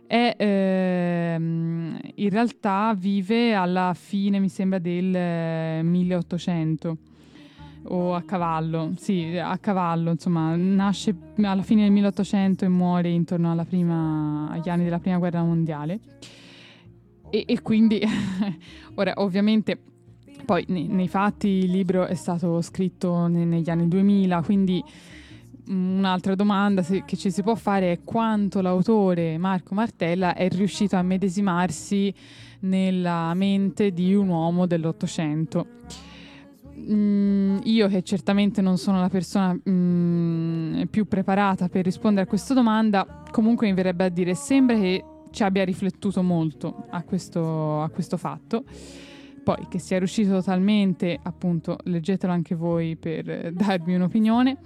è, 0.07 0.35
ehm, 0.37 1.99
in 2.15 2.29
realtà 2.29 2.95
vive 2.97 3.53
alla 3.53 3.93
fine, 3.95 4.39
mi 4.39 4.49
sembra, 4.49 4.79
del 4.79 5.83
1800 5.83 6.97
o 7.87 8.15
a 8.15 8.21
cavallo, 8.23 8.93
sì, 8.97 9.37
a 9.37 9.57
cavallo, 9.59 10.11
insomma, 10.11 10.55
nasce 10.55 11.15
alla 11.41 11.61
fine 11.61 11.83
del 11.83 11.91
1800 11.91 12.65
e 12.65 12.67
muore 12.67 13.09
intorno 13.09 13.63
prima, 13.67 14.49
agli 14.49 14.69
anni 14.69 14.83
della 14.85 14.99
prima 14.99 15.17
guerra 15.17 15.43
mondiale. 15.43 15.99
E, 17.29 17.43
e 17.47 17.61
quindi, 17.61 18.01
ora, 18.95 19.13
ovviamente, 19.17 19.79
poi 20.45 20.63
nei, 20.69 20.87
nei, 20.87 21.07
fatti 21.07 21.47
il 21.47 21.71
libro 21.71 22.05
è 22.05 22.15
stato 22.15 22.61
scritto 22.61 23.27
ne, 23.27 23.45
negli 23.45 23.69
anni 23.69 23.87
2000, 23.87 24.41
quindi 24.43 24.83
un'altra 25.67 26.35
domanda 26.35 26.83
che 26.83 27.17
ci 27.17 27.31
si 27.31 27.41
può 27.41 27.55
fare 27.55 27.91
è 27.91 27.99
quanto 28.03 28.61
l'autore 28.61 29.37
Marco 29.37 29.73
Martella 29.73 30.35
è 30.35 30.47
riuscito 30.49 30.95
a 30.95 31.01
medesimarsi 31.01 32.13
nella 32.59 33.33
mente 33.33 33.91
di 33.91 34.13
un 34.13 34.29
uomo 34.29 34.67
dell'Ottocento 34.67 35.67
Mm, 36.77 37.59
io 37.63 37.87
che 37.87 38.03
certamente 38.03 38.61
non 38.61 38.77
sono 38.77 38.99
la 38.99 39.09
persona 39.09 39.57
mm, 39.69 40.83
più 40.91 41.07
preparata 41.07 41.67
per 41.67 41.83
rispondere 41.83 42.25
a 42.25 42.27
questa 42.27 42.53
domanda, 42.53 43.23
comunque 43.31 43.67
mi 43.67 43.73
verrebbe 43.73 44.03
a 44.03 44.09
dire 44.09 44.35
sembra 44.35 44.77
che 44.77 45.03
ci 45.31 45.43
abbia 45.43 45.63
riflettuto 45.63 46.21
molto 46.21 46.85
a 46.89 47.01
questo, 47.03 47.81
a 47.81 47.89
questo 47.89 48.17
fatto. 48.17 48.65
Poi 49.45 49.67
che 49.69 49.77
sia 49.77 49.99
riuscito 49.99 50.31
totalmente, 50.31 51.19
appunto, 51.21 51.77
leggetelo 51.83 52.33
anche 52.33 52.55
voi 52.55 52.95
per 52.95 53.53
darmi 53.53 53.93
un'opinione. 53.93 54.57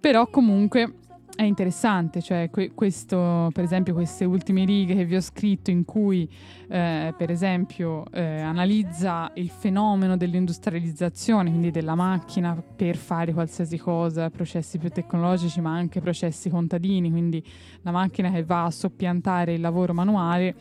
Però 0.00 0.26
comunque 0.30 0.94
è 1.36 1.42
interessante, 1.42 2.22
cioè 2.22 2.48
que- 2.50 2.72
questo, 2.72 3.50
per 3.52 3.62
esempio 3.62 3.92
queste 3.92 4.24
ultime 4.24 4.64
righe 4.64 4.94
che 4.94 5.04
vi 5.04 5.16
ho 5.16 5.20
scritto 5.20 5.70
in 5.70 5.84
cui 5.84 6.26
eh, 6.68 7.12
per 7.14 7.30
esempio 7.30 8.04
eh, 8.10 8.40
analizza 8.40 9.30
il 9.34 9.50
fenomeno 9.50 10.16
dell'industrializzazione, 10.16 11.50
quindi 11.50 11.70
della 11.70 11.94
macchina 11.94 12.54
per 12.54 12.96
fare 12.96 13.34
qualsiasi 13.34 13.76
cosa, 13.76 14.30
processi 14.30 14.78
più 14.78 14.88
tecnologici 14.88 15.60
ma 15.60 15.74
anche 15.74 16.00
processi 16.00 16.48
contadini, 16.48 17.10
quindi 17.10 17.44
la 17.82 17.90
macchina 17.90 18.30
che 18.30 18.42
va 18.42 18.64
a 18.64 18.70
soppiantare 18.70 19.52
il 19.52 19.60
lavoro 19.60 19.92
manuale 19.92 20.54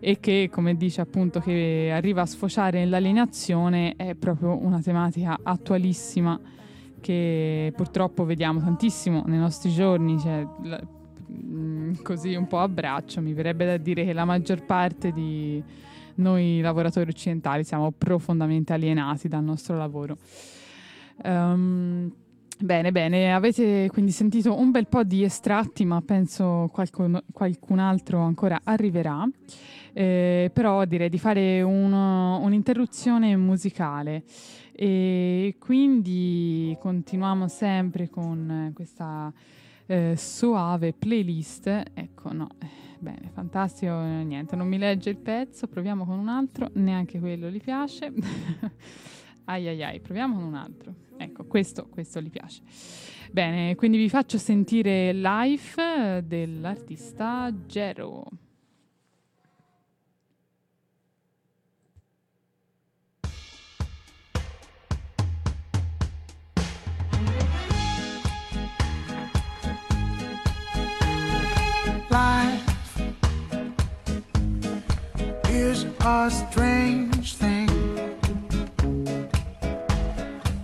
e 0.00 0.18
che 0.20 0.48
come 0.50 0.76
dice 0.76 1.00
appunto 1.00 1.40
che 1.40 1.90
arriva 1.92 2.22
a 2.22 2.26
sfociare 2.26 2.78
nell'alienazione 2.78 3.94
è 3.96 4.14
proprio 4.14 4.56
una 4.56 4.80
tematica 4.80 5.38
attualissima 5.42 6.38
che 7.00 7.72
purtroppo 7.76 8.24
vediamo 8.24 8.60
tantissimo 8.60 9.22
nei 9.26 9.38
nostri 9.38 9.70
giorni, 9.70 10.18
cioè, 10.18 10.46
mm, 11.30 11.94
così 12.02 12.34
un 12.34 12.46
po' 12.48 12.58
a 12.58 12.68
braccio, 12.68 13.20
mi 13.20 13.32
verrebbe 13.32 13.64
da 13.64 13.76
dire 13.76 14.04
che 14.04 14.12
la 14.12 14.24
maggior 14.24 14.64
parte 14.64 15.12
di 15.12 15.62
noi 16.16 16.60
lavoratori 16.60 17.10
occidentali 17.10 17.62
siamo 17.62 17.92
profondamente 17.92 18.72
alienati 18.72 19.28
dal 19.28 19.44
nostro 19.44 19.76
lavoro. 19.76 20.16
Um, 21.22 22.12
Bene, 22.58 22.90
bene, 22.90 23.34
avete 23.34 23.86
quindi 23.92 24.12
sentito 24.12 24.58
un 24.58 24.70
bel 24.70 24.86
po' 24.86 25.04
di 25.04 25.22
estratti, 25.22 25.84
ma 25.84 26.00
penso 26.00 26.70
qualcun, 26.72 27.22
qualcun 27.30 27.78
altro 27.78 28.20
ancora 28.20 28.60
arriverà. 28.64 29.28
Eh, 29.98 30.50
però 30.52 30.84
direi 30.84 31.08
di 31.08 31.18
fare 31.18 31.62
uno, 31.62 32.38
un'interruzione 32.40 33.34
musicale. 33.34 34.24
E 34.72 35.56
quindi 35.58 36.76
continuiamo 36.78 37.48
sempre 37.48 38.10
con 38.10 38.72
questa 38.74 39.32
eh, 39.86 40.12
soave 40.14 40.92
playlist. 40.92 41.82
Ecco, 41.94 42.30
no, 42.34 42.48
bene, 42.98 43.30
fantastico, 43.32 43.98
niente, 43.98 44.54
non 44.54 44.68
mi 44.68 44.76
legge 44.76 45.08
il 45.08 45.16
pezzo, 45.16 45.66
proviamo 45.66 46.04
con 46.04 46.18
un 46.18 46.28
altro, 46.28 46.68
neanche 46.74 47.18
quello 47.18 47.48
gli 47.48 47.62
piace. 47.62 48.12
ai 49.44 49.66
ai 49.66 49.82
ai, 49.82 50.00
proviamo 50.00 50.34
con 50.34 50.44
un 50.44 50.56
altro. 50.56 50.94
Ecco, 51.16 51.46
questo, 51.46 51.86
questo 51.88 52.20
gli 52.20 52.28
piace. 52.28 52.60
Bene, 53.30 53.74
quindi 53.76 53.96
vi 53.96 54.10
faccio 54.10 54.36
sentire 54.36 55.14
Life 55.14 56.22
dell'artista 56.26 57.50
Gero. 57.66 58.26
A 76.06 76.30
strange 76.30 77.34
thing 77.34 77.66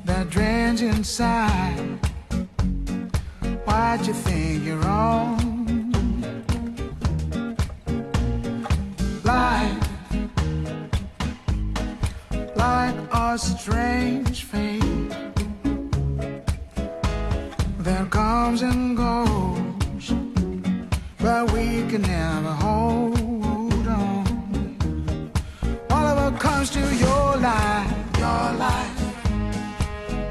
that 0.04 0.30
drains 0.30 0.80
inside. 0.82 1.98
Why'd 3.64 4.06
you 4.06 4.14
think 4.14 4.64
you're 4.64 4.78
wrong? 4.86 5.38
Life, 9.24 9.88
like 12.54 12.94
a 13.12 13.36
strange 13.36 14.44
fate 14.44 15.10
that 17.80 18.10
comes 18.10 18.62
and 18.62 18.96
goes, 18.96 20.06
but 21.18 21.50
we 21.52 21.66
can 21.90 22.02
never 22.02 22.52
hold 22.64 23.11
comes 26.42 26.70
to 26.70 26.80
your 26.96 27.36
life, 27.36 27.94
your 28.18 28.46
life, 28.66 28.98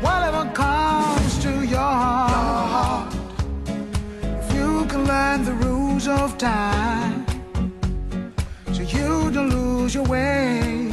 whatever 0.02 0.44
comes 0.52 1.40
to 1.40 1.66
your 1.66 1.94
heart, 2.04 3.14
if 4.40 4.54
you 4.54 4.86
can 4.90 5.06
learn 5.06 5.46
the 5.46 5.54
rules 5.54 6.10
of 6.10 6.38
time, 6.38 7.26
so 8.74 8.82
you 8.82 9.32
don't 9.32 9.52
lose 9.52 9.96
your 9.96 10.04
way. 10.04 10.90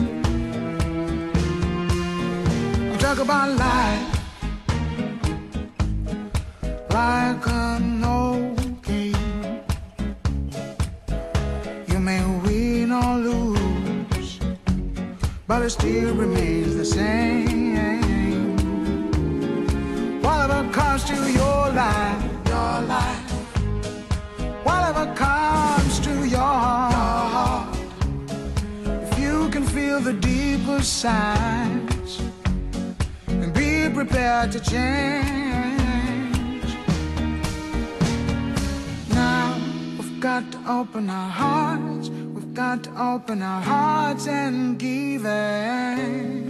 We 2.91 2.97
talk 2.99 3.19
about 3.19 3.49
life. 3.59 4.07
Like 6.91 7.45
an 7.49 7.98
but 15.59 15.67
it 15.67 15.71
still 15.71 16.15
remains 16.15 16.77
the 16.77 16.85
same. 16.85 18.55
Whatever 20.23 20.71
comes 20.71 21.03
to 21.03 21.17
your 21.33 21.73
life, 21.73 22.23
your 22.47 22.81
life, 22.95 23.31
whatever 24.65 25.13
comes 25.17 25.99
to 25.99 26.29
your 26.29 26.55
heart, 26.95 27.77
if 29.03 29.19
you 29.19 29.49
can 29.49 29.65
feel 29.65 29.99
the 29.99 30.13
deeper 30.13 30.81
signs 30.81 32.21
and 33.27 33.53
be 33.53 33.89
prepared 33.93 34.53
to 34.53 34.61
change. 34.61 35.17
Now 39.09 39.57
we've 39.99 40.21
got 40.21 40.53
to 40.53 40.59
open 40.71 41.11
our 41.11 41.31
hearts. 41.31 42.11
Got 42.59 42.83
to 42.83 42.91
open 43.01 43.41
our 43.41 43.63
hearts 43.63 44.27
and 44.27 44.77
give 44.81 45.25
it. 45.25 46.45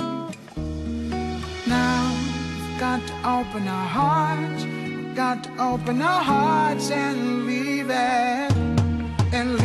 Now 1.66 2.14
we've 2.16 2.80
got 2.80 3.06
to 3.06 3.14
open 3.28 3.68
our 3.68 3.86
hearts. 3.86 4.64
We've 4.64 5.14
got 5.14 5.44
to 5.44 5.50
open 5.62 6.00
our 6.00 6.22
hearts 6.22 6.90
and 6.90 7.44
leave 7.44 7.90
it. 7.90 8.52
And 9.34 9.57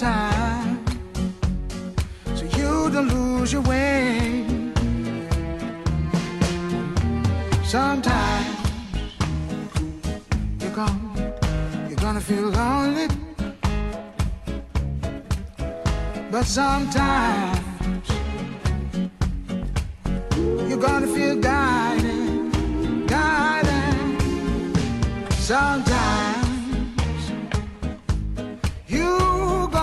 time, 0.00 0.82
so 2.34 2.44
you 2.56 2.90
don't 2.90 3.08
lose 3.08 3.52
your 3.52 3.60
way. 3.60 4.46
Sometimes 7.64 8.56
you're 10.58 10.72
gonna, 10.72 11.34
you're 11.86 11.98
gonna 11.98 12.20
feel 12.20 12.48
lonely, 12.48 13.08
but 16.30 16.44
sometimes. 16.46 17.58
You're 20.68 20.84
gonna 20.88 21.08
feel 21.08 21.36
guided, 21.36 22.52
guided. 23.06 24.22
Sometimes 25.32 26.29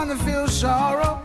you're 0.07 0.15
gonna 0.15 0.31
feel 0.31 0.47
sorrow, 0.47 1.21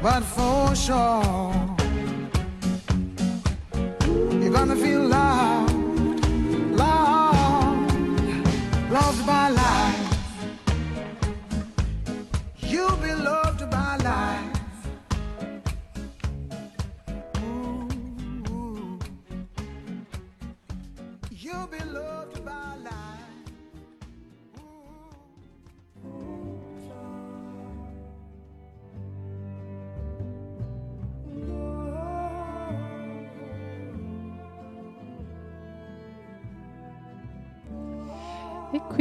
but 0.00 0.22
for 0.22 0.76
sure 0.76 1.76
you're 4.40 4.52
gonna 4.52 4.76
feel 4.76 5.00
loved, 5.00 5.61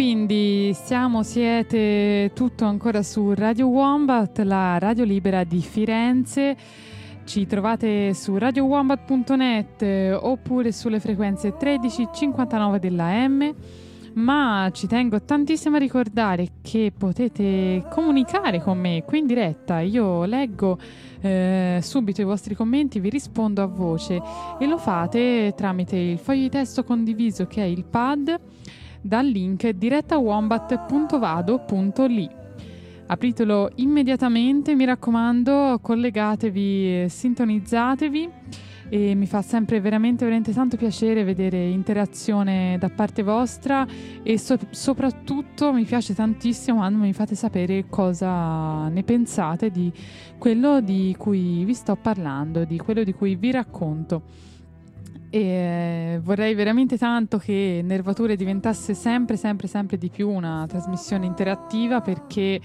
quindi 0.02 0.74
siamo, 0.74 1.22
siete 1.22 2.32
tutto 2.34 2.66
ancora 2.66 3.04
su 3.04 3.36
Radio 3.36 3.68
Wombat, 3.68 4.40
la 4.40 4.80
radio 4.80 5.04
libera 5.04 5.44
di 5.44 5.62
Firenze. 5.62 6.58
Ci 7.24 7.46
trovate 7.46 8.16
su 8.16 8.36
radiowombat.net 8.36 9.82
eh, 9.84 10.12
oppure 10.14 10.72
sulle 10.72 11.00
frequenze 11.00 11.50
1359 11.50 12.80
della 12.80 13.28
M. 13.28 13.54
Ma 14.14 14.72
ci 14.74 14.88
tengo 14.88 15.22
tantissimo 15.22 15.76
a 15.76 15.80
ricordare 15.80 16.48
che 16.64 16.92
potete 16.98 17.86
comunicare 17.92 18.60
con 18.60 18.80
me 18.80 19.04
qui 19.06 19.20
in 19.20 19.28
diretta. 19.28 19.82
Io 19.82 20.26
leggo 20.26 20.80
eh, 21.22 21.78
subito 21.80 22.22
i 22.22 22.26
vostri 22.26 22.56
commenti, 22.56 23.00
vi 23.00 23.10
rispondo 23.10 23.62
a 23.62 23.68
voce 23.68 24.20
e 24.58 24.66
lo 24.66 24.80
fate 24.80 25.54
tramite 25.56 25.96
il 25.96 26.18
foglio 26.18 26.42
di 26.42 26.50
testo 26.50 26.84
condiviso 26.84 27.46
che 27.46 27.62
è 27.62 27.68
il 27.68 27.86
pad 27.86 28.40
dal 29.02 29.26
link 29.26 29.68
direttawombat.vado.li. 29.68 32.30
Apritelo 33.08 33.72
immediatamente, 33.76 34.74
mi 34.74 34.86
raccomando, 34.86 35.80
collegatevi, 35.82 37.08
sintonizzatevi 37.10 38.30
e 38.94 39.16
mi 39.16 39.26
fa 39.26 39.42
sempre 39.42 39.80
veramente, 39.80 40.26
veramente 40.26 40.54
tanto 40.54 40.76
piacere 40.76 41.24
vedere 41.24 41.66
interazione 41.68 42.76
da 42.78 42.90
parte 42.90 43.24
vostra 43.24 43.88
e 44.22 44.38
so- 44.38 44.58
soprattutto 44.70 45.72
mi 45.72 45.86
piace 45.86 46.14
tantissimo 46.14 46.80
quando 46.80 47.00
mi 47.00 47.14
fate 47.14 47.36
sapere 47.36 47.86
cosa 47.90 48.90
ne 48.90 49.04
pensate 49.04 49.72
di 49.72 49.90
quello 50.38 50.82
di 50.82 51.16
cui 51.18 51.64
vi 51.64 51.74
sto 51.74 51.96
parlando, 51.96 52.66
di 52.66 52.78
quello 52.78 53.04
di 53.04 53.14
cui 53.14 53.36
vi 53.36 53.52
racconto. 53.52 54.50
E 55.34 56.20
vorrei 56.22 56.54
veramente 56.56 56.98
tanto 56.98 57.38
che 57.38 57.80
Nervature 57.82 58.36
diventasse 58.36 58.94
sempre, 58.94 59.38
sempre, 59.38 59.68
sempre 59.68 59.98
di 59.98 60.10
più 60.10 60.30
una 60.30 60.66
trasmissione 60.68 61.26
interattiva 61.26 62.02
perché 62.02 62.60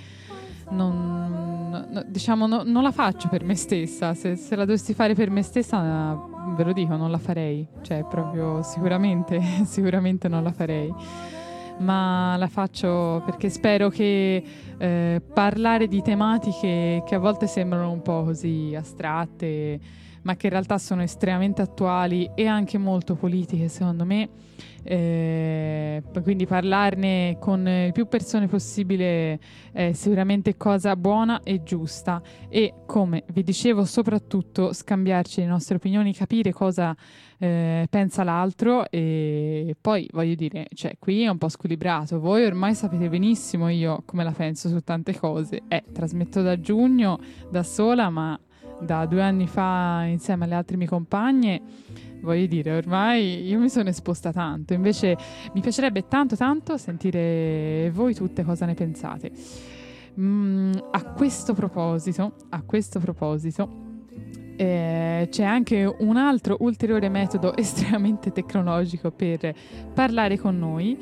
non, 0.70 1.86
no, 1.88 2.04
diciamo, 2.08 2.48
no, 2.48 2.62
non 2.64 2.82
la 2.82 2.90
faccio 2.90 3.28
per 3.28 3.44
me 3.44 3.54
stessa. 3.54 4.14
Se, 4.14 4.34
se, 4.34 4.56
la 4.56 4.64
dovessi 4.64 4.94
fare 4.94 5.14
per 5.14 5.30
me 5.30 5.42
stessa, 5.42 6.18
ve 6.56 6.64
lo 6.64 6.72
dico, 6.72 6.96
non 6.96 7.12
la 7.12 7.18
farei. 7.18 7.64
Cioè, 7.82 8.04
proprio 8.04 8.62
sicuramente, 8.62 9.40
sicuramente 9.64 10.26
non 10.26 10.42
la 10.42 10.52
farei. 10.52 10.92
Ma 11.78 12.36
la 12.36 12.48
faccio 12.48 13.22
perché 13.24 13.48
spero 13.48 13.90
che 13.90 14.42
eh, 14.76 15.22
parlare 15.32 15.86
di 15.86 16.02
tematiche 16.02 17.02
che 17.06 17.14
a 17.14 17.18
volte 17.18 17.46
sembrano 17.46 17.92
un 17.92 18.02
po' 18.02 18.24
così 18.24 18.74
astratte, 18.74 19.78
ma 20.26 20.34
che 20.34 20.46
in 20.48 20.52
realtà 20.52 20.76
sono 20.76 21.02
estremamente 21.02 21.62
attuali 21.62 22.28
e 22.34 22.46
anche 22.46 22.78
molto 22.78 23.14
politiche, 23.14 23.68
secondo 23.68 24.04
me, 24.04 24.28
eh, 24.82 26.02
quindi 26.20 26.46
parlarne 26.46 27.36
con 27.38 27.90
più 27.92 28.08
persone 28.08 28.48
possibile 28.48 29.38
è 29.70 29.92
sicuramente 29.92 30.56
cosa 30.56 30.96
buona 30.96 31.42
e 31.44 31.62
giusta. 31.62 32.20
E 32.48 32.74
come 32.86 33.22
vi 33.32 33.44
dicevo 33.44 33.84
soprattutto 33.84 34.72
scambiarci 34.72 35.42
le 35.42 35.46
nostre 35.46 35.76
opinioni, 35.76 36.12
capire 36.12 36.52
cosa 36.52 36.94
eh, 37.38 37.86
pensa 37.88 38.24
l'altro. 38.24 38.90
E 38.90 39.76
poi 39.80 40.08
voglio 40.12 40.34
dire, 40.34 40.66
cioè 40.74 40.96
qui 40.98 41.22
è 41.22 41.28
un 41.28 41.38
po' 41.38 41.48
squilibrato, 41.48 42.18
voi 42.18 42.44
ormai 42.44 42.74
sapete 42.74 43.08
benissimo 43.08 43.68
io 43.68 44.02
come 44.04 44.24
la 44.24 44.32
penso 44.32 44.68
su 44.68 44.80
tante 44.80 45.16
cose, 45.16 45.62
eh, 45.68 45.84
trasmetto 45.92 46.42
da 46.42 46.58
giugno 46.58 47.20
da 47.48 47.62
sola 47.62 48.10
ma 48.10 48.36
da 48.80 49.06
due 49.06 49.22
anni 49.22 49.46
fa 49.46 50.04
insieme 50.08 50.44
alle 50.44 50.54
altre 50.54 50.76
mie 50.76 50.86
compagne 50.86 51.62
voglio 52.20 52.46
dire, 52.46 52.76
ormai 52.76 53.46
io 53.46 53.58
mi 53.58 53.68
sono 53.68 53.88
esposta 53.88 54.32
tanto, 54.32 54.72
invece 54.72 55.16
mi 55.54 55.60
piacerebbe 55.60 56.08
tanto 56.08 56.36
tanto 56.36 56.76
sentire 56.76 57.90
voi 57.94 58.14
tutte 58.14 58.42
cosa 58.42 58.66
ne 58.66 58.74
pensate. 58.74 59.30
Mm, 60.18 60.72
a 60.90 61.04
questo 61.12 61.54
proposito, 61.54 62.34
a 62.50 62.62
questo 62.62 62.98
proposito, 62.98 63.85
eh, 64.56 65.28
c'è 65.30 65.44
anche 65.44 65.84
un 65.98 66.16
altro 66.16 66.56
ulteriore 66.60 67.08
metodo 67.08 67.54
estremamente 67.58 68.32
tecnologico 68.32 69.10
per 69.10 69.54
parlare 69.94 70.38
con 70.38 70.58
noi, 70.58 70.96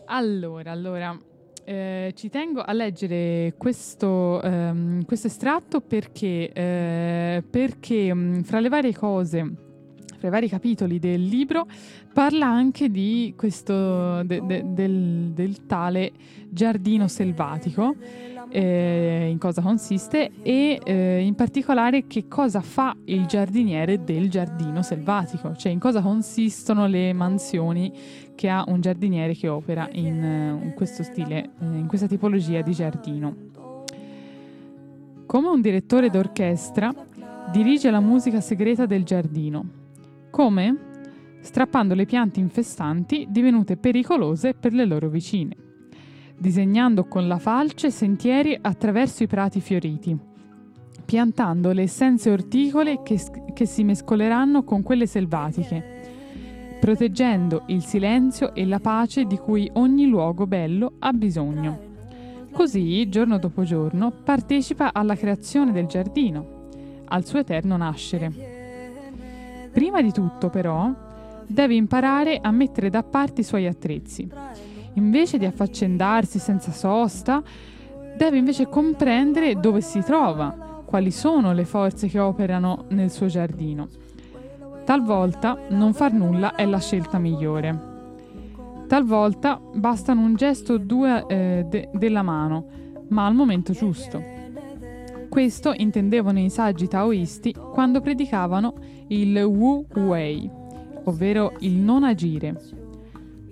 Allora, 0.07 0.71
allora, 0.71 1.19
eh, 1.65 2.13
ci 2.15 2.29
tengo 2.29 2.63
a 2.63 2.73
leggere 2.73 3.55
questo, 3.59 4.41
um, 4.43 5.05
questo 5.05 5.27
estratto 5.27 5.81
perché, 5.81 6.53
eh, 6.53 7.43
perché 7.49 8.11
um, 8.13 8.43
fra 8.45 8.61
le 8.61 8.69
varie 8.69 8.95
cose 8.95 9.65
fra 10.17 10.29
i 10.29 10.31
vari 10.31 10.49
capitoli 10.49 10.99
del 10.99 11.23
libro, 11.23 11.67
parla 12.13 12.47
anche 12.47 12.91
di 12.91 13.35
questo, 13.37 14.23
de, 14.23 14.41
de, 14.45 14.63
del, 14.65 15.33
del, 15.35 15.67
tale 15.67 16.13
giardino 16.49 17.07
selvatico, 17.07 17.95
eh, 18.49 19.29
in 19.31 19.39
cosa 19.39 19.61
consiste 19.61 20.31
e 20.43 20.81
eh, 20.83 21.21
in 21.21 21.35
particolare 21.35 22.07
che 22.07 22.29
cosa 22.29 22.61
fa 22.61 22.97
il 23.05 23.27
giardiniere 23.27 24.05
del 24.05 24.31
giardino 24.31 24.83
selvatico, 24.83 25.55
cioè 25.57 25.73
in 25.73 25.79
cosa 25.79 26.01
consistono 26.01 26.87
le 26.87 27.13
mansioni 27.13 27.93
che 28.37 28.49
ha 28.49 28.63
un 28.69 28.81
giardiniere 28.81 29.35
che 29.35 29.49
opera 29.49 29.89
in, 29.91 30.61
in 30.63 30.73
questo 30.77 31.03
stile, 31.03 31.51
eh, 31.59 31.65
in 31.65 31.87
questa 31.89 32.07
tipologia 32.07 32.61
di 32.61 32.73
giardino. 32.73 33.35
Come 35.27 35.49
un 35.49 35.61
direttore 35.61 36.09
d'orchestra 36.09 36.95
dirige 37.51 37.91
la 37.91 38.01
musica 38.01 38.41
segreta 38.41 38.87
del 38.87 39.03
giardino 39.03 39.85
come? 40.37 40.77
Strappando 41.41 41.95
le 41.95 42.05
piante 42.05 42.41
infestanti 42.41 43.27
divenute 43.31 43.79
pericolose 43.79 44.53
per 44.53 44.75
le 44.75 44.85
loro 44.85 45.09
vicine, 45.09 45.57
disegnando 46.37 47.07
con 47.07 47.27
la 47.27 47.39
falce 47.39 47.91
sentieri 47.91 48.55
attraverso 48.61 49.23
i 49.23 49.27
prati 49.27 49.63
fioriti, 49.63 50.15
piantando 51.07 51.73
le 51.73 51.85
essenze 51.85 52.29
orticole 52.29 53.03
che, 53.03 53.19
che 53.55 53.65
si 53.65 53.83
mescoleranno 53.83 54.63
con 54.63 54.83
quelle 54.83 55.07
selvatiche, 55.07 55.96
proteggendo 56.79 57.63
il 57.67 57.83
silenzio 57.85 58.55
e 58.55 58.67
la 58.67 58.81
pace 58.81 59.25
di 59.25 59.39
cui 59.39 59.69
ogni 59.75 60.07
luogo 60.07 60.47
bello 60.47 60.93
ha 61.01 61.13
bisogno. 61.13 61.79
Così, 62.53 63.09
giorno 63.09 63.39
dopo 63.39 63.65
giorno, 63.65 64.11
partecipa 64.11 64.93
alla 64.93 65.15
creazione 65.15 65.73
del 65.73 65.87
giardino, 65.87 66.69
al 67.07 67.25
suo 67.25 67.41
eterno 67.41 67.77
nascere. 67.77 69.71
Prima 69.73 70.01
di 70.01 70.13
tutto, 70.13 70.49
però, 70.49 70.91
deve 71.47 71.75
imparare 71.75 72.39
a 72.41 72.51
mettere 72.51 72.89
da 72.89 73.03
parte 73.03 73.43
i 73.43 73.45
suoi 73.45 73.67
attrezzi. 73.67 74.29
Invece 74.95 75.39
di 75.39 75.45
affaccendarsi 75.45 76.39
senza 76.39 76.73
sosta, 76.73 77.43
deve 78.17 78.39
invece 78.39 78.69
comprendere 78.69 79.61
dove 79.61 79.83
si 79.83 80.01
trova, 80.01 80.83
quali 80.87 81.11
sono 81.11 81.53
le 81.53 81.65
forze 81.65 82.09
che 82.09 82.19
operano 82.19 82.87
nel 82.89 83.11
suo 83.11 83.27
giardino. 83.27 83.89
Talvolta 84.87 85.59
non 85.71 85.95
far 85.95 86.13
nulla 86.13 86.55
è 86.55 86.65
la 86.65 86.79
scelta 86.79 87.19
migliore. 87.19 87.95
Talvolta 88.87 89.61
bastano 89.75 90.21
un 90.21 90.37
gesto 90.37 90.75
o 90.75 90.79
due 90.79 91.25
eh, 91.27 91.67
de- 91.69 91.89
della 91.93 92.23
mano, 92.23 92.67
ma 93.09 93.27
al 93.27 93.35
momento 93.35 93.73
giusto. 93.73 94.23
Questo 95.29 95.73
intendevano 95.77 96.39
i 96.39 96.51
saggi 96.51 96.87
taoisti 96.87 97.53
quando 97.53 98.01
predicavano 98.01 98.75
il 99.09 99.37
Wu 99.43 99.87
Wei, 99.93 100.49
ovvero 101.03 101.55
il 101.59 101.73
non 101.73 102.05
agire. 102.05 102.55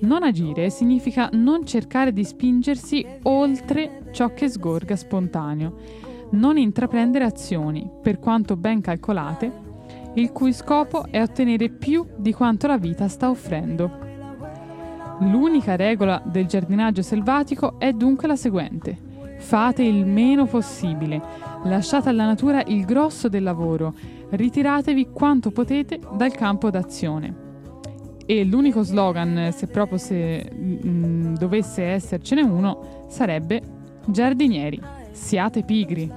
Non 0.03 0.23
agire 0.23 0.71
significa 0.71 1.31
non 1.33 1.67
cercare 1.67 2.13
di 2.13 2.23
spingersi 2.23 3.05
oltre 3.23 4.05
ciò 4.13 4.33
che 4.35 4.49
sgorga 4.49 4.95
spontaneo, 4.95 5.75
non 6.31 6.59
intraprendere 6.59 7.25
azioni, 7.25 7.91
per 8.01 8.21
quanto 8.21 8.57
ben 8.57 8.81
calcolate, 8.81 9.64
il 10.15 10.33
cui 10.33 10.53
scopo 10.53 11.07
è 11.11 11.21
ottenere 11.21 11.69
più 11.69 12.07
di 12.17 12.33
quanto 12.33 12.67
la 12.67 12.79
vita 12.79 13.09
sta 13.09 13.31
offrendo. 13.31 14.03
L'unica 15.21 15.77
regola 15.77 16.23
del 16.25 16.47
giardinaggio 16.47 17.03
selvatico 17.03 17.79
è 17.79 17.93
dunque 17.93 18.27
la 18.27 18.37
seguente. 18.37 19.13
Fate 19.39 19.83
il 19.83 20.07
meno 20.07 20.47
possibile, 20.47 21.21
lasciate 21.65 22.09
alla 22.09 22.25
natura 22.25 22.63
il 22.67 22.85
grosso 22.85 23.29
del 23.29 23.43
lavoro, 23.43 23.95
ritiratevi 24.31 25.09
quanto 25.13 25.51
potete 25.51 26.01
dal 26.17 26.33
campo 26.33 26.71
d'azione. 26.71 27.43
E 28.27 28.45
l'unico 28.45 28.83
slogan, 28.83 29.51
se 29.53 29.67
proprio 29.67 29.99
se, 29.99 30.51
mh, 30.51 31.37
dovesse 31.37 31.83
essercene 31.83 32.43
uno, 32.43 33.05
sarebbe 33.09 33.83
Giardinieri, 34.07 34.81
siate 35.13 35.63
pigri. 35.63 36.11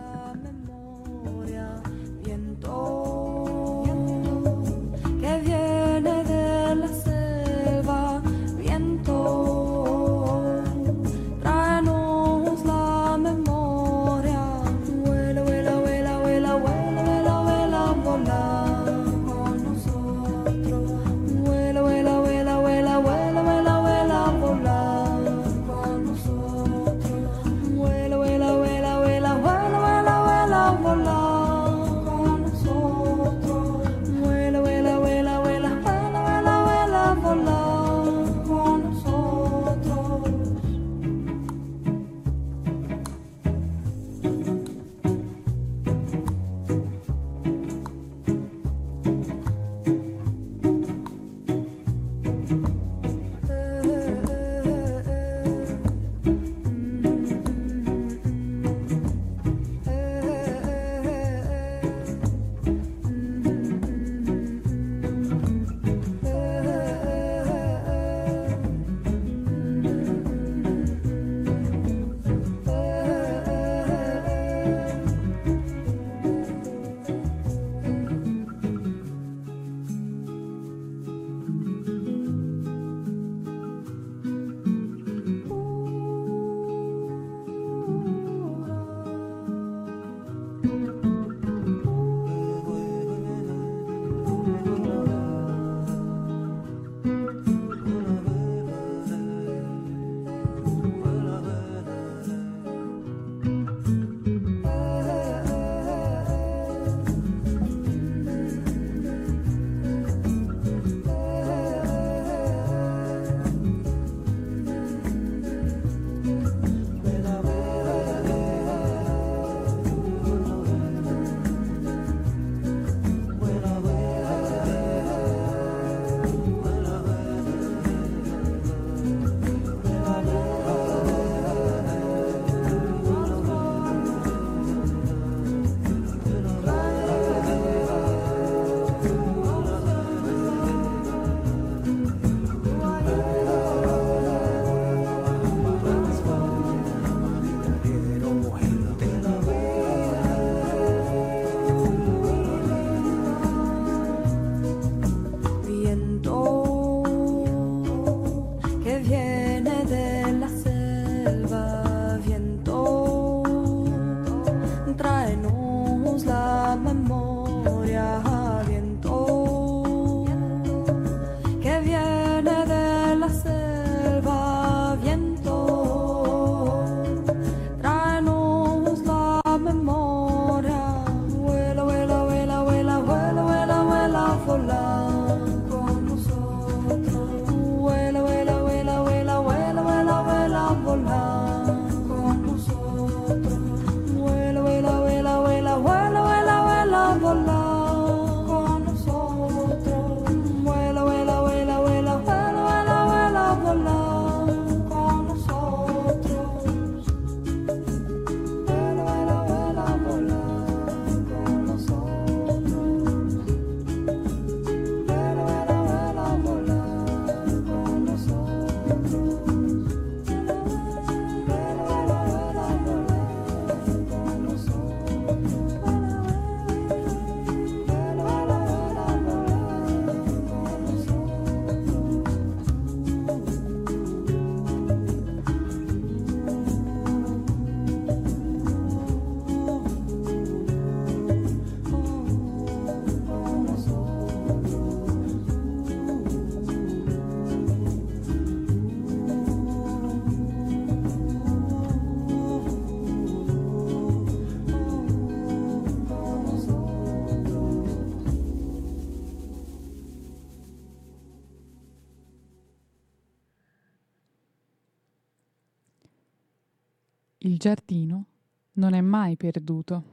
giardino 267.68 268.26
non 268.74 268.94
è 268.94 269.02
mai 269.02 269.36
perduto. 269.36 270.04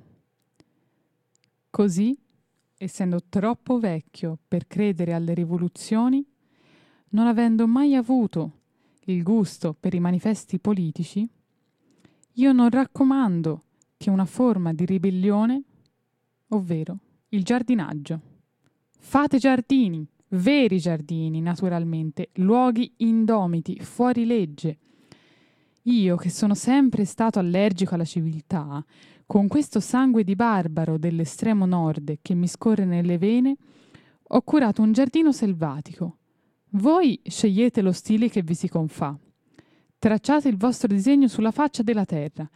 Così, 1.70 2.18
essendo 2.76 3.20
troppo 3.28 3.78
vecchio 3.78 4.39
per 4.48 4.66
credere 4.66 5.12
alle 5.12 5.35
rivoluzioni, 5.35 6.26
non 7.10 7.28
avendo 7.28 7.68
mai 7.68 7.94
avuto 7.94 8.62
il 9.05 9.22
gusto 9.22 9.72
per 9.78 9.94
i 9.94 10.01
manifesti 10.01 10.59
politici, 10.59 11.28
io 12.32 12.52
non 12.52 12.70
raccomando 12.70 13.62
che 13.97 14.10
una 14.10 14.24
forma 14.24 14.72
di 14.72 14.85
ribellione, 14.85 15.62
ovvero 16.48 16.98
il 17.28 17.44
giardinaggio. 17.44 18.20
Fate 18.98 19.39
giardini, 19.39 20.05
veri 20.31 20.81
giardini 20.81 21.40
naturalmente, 21.40 22.31
luoghi 22.35 22.94
indomiti, 22.97 23.78
fuori 23.78 24.24
legge, 24.24 24.78
io, 25.86 26.16
che 26.16 26.31
sono 26.31 26.55
sempre 26.55 27.05
stato 27.05 27.39
allergico 27.39 27.94
alla 27.94 28.06
civiltà, 28.06 28.82
con 29.27 29.48
questo 29.48 29.81
sangue 29.81 30.24
di 30.24 30.35
barbaro 30.35 30.97
dell'estremo 30.97 31.66
nord 31.66 32.19
che 32.23 32.35
mi 32.35 32.48
scorre 32.48 32.86
nelle 32.86 33.19
vene, 33.19 33.56
ho 34.23 34.40
curato 34.40 34.81
un 34.81 34.93
giardino 34.93 35.31
selvatico. 35.31 36.19
Voi 36.70 37.20
scegliete 37.23 37.82
lo 37.82 37.93
stile 37.93 38.31
che 38.31 38.43
vi 38.43 38.55
si 38.55 38.66
confà. 38.66 39.19
Tracciate 39.98 40.48
il 40.48 40.56
vostro 40.56 40.89
disegno 40.89 41.28
sulla 41.28 41.51
faccia 41.51 41.82
della 41.82 42.06
terra, 42.06 42.48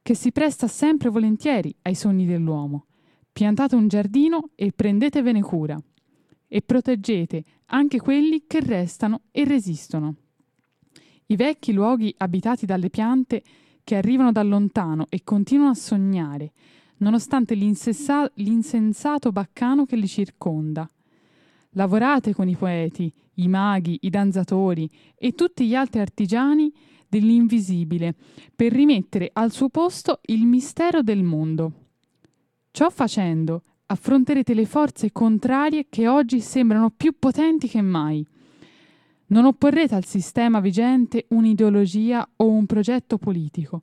che 0.00 0.14
si 0.14 0.32
presta 0.32 0.66
sempre 0.66 1.10
volentieri 1.10 1.74
ai 1.82 1.94
sogni 1.94 2.24
dell'uomo. 2.24 2.86
Piantate 3.30 3.76
un 3.76 3.86
giardino 3.86 4.48
e 4.54 4.72
prendetevene 4.72 5.42
cura. 5.42 5.78
E 6.48 6.62
proteggete 6.62 7.44
anche 7.66 7.98
quelli 7.98 8.44
che 8.46 8.60
restano 8.60 9.24
e 9.30 9.44
resistono. 9.44 10.16
I 11.32 11.36
vecchi 11.36 11.72
luoghi 11.72 12.14
abitati 12.18 12.66
dalle 12.66 12.90
piante 12.90 13.42
che 13.84 13.96
arrivano 13.96 14.32
da 14.32 14.42
lontano 14.42 15.06
e 15.08 15.22
continuano 15.24 15.70
a 15.70 15.74
sognare, 15.74 16.52
nonostante 16.98 17.54
l'insessa- 17.54 18.30
l'insensato 18.34 19.32
baccano 19.32 19.86
che 19.86 19.96
li 19.96 20.06
circonda. 20.06 20.86
Lavorate 21.70 22.34
con 22.34 22.50
i 22.50 22.54
poeti, 22.54 23.10
i 23.36 23.48
maghi, 23.48 23.96
i 24.02 24.10
danzatori 24.10 24.90
e 25.16 25.32
tutti 25.32 25.66
gli 25.66 25.74
altri 25.74 26.00
artigiani 26.00 26.70
dell'invisibile 27.08 28.14
per 28.54 28.70
rimettere 28.70 29.30
al 29.32 29.52
suo 29.52 29.70
posto 29.70 30.20
il 30.26 30.44
mistero 30.44 31.00
del 31.00 31.22
mondo. 31.22 31.72
Ciò 32.72 32.90
facendo, 32.90 33.62
affronterete 33.86 34.52
le 34.52 34.66
forze 34.66 35.12
contrarie 35.12 35.86
che 35.88 36.08
oggi 36.08 36.40
sembrano 36.40 36.90
più 36.90 37.14
potenti 37.18 37.68
che 37.68 37.80
mai. 37.80 38.22
Non 39.32 39.46
opporrete 39.46 39.94
al 39.94 40.04
sistema 40.04 40.60
vigente 40.60 41.24
un'ideologia 41.28 42.28
o 42.36 42.50
un 42.50 42.66
progetto 42.66 43.16
politico, 43.16 43.80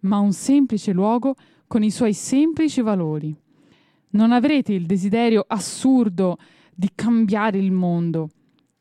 ma 0.00 0.18
un 0.18 0.34
semplice 0.34 0.92
luogo 0.92 1.36
con 1.66 1.82
i 1.82 1.90
suoi 1.90 2.12
semplici 2.12 2.82
valori. 2.82 3.34
Non 4.10 4.30
avrete 4.30 4.74
il 4.74 4.84
desiderio 4.84 5.42
assurdo 5.48 6.36
di 6.74 6.90
cambiare 6.94 7.56
il 7.56 7.72
mondo. 7.72 8.28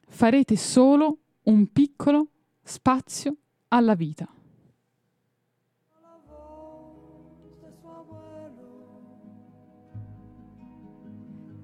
Farete 0.09 0.57
solo 0.57 1.19
un 1.43 1.71
piccolo 1.71 2.27
spazio 2.63 3.37
alla 3.69 3.95
vita. 3.95 4.27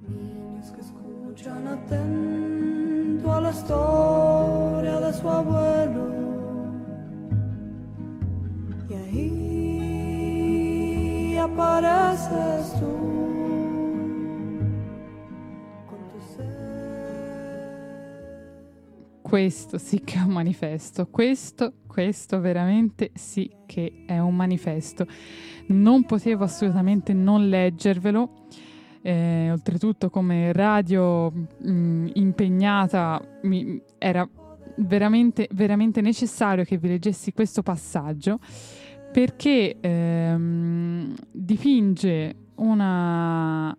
Niños 0.08 0.72
que 0.72 0.82
escuchan 0.82 1.68
atento 1.68 2.45
a 3.32 3.40
la 3.42 3.52
historia 3.52 5.00
de 5.00 5.14
su 5.14 5.30
abuelo. 5.30 6.14
Y 8.90 8.94
ahí 8.94 10.56
apareces 11.38 12.74
tú. 12.80 12.94
Con 15.88 16.00
tu 16.12 16.18
Questo 19.22 19.78
sì 19.78 20.02
che 20.04 20.18
è 20.18 20.22
un 20.22 20.34
manifesto, 20.34 21.08
questo, 21.08 21.74
questo 21.88 22.40
veramente 22.40 23.12
sì 23.16 23.50
che 23.66 24.04
è 24.06 24.20
un 24.20 24.36
manifesto. 24.36 25.08
Non 25.68 26.04
potevo 26.06 26.44
assolutamente 26.44 27.14
non 27.14 27.50
leggervelo. 27.50 28.44
Eh, 29.06 29.52
oltretutto 29.52 30.10
come 30.10 30.52
radio 30.52 31.30
mh, 31.30 32.08
impegnata 32.14 33.22
mi, 33.44 33.80
era 34.00 34.28
veramente, 34.78 35.48
veramente 35.52 36.02
necessario 36.02 36.64
che 36.64 36.80
vi 36.80 36.88
leggessi 36.88 37.32
questo 37.32 37.62
passaggio 37.62 38.40
perché 39.12 39.78
ehm, 39.80 41.14
dipinge 41.32 42.36
una, 42.56 43.76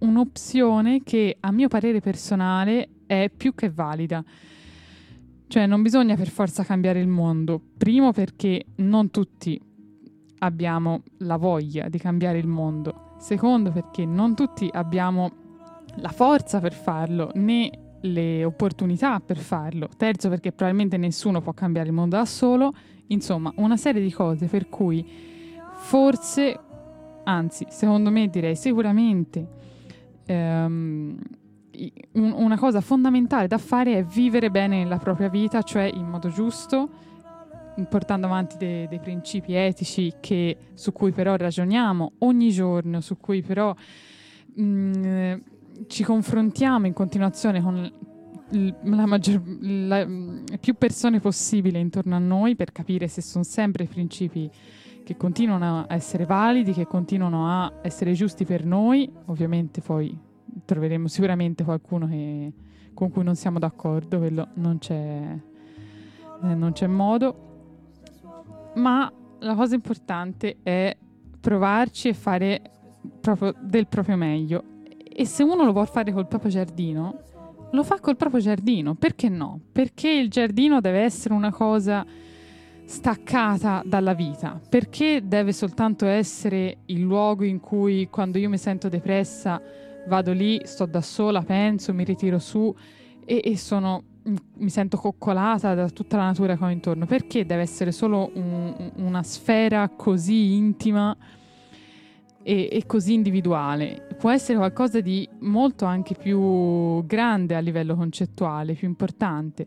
un'opzione 0.00 1.02
che 1.04 1.36
a 1.38 1.52
mio 1.52 1.68
parere 1.68 2.00
personale 2.00 2.88
è 3.06 3.30
più 3.34 3.54
che 3.54 3.70
valida. 3.70 4.24
Cioè 5.46 5.66
non 5.66 5.82
bisogna 5.82 6.16
per 6.16 6.28
forza 6.28 6.64
cambiare 6.64 7.00
il 7.00 7.06
mondo, 7.06 7.60
primo 7.78 8.12
perché 8.12 8.64
non 8.76 9.10
tutti 9.10 9.60
abbiamo 10.38 11.02
la 11.18 11.36
voglia 11.36 11.88
di 11.88 11.98
cambiare 11.98 12.38
il 12.38 12.48
mondo, 12.48 13.13
secondo 13.24 13.70
perché 13.70 14.04
non 14.04 14.34
tutti 14.34 14.68
abbiamo 14.70 15.30
la 15.96 16.10
forza 16.10 16.60
per 16.60 16.74
farlo 16.74 17.30
né 17.36 17.70
le 18.02 18.44
opportunità 18.44 19.18
per 19.20 19.38
farlo, 19.38 19.88
terzo 19.96 20.28
perché 20.28 20.52
probabilmente 20.52 20.98
nessuno 20.98 21.40
può 21.40 21.54
cambiare 21.54 21.88
il 21.88 21.94
mondo 21.94 22.16
da 22.16 22.26
solo, 22.26 22.74
insomma 23.06 23.50
una 23.56 23.78
serie 23.78 24.02
di 24.02 24.12
cose 24.12 24.44
per 24.44 24.68
cui 24.68 25.02
forse, 25.72 26.60
anzi 27.24 27.64
secondo 27.70 28.10
me 28.10 28.28
direi 28.28 28.56
sicuramente 28.56 29.48
ehm, 30.26 31.18
una 32.12 32.58
cosa 32.58 32.82
fondamentale 32.82 33.46
da 33.46 33.56
fare 33.56 33.96
è 33.96 34.04
vivere 34.04 34.50
bene 34.50 34.84
la 34.84 34.98
propria 34.98 35.30
vita, 35.30 35.62
cioè 35.62 35.84
in 35.84 36.06
modo 36.06 36.28
giusto, 36.28 36.90
portando 37.88 38.26
avanti 38.26 38.56
de- 38.56 38.86
dei 38.88 39.00
principi 39.00 39.54
etici 39.54 40.12
che- 40.20 40.56
su 40.74 40.92
cui 40.92 41.12
però 41.12 41.36
ragioniamo 41.36 42.12
ogni 42.18 42.50
giorno, 42.50 43.00
su 43.00 43.16
cui 43.18 43.42
però 43.42 43.74
mh, 44.54 45.36
ci 45.88 46.04
confrontiamo 46.04 46.86
in 46.86 46.92
continuazione 46.92 47.60
con 47.60 47.90
la 48.82 49.06
maggior, 49.06 49.42
la- 49.60 50.06
più 50.60 50.74
persone 50.74 51.18
possibile 51.18 51.80
intorno 51.80 52.14
a 52.14 52.20
noi 52.20 52.54
per 52.54 52.70
capire 52.70 53.08
se 53.08 53.20
sono 53.20 53.42
sempre 53.42 53.86
principi 53.86 54.48
che 55.02 55.16
continuano 55.16 55.84
a 55.88 55.94
essere 55.94 56.24
validi, 56.24 56.72
che 56.72 56.86
continuano 56.86 57.48
a 57.50 57.72
essere 57.82 58.12
giusti 58.12 58.44
per 58.44 58.64
noi, 58.64 59.10
ovviamente 59.26 59.80
poi 59.80 60.16
troveremo 60.64 61.08
sicuramente 61.08 61.64
qualcuno 61.64 62.06
che- 62.06 62.52
con 62.94 63.10
cui 63.10 63.24
non 63.24 63.34
siamo 63.34 63.58
d'accordo, 63.58 64.18
quello 64.18 64.48
non 64.54 64.78
c'è, 64.78 65.38
eh, 66.44 66.54
non 66.54 66.72
c'è 66.72 66.86
modo, 66.86 67.53
ma 68.76 69.12
la 69.40 69.54
cosa 69.54 69.74
importante 69.74 70.56
è 70.62 70.96
provarci 71.40 72.08
e 72.08 72.14
fare 72.14 72.62
proprio 73.20 73.54
del 73.60 73.86
proprio 73.86 74.16
meglio. 74.16 74.64
E 75.16 75.26
se 75.26 75.42
uno 75.42 75.64
lo 75.64 75.72
vuole 75.72 75.86
fare 75.86 76.12
col 76.12 76.26
proprio 76.26 76.50
giardino, 76.50 77.18
lo 77.70 77.82
fa 77.82 78.00
col 78.00 78.16
proprio 78.16 78.40
giardino, 78.40 78.94
perché 78.94 79.28
no? 79.28 79.60
Perché 79.72 80.10
il 80.10 80.30
giardino 80.30 80.80
deve 80.80 81.00
essere 81.00 81.34
una 81.34 81.52
cosa 81.52 82.04
staccata 82.86 83.82
dalla 83.84 84.14
vita, 84.14 84.60
perché 84.68 85.22
deve 85.24 85.52
soltanto 85.52 86.06
essere 86.06 86.78
il 86.86 87.00
luogo 87.00 87.44
in 87.44 87.60
cui 87.60 88.08
quando 88.10 88.38
io 88.38 88.48
mi 88.48 88.58
sento 88.58 88.88
depressa 88.88 89.60
vado 90.06 90.32
lì, 90.32 90.60
sto 90.64 90.86
da 90.86 91.00
sola, 91.00 91.42
penso, 91.42 91.94
mi 91.94 92.04
ritiro 92.04 92.38
su 92.38 92.74
e, 93.24 93.40
e 93.44 93.56
sono, 93.56 94.02
mi 94.24 94.70
sento 94.70 94.96
coccolata 94.96 95.74
da 95.74 95.88
tutta 95.90 96.16
la 96.16 96.24
natura 96.24 96.56
che 96.56 96.64
ho 96.64 96.70
intorno. 96.70 97.06
Perché 97.06 97.44
deve 97.44 97.62
essere 97.62 97.92
solo 97.92 98.30
un- 98.34 98.92
una 98.96 99.22
sfera 99.22 99.88
così 99.88 100.54
intima 100.54 101.16
e, 102.42 102.68
e 102.70 102.86
così 102.86 103.12
individuale? 103.12 104.06
Può 104.18 104.30
essere 104.30 104.56
qualcosa 104.58 105.00
di 105.00 105.28
molto 105.40 105.84
anche 105.84 106.14
più 106.14 107.04
grande 107.06 107.54
a 107.54 107.60
livello 107.60 107.94
concettuale, 107.94 108.74
più 108.74 108.88
importante. 108.88 109.66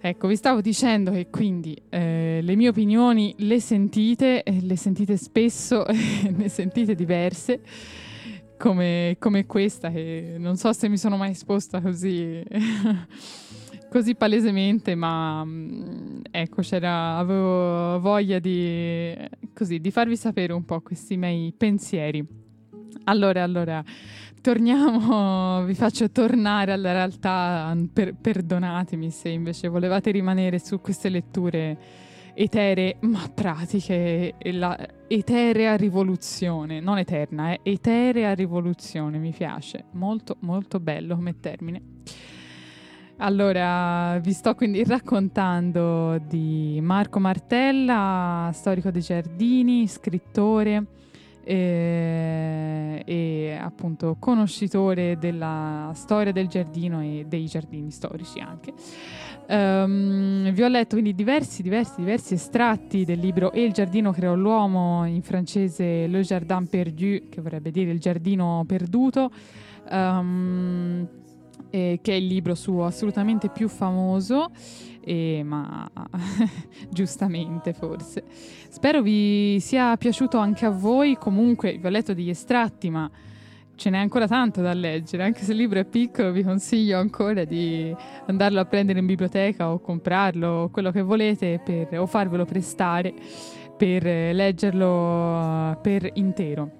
Ecco, 0.00 0.28
vi 0.28 0.36
stavo 0.36 0.60
dicendo 0.60 1.10
che 1.10 1.26
quindi 1.28 1.76
eh, 1.88 2.38
le 2.40 2.54
mie 2.54 2.68
opinioni 2.68 3.34
le 3.38 3.60
sentite, 3.60 4.44
eh, 4.44 4.60
le 4.62 4.76
sentite 4.76 5.16
spesso, 5.16 5.84
ne 6.36 6.48
sentite 6.48 6.94
diverse, 6.94 7.60
come, 8.58 9.16
come 9.18 9.46
questa, 9.46 9.90
che 9.90 10.34
non 10.36 10.56
so 10.56 10.72
se 10.74 10.88
mi 10.88 10.98
sono 10.98 11.16
mai 11.16 11.30
esposta 11.30 11.80
così, 11.80 12.42
così 13.88 14.14
palesemente, 14.14 14.94
ma 14.94 15.42
mm, 15.44 16.20
ecco, 16.30 16.60
avevo 16.82 17.98
voglia 18.00 18.38
di, 18.38 19.16
così, 19.54 19.78
di 19.78 19.90
farvi 19.90 20.16
sapere 20.16 20.52
un 20.52 20.64
po' 20.66 20.82
questi 20.82 21.16
miei 21.16 21.54
pensieri. 21.56 22.22
Allora, 23.04 23.42
allora, 23.42 23.82
torniamo, 24.42 25.64
vi 25.66 25.74
faccio 25.74 26.10
tornare 26.10 26.72
alla 26.72 26.92
realtà, 26.92 27.74
per- 27.90 28.14
perdonatemi 28.14 29.10
se 29.10 29.30
invece 29.30 29.68
volevate 29.68 30.10
rimanere 30.10 30.58
su 30.58 30.80
queste 30.82 31.08
letture 31.08 32.06
eteree 32.40 32.98
ma 33.00 33.28
pratiche, 33.34 34.34
e 34.38 34.52
la 34.52 34.78
eterea 35.08 35.74
rivoluzione, 35.74 36.78
non 36.78 36.98
eterna, 36.98 37.50
è 37.50 37.58
eterea 37.64 38.32
rivoluzione, 38.34 39.18
mi 39.18 39.32
piace, 39.32 39.86
molto 39.92 40.36
molto 40.40 40.78
bello 40.78 41.16
come 41.16 41.40
termine. 41.40 41.82
Allora, 43.16 44.16
vi 44.20 44.30
sto 44.32 44.54
quindi 44.54 44.84
raccontando 44.84 46.18
di 46.28 46.78
Marco 46.80 47.18
Martella, 47.18 48.50
storico 48.52 48.92
dei 48.92 49.02
giardini, 49.02 49.88
scrittore, 49.88 50.84
eh, 51.48 53.02
e 53.06 53.58
appunto 53.58 54.16
conoscitore 54.18 55.16
della 55.16 55.90
storia 55.94 56.30
del 56.30 56.46
giardino 56.46 57.00
e 57.00 57.24
dei 57.26 57.46
giardini 57.46 57.90
storici 57.90 58.38
anche. 58.38 58.74
Um, 59.48 60.52
vi 60.52 60.62
ho 60.62 60.68
letto 60.68 60.96
quindi 60.96 61.14
diversi, 61.14 61.62
diversi, 61.62 61.94
diversi 62.00 62.34
estratti 62.34 63.06
del 63.06 63.18
libro 63.18 63.50
E 63.50 63.62
il 63.62 63.72
giardino 63.72 64.12
creò 64.12 64.34
l'uomo, 64.34 65.06
in 65.06 65.22
francese 65.22 66.06
Le 66.06 66.20
Jardin 66.20 66.66
perdu, 66.68 67.28
che 67.30 67.40
vorrebbe 67.40 67.70
dire 67.70 67.92
il 67.92 67.98
giardino 67.98 68.64
perduto, 68.66 69.30
um, 69.90 71.08
che 71.70 72.00
è 72.02 72.12
il 72.12 72.26
libro 72.26 72.54
suo 72.54 72.84
assolutamente 72.84 73.48
più 73.48 73.68
famoso 73.68 74.50
eh, 75.08 75.42
ma 75.42 75.88
giustamente 76.90 77.72
forse. 77.72 78.24
Spero 78.68 79.00
vi 79.00 79.58
sia 79.58 79.96
piaciuto 79.96 80.36
anche 80.36 80.66
a 80.66 80.70
voi, 80.70 81.16
comunque 81.16 81.78
vi 81.78 81.86
ho 81.86 81.88
letto 81.88 82.12
degli 82.12 82.28
estratti, 82.28 82.90
ma 82.90 83.10
ce 83.74 83.90
n'è 83.90 83.96
ancora 83.96 84.26
tanto 84.26 84.60
da 84.60 84.74
leggere, 84.74 85.22
anche 85.22 85.44
se 85.44 85.52
il 85.52 85.58
libro 85.58 85.78
è 85.78 85.84
piccolo 85.84 86.32
vi 86.32 86.42
consiglio 86.42 86.98
ancora 86.98 87.44
di 87.44 87.94
andarlo 88.26 88.60
a 88.60 88.64
prendere 88.66 88.98
in 88.98 89.06
biblioteca 89.06 89.70
o 89.70 89.78
comprarlo, 89.78 90.68
quello 90.70 90.90
che 90.90 91.00
volete, 91.00 91.60
per, 91.64 91.98
o 91.98 92.06
farvelo 92.06 92.44
prestare 92.44 93.14
per 93.78 94.02
leggerlo 94.02 95.78
per 95.80 96.10
intero. 96.14 96.72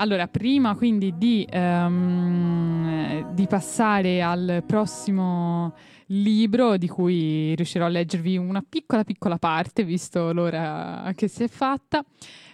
Allora, 0.00 0.28
prima 0.28 0.76
quindi 0.76 1.18
di, 1.18 1.44
um, 1.52 3.32
di 3.34 3.48
passare 3.48 4.22
al 4.22 4.62
prossimo 4.64 5.74
libro 6.06 6.76
di 6.76 6.86
cui 6.86 7.52
riuscirò 7.56 7.86
a 7.86 7.88
leggervi 7.88 8.36
una 8.36 8.64
piccola 8.66 9.02
piccola 9.02 9.38
parte, 9.38 9.82
visto 9.82 10.32
l'ora 10.32 11.10
che 11.16 11.26
si 11.26 11.42
è 11.42 11.48
fatta. 11.48 12.04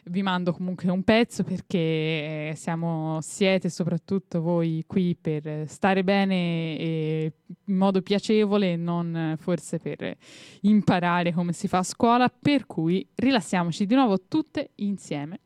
Vi 0.05 0.23
mando 0.23 0.55
comunque 0.55 0.91
un 0.91 1.03
pezzo 1.03 1.45
perché 1.45 2.55
siamo, 2.57 3.19
siete 3.21 3.69
soprattutto 3.69 4.41
voi 4.41 4.83
qui 4.87 5.15
per 5.15 5.65
stare 5.69 6.03
bene 6.03 6.79
e 6.79 7.33
in 7.67 7.77
modo 7.77 8.01
piacevole, 8.01 8.77
non 8.77 9.37
forse 9.39 9.79
per 9.79 10.17
imparare 10.63 11.35
come 11.35 11.53
si 11.53 11.69
fa 11.69 11.79
a 11.79 11.83
scuola, 11.83 12.31
per 12.31 12.65
cui 12.65 13.07
rilassiamoci 13.15 13.85
di 13.85 13.95
nuovo 13.95 14.23
tutte 14.29 14.71
insieme. 14.77 15.41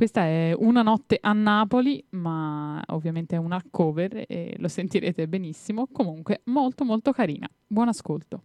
Questa 0.00 0.22
è 0.22 0.54
Una 0.56 0.80
notte 0.80 1.18
a 1.20 1.34
Napoli, 1.34 2.02
ma 2.12 2.82
ovviamente 2.86 3.36
è 3.36 3.38
una 3.38 3.62
cover 3.70 4.24
e 4.26 4.54
lo 4.56 4.68
sentirete 4.68 5.28
benissimo. 5.28 5.88
Comunque 5.92 6.40
molto 6.44 6.86
molto 6.86 7.12
carina. 7.12 7.46
Buon 7.66 7.88
ascolto. 7.88 8.40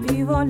Poteva 0.00 0.44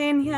sono 0.00 0.29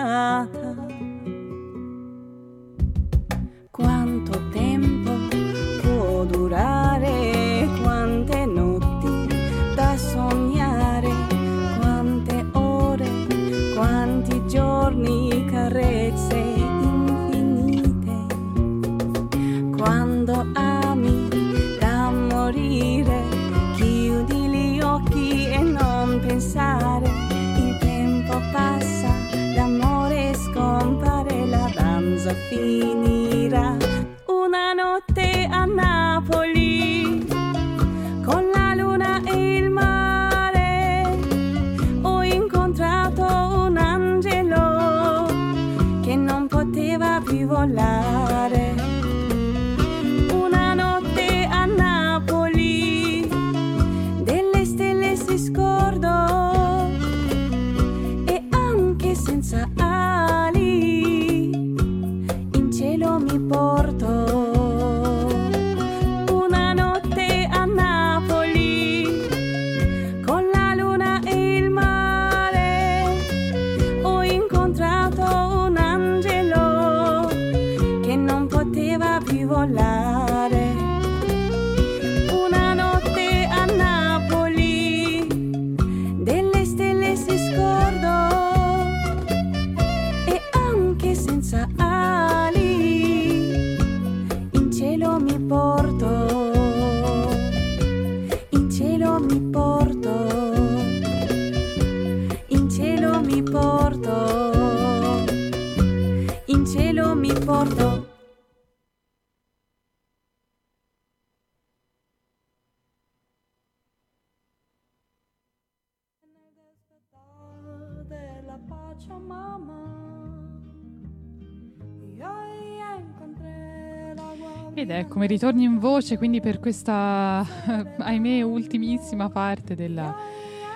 guardia 124.92 124.98
Ed 124.98 125.06
eccomi, 125.06 125.26
ritorni 125.26 125.64
in 125.64 125.78
voce 125.78 126.18
quindi 126.18 126.40
per 126.40 126.60
questa, 126.60 127.44
ahimè, 127.98 128.42
ultimissima 128.42 129.30
parte 129.30 129.74
della 129.74 130.14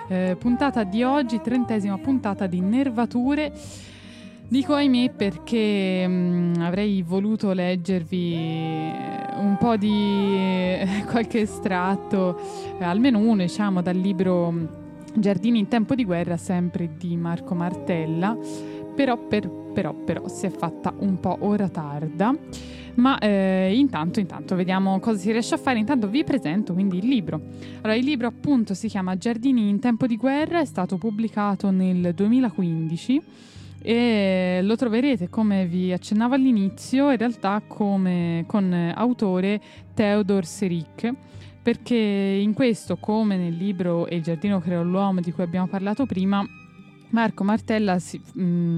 eh, 0.07 0.35
puntata 0.39 0.83
di 0.83 1.03
oggi, 1.03 1.39
trentesima 1.41 1.97
puntata 1.97 2.47
di 2.47 2.59
Nervature. 2.59 3.53
Dico 4.49 4.73
ahimè 4.73 5.11
perché 5.11 6.07
mh, 6.07 6.61
avrei 6.61 7.01
voluto 7.01 7.51
leggervi 7.51 8.33
eh, 8.33 9.39
un 9.39 9.57
po' 9.59 9.75
di 9.75 10.35
eh, 10.35 11.03
qualche 11.05 11.41
estratto, 11.41 12.39
eh, 12.79 12.83
almeno 12.83 13.19
uno 13.19 13.41
diciamo 13.41 13.81
dal 13.81 13.97
libro 13.97 14.49
mh, 14.51 14.69
Giardini 15.15 15.59
in 15.59 15.67
tempo 15.67 15.95
di 15.95 16.05
guerra, 16.05 16.37
sempre 16.37 16.91
di 16.97 17.15
Marco 17.17 17.53
Martella, 17.55 18.37
però, 18.95 19.17
per- 19.17 19.65
però, 19.77 19.93
però 19.93 20.27
si 20.27 20.47
è 20.47 20.49
fatta 20.49 20.91
un 20.97 21.19
po' 21.19 21.37
ora 21.41 21.69
tarda. 21.69 22.35
Ma 22.95 23.19
eh, 23.19 23.75
intanto, 23.75 24.19
intanto 24.19 24.55
vediamo 24.55 24.99
cosa 24.99 25.19
si 25.19 25.31
riesce 25.31 25.53
a 25.53 25.59
fare. 25.59 25.77
Intanto 25.77 26.07
vi 26.07 26.23
presento 26.23 26.73
quindi 26.73 26.97
il 26.97 27.07
libro. 27.07 27.39
Allora, 27.81 27.93
il 27.93 28.03
libro 28.03 28.25
appunto 28.25 28.73
si 28.73 28.87
chiama 28.87 29.15
Giardini 29.17 29.69
in 29.69 29.79
tempo 29.79 30.07
di 30.07 30.17
guerra, 30.17 30.61
è 30.61 30.65
stato 30.65 30.97
pubblicato 30.97 31.69
nel 31.69 32.11
2015 32.15 33.21
e 33.83 34.61
lo 34.63 34.75
troverete, 34.75 35.29
come 35.29 35.67
vi 35.67 35.93
accennavo 35.93 36.33
all'inizio, 36.33 37.11
in 37.11 37.17
realtà 37.17 37.61
come, 37.67 38.45
con 38.47 38.73
autore 38.95 39.61
Theodor 39.93 40.43
Serik, 40.43 41.13
perché 41.61 41.95
in 41.95 42.53
questo, 42.53 42.97
come 42.97 43.37
nel 43.37 43.55
libro 43.55 44.07
il 44.07 44.23
giardino 44.23 44.59
creò 44.59 44.81
l'uomo 44.81 45.21
di 45.21 45.31
cui 45.31 45.43
abbiamo 45.43 45.67
parlato 45.67 46.07
prima, 46.07 46.43
Marco 47.11 47.43
Martella 47.43 47.99
si, 47.99 48.19
mh, 48.19 48.77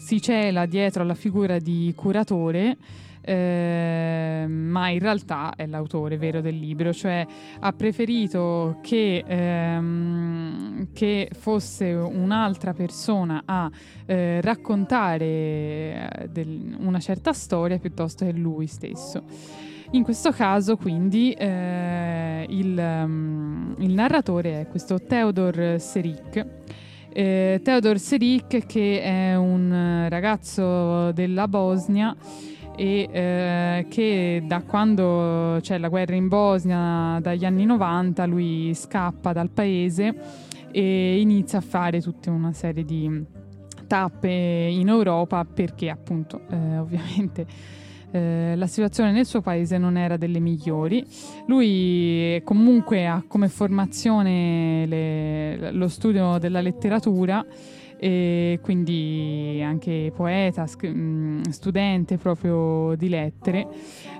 si 0.00 0.20
cela 0.20 0.64
dietro 0.64 1.02
alla 1.02 1.14
figura 1.14 1.58
di 1.58 1.92
curatore 1.94 2.76
eh, 3.22 4.46
ma 4.48 4.88
in 4.88 4.98
realtà 4.98 5.52
è 5.54 5.66
l'autore 5.66 6.16
vero 6.16 6.40
del 6.40 6.58
libro, 6.58 6.92
cioè 6.92 7.26
ha 7.60 7.72
preferito 7.72 8.78
che, 8.82 9.22
ehm, 9.26 10.88
che 10.92 11.28
fosse 11.38 11.92
un'altra 11.92 12.72
persona 12.72 13.42
a 13.44 13.70
eh, 14.06 14.40
raccontare 14.40 15.24
eh, 15.26 16.28
del- 16.30 16.74
una 16.78 16.98
certa 16.98 17.32
storia 17.32 17.78
piuttosto 17.78 18.24
che 18.24 18.32
lui 18.32 18.66
stesso. 18.66 19.22
In 19.92 20.02
questo 20.02 20.30
caso, 20.30 20.76
quindi, 20.76 21.32
eh, 21.32 22.46
il, 22.48 22.78
um, 22.78 23.74
il 23.78 23.92
narratore 23.92 24.60
è 24.60 24.66
questo 24.68 25.00
Theodor 25.02 25.80
Serik. 25.80 26.46
Eh, 27.12 27.60
Theodor 27.62 27.98
Serik, 27.98 28.66
che 28.66 29.02
è 29.02 29.36
un 29.36 30.06
ragazzo 30.08 31.10
della 31.12 31.48
Bosnia 31.48 32.14
e 32.76 33.08
eh, 33.10 33.86
che 33.88 34.42
da 34.46 34.62
quando 34.62 35.58
c'è 35.60 35.78
la 35.78 35.88
guerra 35.88 36.14
in 36.14 36.28
Bosnia, 36.28 37.18
dagli 37.20 37.44
anni 37.44 37.64
90, 37.64 38.24
lui 38.26 38.72
scappa 38.74 39.32
dal 39.32 39.50
paese 39.50 40.14
e 40.70 41.20
inizia 41.20 41.58
a 41.58 41.62
fare 41.62 42.00
tutta 42.00 42.30
una 42.30 42.52
serie 42.52 42.84
di 42.84 43.38
tappe 43.86 44.30
in 44.30 44.88
Europa 44.88 45.44
perché 45.44 45.90
appunto 45.90 46.42
eh, 46.48 46.78
ovviamente 46.78 47.44
eh, 48.12 48.54
la 48.56 48.66
situazione 48.66 49.12
nel 49.12 49.26
suo 49.26 49.40
paese 49.40 49.78
non 49.78 49.96
era 49.96 50.16
delle 50.16 50.40
migliori. 50.40 51.04
Lui 51.46 52.40
comunque 52.44 53.06
ha 53.06 53.22
come 53.26 53.48
formazione 53.48 54.86
le- 54.86 55.72
lo 55.72 55.88
studio 55.88 56.38
della 56.38 56.60
letteratura 56.60 57.44
e 58.02 58.58
quindi 58.62 59.60
anche 59.62 60.10
poeta, 60.16 60.64
mh, 60.64 61.50
studente 61.50 62.16
proprio 62.16 62.94
di 62.96 63.10
lettere 63.10 63.68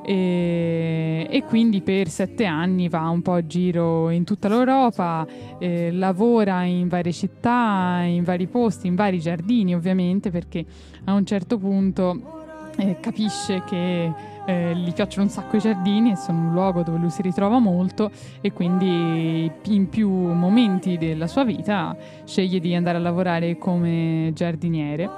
e, 0.04 1.26
e 1.30 1.42
quindi 1.44 1.80
per 1.80 2.08
sette 2.08 2.44
anni 2.44 2.90
va 2.90 3.08
un 3.08 3.22
po' 3.22 3.32
a 3.32 3.46
giro 3.46 4.10
in 4.10 4.24
tutta 4.24 4.48
l'Europa, 4.48 5.26
eh, 5.58 5.90
lavora 5.92 6.64
in 6.64 6.88
varie 6.88 7.12
città, 7.12 8.02
in 8.04 8.22
vari 8.22 8.48
posti, 8.48 8.86
in 8.86 8.96
vari 8.96 9.18
giardini 9.18 9.74
ovviamente 9.74 10.30
perché 10.30 10.62
a 11.04 11.14
un 11.14 11.24
certo 11.24 11.56
punto 11.56 12.39
eh, 12.80 12.96
capisce 12.98 13.62
che 13.64 14.12
eh, 14.46 14.74
gli 14.74 14.92
piacciono 14.92 15.24
un 15.24 15.30
sacco 15.30 15.56
i 15.56 15.60
giardini 15.60 16.12
e 16.12 16.16
sono 16.16 16.38
un 16.38 16.52
luogo 16.52 16.82
dove 16.82 16.98
lui 16.98 17.10
si 17.10 17.22
ritrova 17.22 17.58
molto 17.58 18.10
e 18.40 18.52
quindi 18.52 19.50
in 19.64 19.88
più 19.88 20.10
momenti 20.10 20.96
della 20.96 21.26
sua 21.26 21.44
vita 21.44 21.94
sceglie 22.24 22.58
di 22.58 22.74
andare 22.74 22.96
a 22.96 23.00
lavorare 23.00 23.58
come 23.58 24.30
giardiniere. 24.34 25.08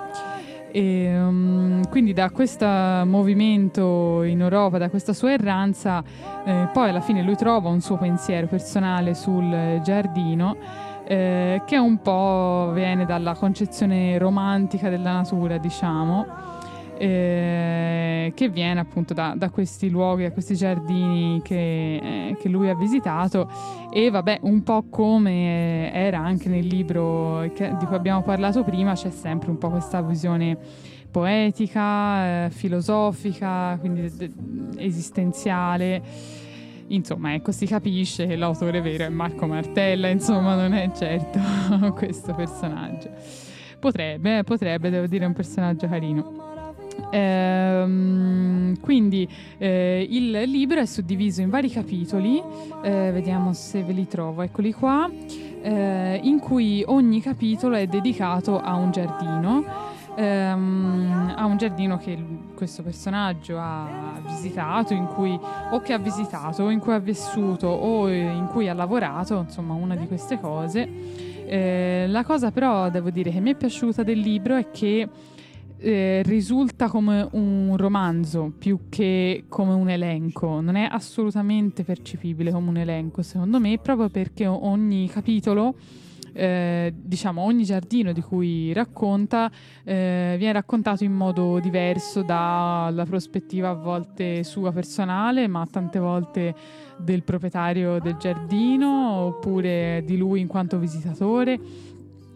E, 0.74 1.22
um, 1.22 1.86
quindi 1.90 2.14
da 2.14 2.30
questo 2.30 2.66
movimento 2.66 4.22
in 4.22 4.40
Europa, 4.40 4.78
da 4.78 4.89
questa 4.89 5.12
sua 5.12 5.32
erranza, 5.32 6.02
eh, 6.44 6.68
poi 6.72 6.89
alla 6.89 7.02
fine 7.02 7.22
lui 7.22 7.36
trova 7.36 7.68
un 7.68 7.80
suo 7.80 7.98
pensiero 7.98 8.47
personale 8.47 9.14
sul 9.14 9.80
giardino 9.84 10.56
eh, 11.05 11.62
che 11.66 11.76
un 11.76 12.01
po' 12.01 12.70
viene 12.72 13.05
dalla 13.05 13.34
concezione 13.34 14.16
romantica 14.16 14.89
della 14.89 15.12
natura, 15.12 15.59
diciamo 15.59 16.52
eh, 17.03 18.33
che 18.33 18.49
viene 18.49 18.79
appunto 18.79 19.12
da, 19.12 19.35
da, 19.37 19.51
questi 19.51 19.91
luoghi, 19.91 20.23
da 20.23 20.31
questi 20.31 20.55
giardini 20.55 21.41
che, 21.43 21.97
eh, 21.97 22.37
che, 22.39 22.49
lui 22.49 22.69
ha 22.69 22.77
visitato 22.77 23.51
e 23.93 24.09
vabbè 24.09 24.39
un 24.43 24.62
po' 24.62 24.85
come 24.89 25.93
era 25.93 26.19
anche 26.19 26.49
nel 26.49 26.65
libro 26.65 27.51
che, 27.55 27.74
di 27.77 27.87
cui 27.87 27.97
abbiamo 27.97 28.23
parlato 28.23 28.62
prima 28.62 28.95
c'è 28.95 29.11
sempre 29.11 29.51
un 29.51 29.59
po' 29.59 29.70
questa 29.70 30.01
visione 30.01 30.57
poetica, 31.11 32.45
eh, 32.45 32.51
filosofica, 32.51 33.77
quindi 33.81 34.09
de- 34.16 34.31
esistenziale. 34.77 36.01
Insomma, 36.87 37.35
ecco, 37.35 37.51
si 37.51 37.66
capisce 37.66 38.29
che 38.29 38.37
l'autore 38.37 38.81
vero 38.81 39.07
è 39.07 39.09
Marco 39.09 39.49
Martella, 39.49 40.07
insomma, 40.07 40.55
non 40.55 40.73
è 40.73 40.89
certo 40.95 41.41
questo 41.99 42.33
personaggio. 42.33 43.11
Potrebbe, 43.81 44.45
potrebbe, 44.45 44.89
devo 44.89 45.09
dire, 45.09 45.24
un 45.24 45.33
personaggio 45.33 45.89
carino. 45.89 46.52
Ehm, 47.10 48.78
quindi 48.81 49.28
eh, 49.59 50.06
il 50.09 50.31
libro 50.31 50.81
è 50.81 50.86
suddiviso 50.86 51.40
in 51.40 51.51
vari 51.51 51.70
capitoli, 51.70 52.43
eh, 52.82 53.10
vediamo 53.12 53.52
se 53.52 53.82
ve 53.82 53.93
li 53.93 54.06
trovo, 54.06 54.43
eccoli 54.43 54.73
qua, 54.73 55.10
eh, 55.62 56.20
in 56.23 56.39
cui 56.39 56.82
ogni 56.86 57.20
capitolo 57.20 57.77
è 57.77 57.86
dedicato 57.86 58.60
a 58.60 58.74
un 58.74 58.90
giardino, 58.90 59.64
ehm, 60.16 61.35
a 61.36 61.44
un 61.44 61.56
giardino 61.56 61.97
che 61.98 62.19
questo 62.55 62.82
personaggio 62.82 63.59
ha 63.59 64.20
visitato, 64.27 64.94
cui, 65.14 65.39
o 65.70 65.81
che 65.81 65.93
ha 65.93 65.98
visitato, 65.98 66.64
o 66.64 66.70
in 66.70 66.78
cui 66.78 66.93
ha 66.93 66.98
vissuto, 66.98 67.69
o 67.69 68.09
in 68.09 68.48
cui 68.51 68.69
ha 68.69 68.74
lavorato, 68.74 69.39
insomma 69.47 69.74
una 69.74 69.97
di 69.97 70.06
queste 70.06 70.40
cose. 70.40 70.89
Eh, 71.44 72.06
la 72.09 72.24
cosa 72.24 72.51
però, 72.51 72.89
devo 72.89 73.10
dire, 73.10 73.31
che 73.31 73.40
mi 73.40 73.51
è 73.51 73.55
piaciuta 73.55 74.02
del 74.02 74.19
libro 74.19 74.56
è 74.56 74.70
che 74.70 75.09
eh, 75.83 76.23
risulta 76.25 76.89
come 76.89 77.27
un 77.33 77.77
romanzo 77.77 78.53
più 78.57 78.83
che 78.89 79.45
come 79.49 79.73
un 79.73 79.89
elenco, 79.89 80.61
non 80.61 80.77
è 80.77 80.89
assolutamente 80.91 81.83
percepibile 81.83 82.53
come 82.53 82.69
un 82.69 82.77
elenco 82.77 83.23
secondo 83.23 83.59
me, 83.59 83.79
proprio 83.79 84.09
perché 84.09 84.47
ogni 84.47 85.09
capitolo, 85.09 85.75
eh, 86.35 86.95
diciamo 86.97 87.43
ogni 87.43 87.65
giardino 87.65 88.13
di 88.13 88.21
cui 88.21 88.73
racconta, 88.73 89.51
eh, 89.83 90.37
viene 90.39 90.53
raccontato 90.53 91.03
in 91.03 91.13
modo 91.13 91.59
diverso 91.59 92.23
dalla 92.23 93.05
prospettiva 93.05 93.71
a 93.71 93.75
volte 93.75 94.45
sua 94.45 94.71
personale, 94.71 95.49
ma 95.49 95.67
tante 95.69 95.99
volte 95.99 96.55
del 96.97 97.25
proprietario 97.25 97.99
del 97.99 98.17
giardino 98.17 99.11
oppure 99.17 100.03
di 100.07 100.17
lui 100.17 100.41
in 100.41 100.47
quanto 100.47 100.79
visitatore 100.79 101.59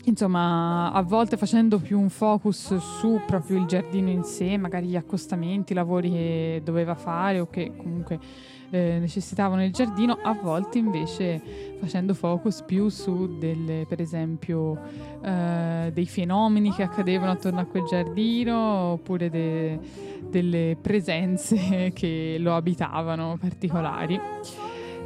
insomma, 0.06 0.92
a 0.92 1.02
volte 1.02 1.36
facendo 1.36 1.78
più 1.78 2.00
un 2.00 2.08
focus 2.08 2.76
su 2.76 3.20
proprio 3.26 3.58
il 3.58 3.66
giardino 3.66 4.10
in 4.10 4.24
sé, 4.24 4.56
magari 4.56 4.86
gli 4.86 4.96
accostamenti, 4.96 5.72
i 5.72 5.74
lavori 5.74 6.10
che 6.10 6.60
doveva 6.64 6.94
fare 6.94 7.40
o 7.40 7.48
che 7.48 7.72
comunque 7.76 8.18
eh, 8.70 8.98
necessitavano 8.98 9.64
il 9.64 9.72
giardino, 9.72 10.18
a 10.22 10.32
volte 10.32 10.78
invece 10.78 11.40
facendo 11.78 12.14
focus 12.14 12.62
più 12.62 12.88
su 12.88 13.38
delle, 13.38 13.84
per 13.88 14.00
esempio, 14.00 14.78
eh, 15.22 15.90
dei 15.92 16.06
fenomeni 16.06 16.72
che 16.72 16.82
accadevano 16.82 17.32
attorno 17.32 17.60
a 17.60 17.64
quel 17.64 17.84
giardino 17.84 18.56
oppure 18.56 19.28
de, 19.30 19.78
delle 20.28 20.76
presenze 20.80 21.90
che 21.94 22.36
lo 22.38 22.54
abitavano 22.54 23.36
particolari. 23.40 24.20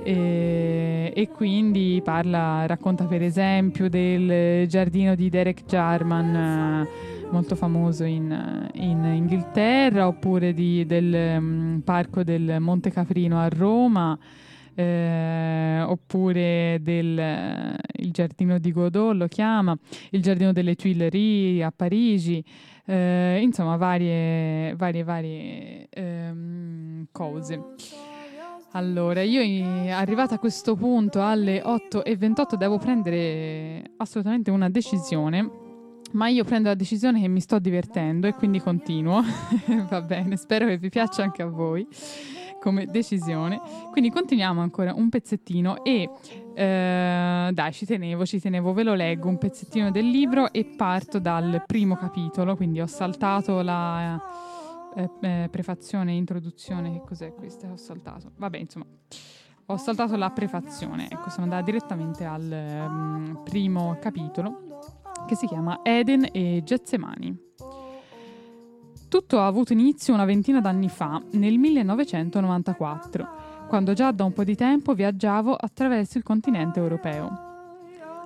E, 0.03 1.13
e, 1.15 1.29
quindi 1.29 2.01
parla, 2.03 2.67
racconta 2.67 3.05
per 3.05 3.23
esempio 3.23 3.89
del 3.89 4.67
giardino 4.67 5.15
di 5.15 5.29
Derek 5.29 5.65
Jarman, 5.67 6.35
eh, 6.35 6.89
molto 7.31 7.55
famoso 7.55 8.05
in, 8.05 8.69
in 8.75 9.05
Inghilterra, 9.05 10.07
oppure 10.07 10.53
di, 10.53 10.87
del 10.87 11.37
um, 11.39 11.83
parco 11.85 12.23
del 12.25 12.57
Monte 12.61 12.91
Caprino 12.91 13.39
a 13.39 13.49
Roma, 13.49 14.19
eh, 14.75 15.83
oppure 15.87 16.79
del 16.81 17.19
eh, 17.19 17.77
il 17.97 18.11
giardino 18.11 18.59
di 18.59 18.73
Godot 18.73 19.15
lo 19.15 19.27
chiama, 19.27 19.77
il 20.11 20.23
giardino 20.23 20.53
delle 20.53 20.75
Tuileries 20.75 21.63
a 21.63 21.73
Parigi. 21.75 22.43
Eh, 22.87 23.39
insomma, 23.43 23.77
varie, 23.77 24.75
varie, 24.75 25.05
varie 25.05 25.87
ehm, 25.91 27.07
cose. 27.13 27.61
Allora, 28.73 29.23
io 29.23 29.43
arrivata 29.93 30.37
a 30.37 30.39
questo 30.39 30.77
punto 30.77 31.21
alle 31.21 31.61
8.28 31.61 32.55
devo 32.55 32.79
prendere 32.79 33.95
assolutamente 33.97 34.53
una 34.53 34.71
decisione, 34.71 35.51
ma 36.13 36.29
io 36.29 36.45
prendo 36.45 36.69
la 36.69 36.77
decisione 36.77 37.21
che 37.21 37.27
mi 37.27 37.41
sto 37.41 37.59
divertendo 37.59 38.29
e 38.29 38.35
quindi 38.35 38.61
continuo. 38.61 39.23
Va 39.91 40.01
bene, 40.03 40.37
spero 40.37 40.67
che 40.67 40.79
vi 40.79 40.89
piaccia 40.89 41.25
anche 41.25 41.43
a 41.43 41.47
voi 41.47 41.85
come 42.61 42.87
decisione. 42.87 43.61
Quindi 43.91 44.11
continuiamo 44.11 44.61
ancora 44.61 44.95
un 44.95 45.09
pezzettino 45.09 45.83
e 45.83 46.09
eh, 46.55 47.51
dai, 47.53 47.73
ci 47.73 47.87
tenevo, 47.87 48.25
ci 48.25 48.39
tenevo, 48.39 48.73
ve 48.73 48.85
lo 48.85 48.95
leggo 48.95 49.27
un 49.27 49.39
pezzettino 49.39 49.91
del 49.91 50.09
libro 50.09 50.53
e 50.53 50.65
parto 50.65 51.19
dal 51.19 51.65
primo 51.67 51.97
capitolo, 51.97 52.55
quindi 52.55 52.81
ho 52.81 52.87
saltato 52.87 53.63
la 53.63 54.49
eh, 54.95 55.11
eh, 55.21 55.49
prefazione, 55.51 56.13
introduzione, 56.13 56.93
che 56.93 57.03
cos'è 57.07 57.33
questa? 57.35 57.71
Ho 57.71 57.77
saltato. 57.77 58.33
Vabbè, 58.37 58.59
insomma, 58.59 58.87
ho 59.67 59.77
saltato 59.77 60.17
la 60.17 60.31
prefazione. 60.31 61.09
Ecco, 61.11 61.31
sono 61.31 61.45
andata 61.45 61.63
direttamente 61.63 62.25
al 62.25 62.87
um, 62.89 63.41
primo 63.45 63.97
capitolo 64.01 64.81
che 65.27 65.37
si 65.37 65.47
chiama 65.47 65.81
Eden 65.83 66.29
e 66.33 66.63
Getsemani. 66.65 67.49
Tutto 69.09 69.41
ha 69.41 69.47
avuto 69.47 69.73
inizio 69.73 70.15
una 70.15 70.25
ventina 70.25 70.61
d'anni 70.61 70.89
fa, 70.89 71.21
nel 71.33 71.59
1994, 71.59 73.29
quando 73.69 73.93
già 73.93 74.13
da 74.13 74.25
un 74.25 74.33
po' 74.33 74.45
di 74.45 74.55
tempo 74.55 74.95
viaggiavo 74.95 75.55
attraverso 75.55 76.19
il 76.19 76.25
continente 76.25 76.79
europeo. 76.79 77.49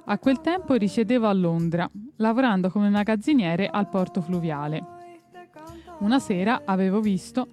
A 0.07 0.19
quel 0.19 0.41
tempo 0.41 0.75
risiedevo 0.75 1.27
a 1.27 1.33
Londra, 1.33 1.91
lavorando 2.17 2.71
come 2.71 2.91
magazziniere 2.91 3.67
al 3.67 3.89
porto 3.89 4.21
fluviale 4.21 5.03
una 5.99 6.19
sera 6.19 6.63
avevo 6.65 7.01
visto, 7.01 7.49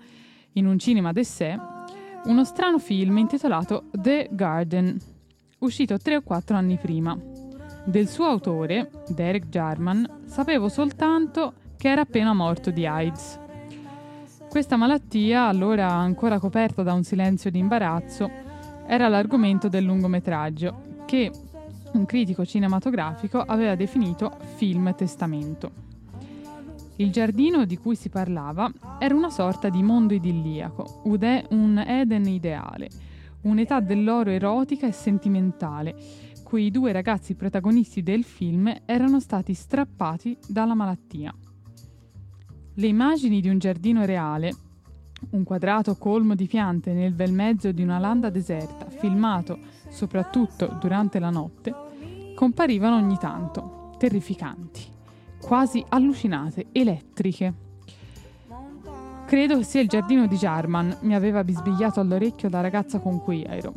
in 0.53 0.65
un 0.65 0.77
cinema 0.79 1.11
d'essè, 1.11 1.57
uno 2.25 2.43
strano 2.43 2.79
film 2.79 3.17
intitolato 3.17 3.85
The 3.91 4.29
Garden, 4.31 4.97
uscito 5.59 5.97
tre 5.97 6.17
o 6.17 6.21
quattro 6.21 6.55
anni 6.55 6.77
prima. 6.77 7.17
Del 7.83 8.07
suo 8.07 8.25
autore, 8.25 8.91
Derek 9.07 9.47
Jarman, 9.49 10.21
sapevo 10.25 10.69
soltanto 10.69 11.53
che 11.77 11.89
era 11.89 12.01
appena 12.01 12.33
morto 12.33 12.69
di 12.69 12.85
AIDS. 12.85 13.39
Questa 14.49 14.75
malattia, 14.75 15.47
allora 15.47 15.89
ancora 15.91 16.37
coperta 16.37 16.83
da 16.83 16.93
un 16.93 17.03
silenzio 17.03 17.49
di 17.49 17.57
imbarazzo, 17.57 18.29
era 18.85 19.07
l'argomento 19.07 19.67
del 19.67 19.85
lungometraggio 19.85 20.99
che 21.05 21.31
un 21.93 22.05
critico 22.05 22.45
cinematografico 22.45 23.39
aveva 23.39 23.75
definito 23.75 24.37
film 24.55 24.93
testamento. 24.95 25.90
Il 27.01 27.09
giardino 27.09 27.65
di 27.65 27.77
cui 27.77 27.95
si 27.95 28.09
parlava 28.09 28.71
era 28.99 29.15
una 29.15 29.31
sorta 29.31 29.69
di 29.69 29.81
mondo 29.81 30.13
idilliaco, 30.13 31.01
un 31.05 31.83
Eden 31.83 32.27
ideale, 32.27 32.89
un'età 33.41 33.79
dell'oro 33.79 34.29
erotica 34.29 34.85
e 34.85 34.91
sentimentale, 34.91 35.95
cui 36.43 36.65
i 36.65 36.71
due 36.71 36.91
ragazzi 36.91 37.33
protagonisti 37.33 38.03
del 38.03 38.23
film 38.23 38.71
erano 38.85 39.19
stati 39.19 39.55
strappati 39.55 40.37
dalla 40.47 40.75
malattia. 40.75 41.33
Le 42.75 42.87
immagini 42.87 43.41
di 43.41 43.49
un 43.49 43.57
giardino 43.57 44.05
reale, 44.05 44.53
un 45.31 45.43
quadrato 45.43 45.95
colmo 45.95 46.35
di 46.35 46.45
piante 46.45 46.93
nel 46.93 47.15
bel 47.15 47.33
mezzo 47.33 47.71
di 47.71 47.81
una 47.81 47.97
landa 47.97 48.29
deserta, 48.29 48.87
filmato 48.91 49.57
soprattutto 49.89 50.77
durante 50.79 51.17
la 51.17 51.31
notte, 51.31 51.73
comparivano 52.35 52.97
ogni 52.97 53.17
tanto, 53.17 53.89
terrificanti 53.97 54.99
quasi 55.51 55.83
allucinate, 55.89 56.67
elettriche. 56.71 57.53
Credo 59.25 59.61
sia 59.63 59.81
il 59.81 59.89
giardino 59.89 60.25
di 60.25 60.37
Jarman, 60.37 60.99
mi 61.01 61.13
aveva 61.13 61.43
bisbigliato 61.43 61.99
all'orecchio 61.99 62.47
la 62.47 62.61
ragazza 62.61 62.99
con 62.99 63.19
cui 63.19 63.43
ero. 63.43 63.73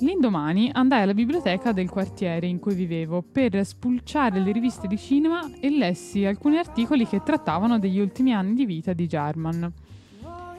L'indomani 0.00 0.70
andai 0.70 1.04
alla 1.04 1.14
biblioteca 1.14 1.72
del 1.72 1.88
quartiere 1.88 2.46
in 2.48 2.58
cui 2.58 2.74
vivevo 2.74 3.22
per 3.22 3.64
spulciare 3.64 4.40
le 4.40 4.52
riviste 4.52 4.86
di 4.88 4.98
cinema 4.98 5.40
e 5.58 5.70
lessi 5.70 6.26
alcuni 6.26 6.58
articoli 6.58 7.06
che 7.06 7.22
trattavano 7.22 7.78
degli 7.78 7.98
ultimi 7.98 8.34
anni 8.34 8.52
di 8.52 8.66
vita 8.66 8.92
di 8.92 9.06
Jarman. 9.06 9.72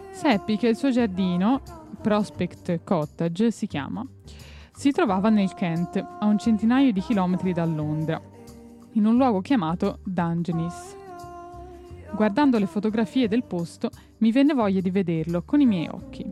Seppi 0.10 0.58
che 0.58 0.70
il 0.70 0.76
suo 0.76 0.90
giardino, 0.90 1.62
Prospect 2.02 2.84
Cottage 2.84 3.52
si 3.52 3.68
chiama, 3.68 4.04
si 4.74 4.90
trovava 4.90 5.30
nel 5.30 5.54
Kent, 5.54 5.98
a 5.98 6.26
un 6.26 6.40
centinaio 6.40 6.92
di 6.92 7.00
chilometri 7.00 7.54
da 7.54 7.66
Londra 7.66 8.33
in 8.94 9.06
un 9.06 9.16
luogo 9.16 9.42
chiamato 9.42 10.00
Dungeness. 10.04 10.96
Guardando 12.16 12.60
le 12.60 12.68
fotografie 12.68 13.28
del 13.28 13.44
posto, 13.44 13.90
mi 14.18 14.32
venne 14.32 14.54
voglia 14.54 14.82
di 14.82 14.92
vederlo 14.92 15.44
con 15.44 15.62
i 15.62 15.66
miei 15.66 15.88
occhi. 15.88 16.26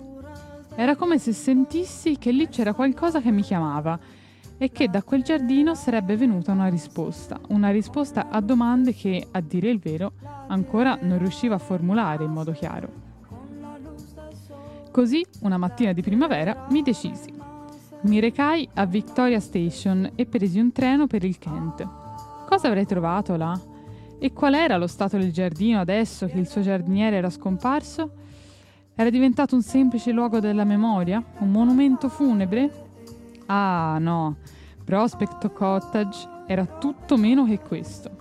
Era 0.75 0.95
come 0.95 1.17
se 1.17 1.33
sentissi 1.33 2.17
che 2.17 2.31
lì 2.31 2.47
c'era 2.47 2.73
qualcosa 2.73 3.19
che 3.19 3.31
mi 3.31 3.41
chiamava 3.41 3.99
e 4.57 4.71
che 4.71 4.89
da 4.89 5.01
quel 5.01 5.23
giardino 5.23 5.73
sarebbe 5.73 6.15
venuta 6.15 6.51
una 6.51 6.67
risposta, 6.67 7.39
una 7.49 7.71
risposta 7.71 8.29
a 8.29 8.39
domande 8.41 8.93
che, 8.93 9.27
a 9.31 9.41
dire 9.41 9.69
il 9.69 9.79
vero, 9.79 10.13
ancora 10.47 10.99
non 11.01 11.17
riusciva 11.17 11.55
a 11.55 11.59
formulare 11.59 12.23
in 12.23 12.31
modo 12.31 12.51
chiaro. 12.51 13.09
Così, 14.91 15.25
una 15.41 15.57
mattina 15.57 15.93
di 15.93 16.01
primavera, 16.01 16.67
mi 16.69 16.83
decisi. 16.83 17.33
Mi 18.01 18.19
recai 18.19 18.67
a 18.75 18.85
Victoria 18.85 19.39
Station 19.39 20.11
e 20.15 20.25
presi 20.25 20.59
un 20.59 20.71
treno 20.71 21.07
per 21.07 21.23
il 21.23 21.39
Kent. 21.39 22.00
Cosa 22.51 22.67
avrei 22.67 22.85
trovato 22.85 23.37
là? 23.37 23.57
E 24.19 24.33
qual 24.33 24.55
era 24.55 24.75
lo 24.75 24.87
stato 24.87 25.17
del 25.17 25.31
giardino 25.31 25.79
adesso 25.79 26.27
che 26.27 26.37
il 26.37 26.49
suo 26.49 26.59
giardiniere 26.59 27.15
era 27.15 27.29
scomparso? 27.29 28.11
Era 28.93 29.09
diventato 29.09 29.55
un 29.55 29.61
semplice 29.61 30.11
luogo 30.11 30.41
della 30.41 30.65
memoria? 30.65 31.23
Un 31.37 31.49
monumento 31.49 32.09
funebre? 32.09 32.87
Ah, 33.45 33.95
no. 34.01 34.35
Prospect 34.83 35.53
Cottage 35.53 36.27
era 36.45 36.65
tutto 36.65 37.15
meno 37.15 37.45
che 37.45 37.57
questo. 37.59 38.11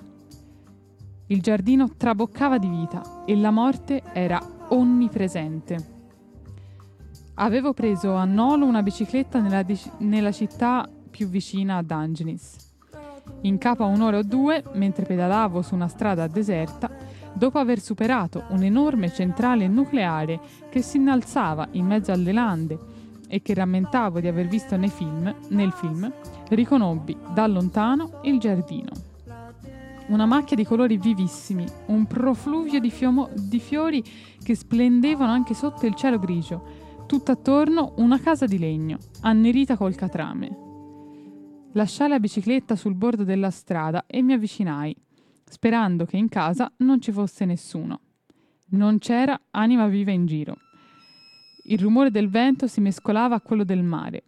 Il 1.27 1.43
giardino 1.43 1.97
traboccava 1.97 2.59
di 2.59 2.69
vita 2.69 3.24
e 3.24 3.35
la 3.35 3.51
morte 3.51 4.01
era 4.12 4.40
onnipresente. 4.69 5.77
Avevo 7.35 7.73
preso 7.73 8.15
a 8.15 8.24
Nolo 8.24 8.65
una 8.65 8.85
bicicletta 8.85 9.40
nella, 9.40 9.66
nella 9.98 10.31
città 10.31 10.89
più 11.11 11.27
vicina 11.27 11.78
a 11.78 11.82
Dungeness. 11.82 12.70
In 13.43 13.57
capo 13.57 13.85
a 13.85 13.87
un'ora 13.87 14.19
o 14.19 14.23
due, 14.23 14.62
mentre 14.75 15.07
pedalavo 15.07 15.62
su 15.62 15.75
una 15.75 15.89
strada 15.89 16.27
deserta, 16.27 16.91
dopo 17.33 17.59
aver 17.59 17.81
superato 17.81 18.45
un'enorme 18.51 19.11
centrale 19.12 19.67
nucleare 19.67 20.39
che 20.69 20.83
si 20.83 20.99
innalzava 20.99 21.69
in 21.73 21.87
mezzo 21.87 22.12
alle 22.12 22.33
lande 22.33 22.79
e 23.29 23.41
che 23.41 23.55
rammentavo 23.55 24.21
di 24.21 24.27
aver 24.27 24.47
visto 24.47 24.77
nei 24.77 24.91
film, 24.91 25.35
nel 25.49 25.73
film, 25.73 26.12
riconobbi 26.49 27.17
da 27.33 27.47
lontano 27.47 28.21
il 28.25 28.39
giardino. 28.39 28.91
Una 30.09 30.27
macchia 30.27 30.57
di 30.57 30.65
colori 30.65 30.99
vivissimi, 30.99 31.65
un 31.87 32.05
profluvio 32.07 32.81
di, 32.81 32.91
fiomo- 32.91 33.31
di 33.33 33.61
fiori 33.61 34.05
che 34.43 34.57
splendevano 34.57 35.31
anche 35.31 35.55
sotto 35.55 35.87
il 35.87 35.95
cielo 35.95 36.19
grigio, 36.19 36.62
tutt'attorno 37.07 37.93
una 37.97 38.21
casa 38.21 38.45
di 38.47 38.59
legno, 38.59 38.99
annerita 39.21 39.77
col 39.77 39.95
catrame. 39.95 40.70
Lasciai 41.75 42.09
la 42.09 42.19
bicicletta 42.19 42.75
sul 42.75 42.95
bordo 42.95 43.23
della 43.23 43.51
strada 43.51 44.05
e 44.07 44.23
mi 44.23 44.33
avvicinai, 44.33 44.97
sperando 45.45 46.05
che 46.05 46.17
in 46.17 46.29
casa 46.29 46.73
non 46.79 47.01
ci 47.01 47.13
fosse 47.13 47.45
nessuno. 47.45 48.01
Non 48.71 48.99
c'era 48.99 49.41
anima 49.51 49.87
viva 49.87 50.11
in 50.11 50.27
giro. 50.27 50.57
Il 51.65 51.79
rumore 51.79 52.11
del 52.11 52.29
vento 52.29 52.67
si 52.67 52.81
mescolava 52.81 53.37
a 53.37 53.41
quello 53.41 53.63
del 53.63 53.85
mare, 53.85 54.25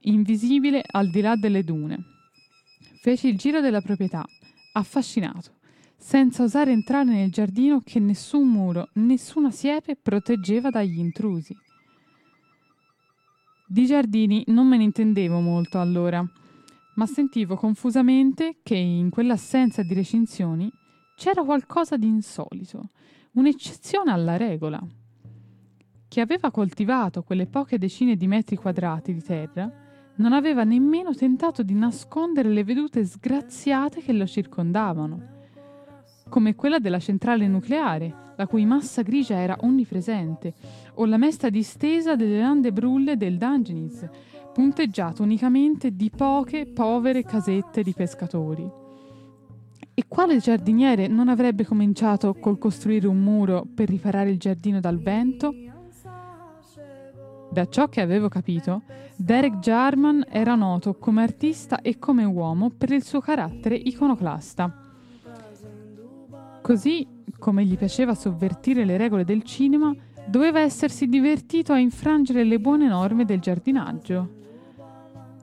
invisibile 0.00 0.82
al 0.84 1.10
di 1.10 1.20
là 1.20 1.36
delle 1.36 1.62
dune. 1.62 2.04
Feci 3.00 3.28
il 3.28 3.38
giro 3.38 3.60
della 3.60 3.80
proprietà, 3.80 4.24
affascinato, 4.72 5.58
senza 5.96 6.42
osare 6.42 6.72
entrare 6.72 7.04
nel 7.04 7.30
giardino 7.30 7.82
che 7.84 8.00
nessun 8.00 8.48
muro, 8.48 8.88
nessuna 8.94 9.52
siepe 9.52 9.94
proteggeva 9.94 10.70
dagli 10.70 10.98
intrusi. 10.98 11.56
Di 13.68 13.86
giardini 13.86 14.42
non 14.48 14.66
me 14.66 14.76
ne 14.76 14.82
intendevo 14.82 15.38
molto 15.38 15.78
allora, 15.78 16.24
ma 16.94 17.06
sentivo 17.06 17.56
confusamente 17.56 18.58
che 18.62 18.76
in 18.76 19.10
quell'assenza 19.10 19.82
di 19.82 19.94
recinzioni 19.94 20.70
c'era 21.16 21.42
qualcosa 21.44 21.96
di 21.96 22.06
insolito, 22.06 22.90
un'eccezione 23.32 24.10
alla 24.10 24.36
regola. 24.36 24.80
Chi 26.08 26.20
aveva 26.20 26.50
coltivato 26.50 27.22
quelle 27.22 27.46
poche 27.46 27.78
decine 27.78 28.16
di 28.16 28.26
metri 28.26 28.56
quadrati 28.56 29.12
di 29.12 29.22
terra 29.22 29.70
non 30.16 30.32
aveva 30.32 30.64
nemmeno 30.64 31.14
tentato 31.14 31.62
di 31.62 31.74
nascondere 31.74 32.48
le 32.48 32.64
vedute 32.64 33.04
sgraziate 33.04 34.02
che 34.02 34.12
lo 34.12 34.26
circondavano, 34.26 35.38
come 36.28 36.54
quella 36.54 36.78
della 36.78 36.98
centrale 36.98 37.46
nucleare, 37.46 38.32
la 38.36 38.46
cui 38.46 38.64
massa 38.64 39.02
grigia 39.02 39.36
era 39.36 39.56
onnipresente, 39.60 40.54
o 40.94 41.04
la 41.04 41.18
mesta 41.18 41.50
distesa 41.50 42.16
delle 42.16 42.40
lande 42.40 42.72
brulle 42.72 43.16
del 43.16 43.36
Dungeness, 43.36 44.08
punteggiato 44.60 45.22
unicamente 45.22 45.96
di 45.96 46.10
poche 46.14 46.66
povere 46.66 47.22
casette 47.22 47.82
di 47.82 47.94
pescatori. 47.94 48.70
E 49.94 50.04
quale 50.06 50.36
giardiniere 50.36 51.06
non 51.06 51.30
avrebbe 51.30 51.64
cominciato 51.64 52.34
col 52.34 52.58
costruire 52.58 53.06
un 53.06 53.22
muro 53.22 53.66
per 53.74 53.88
riparare 53.88 54.28
il 54.28 54.38
giardino 54.38 54.78
dal 54.78 54.98
vento? 54.98 55.54
Da 57.50 57.68
ciò 57.70 57.88
che 57.88 58.02
avevo 58.02 58.28
capito, 58.28 58.82
Derek 59.16 59.60
Jarman 59.60 60.26
era 60.28 60.54
noto 60.56 60.92
come 60.92 61.22
artista 61.22 61.80
e 61.80 61.98
come 61.98 62.24
uomo 62.24 62.68
per 62.68 62.92
il 62.92 63.02
suo 63.02 63.20
carattere 63.20 63.76
iconoclasta. 63.76 64.76
Così 66.60 67.08
come 67.38 67.64
gli 67.64 67.78
piaceva 67.78 68.14
sovvertire 68.14 68.84
le 68.84 68.98
regole 68.98 69.24
del 69.24 69.42
cinema, 69.42 69.94
doveva 70.26 70.60
essersi 70.60 71.06
divertito 71.06 71.72
a 71.72 71.78
infrangere 71.78 72.44
le 72.44 72.60
buone 72.60 72.88
norme 72.88 73.24
del 73.24 73.40
giardinaggio. 73.40 74.36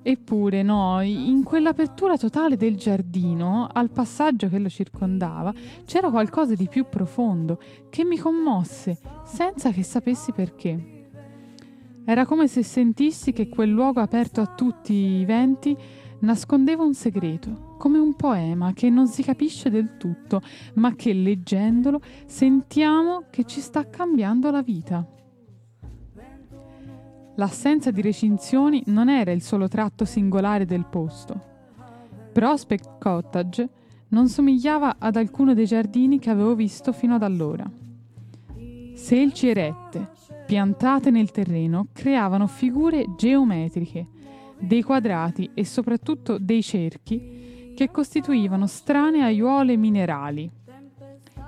Eppure 0.09 0.63
no, 0.63 1.01
in 1.01 1.43
quell'apertura 1.43 2.15
totale 2.15 2.55
del 2.55 2.77
giardino, 2.77 3.67
al 3.69 3.89
passaggio 3.89 4.47
che 4.47 4.57
lo 4.57 4.69
circondava, 4.69 5.53
c'era 5.83 6.09
qualcosa 6.09 6.55
di 6.55 6.69
più 6.69 6.85
profondo 6.87 7.59
che 7.89 8.05
mi 8.05 8.17
commosse, 8.17 8.99
senza 9.25 9.71
che 9.71 9.83
sapessi 9.83 10.31
perché. 10.31 11.09
Era 12.05 12.25
come 12.25 12.47
se 12.47 12.63
sentissi 12.63 13.33
che 13.33 13.49
quel 13.49 13.69
luogo 13.69 13.99
aperto 13.99 14.39
a 14.39 14.45
tutti 14.45 14.93
i 14.93 15.25
venti 15.25 15.75
nascondeva 16.19 16.83
un 16.83 16.93
segreto, 16.93 17.75
come 17.77 17.97
un 17.97 18.15
poema 18.15 18.71
che 18.71 18.89
non 18.89 19.07
si 19.07 19.23
capisce 19.23 19.69
del 19.69 19.97
tutto, 19.97 20.39
ma 20.75 20.95
che 20.95 21.11
leggendolo 21.11 21.99
sentiamo 22.25 23.25
che 23.29 23.43
ci 23.43 23.59
sta 23.59 23.89
cambiando 23.89 24.51
la 24.51 24.61
vita. 24.61 25.16
L'assenza 27.37 27.91
di 27.91 28.01
recinzioni 28.01 28.81
non 28.87 29.09
era 29.09 29.31
il 29.31 29.43
solo 29.43 29.67
tratto 29.67 30.05
singolare 30.05 30.65
del 30.65 30.85
posto. 30.89 31.39
Prospect 32.33 32.97
Cottage 32.99 33.69
non 34.09 34.27
somigliava 34.27 34.95
ad 34.97 35.17
alcuno 35.17 35.53
dei 35.53 35.65
giardini 35.65 36.17
che 36.17 36.31
avevo 36.31 36.55
visto 36.55 36.91
fino 36.91 37.13
ad 37.13 37.21
allora. 37.21 37.69
Selci 38.95 39.49
erette, 39.49 40.09
piantate 40.47 41.11
nel 41.11 41.29
terreno, 41.29 41.89
creavano 41.93 42.47
figure 42.47 43.05
geometriche, 43.15 44.07
dei 44.57 44.81
quadrati 44.81 45.51
e 45.53 45.63
soprattutto 45.63 46.39
dei 46.39 46.63
cerchi 46.63 47.73
che 47.75 47.91
costituivano 47.91 48.65
strane 48.65 49.21
aiuole 49.21 49.77
minerali. 49.77 50.49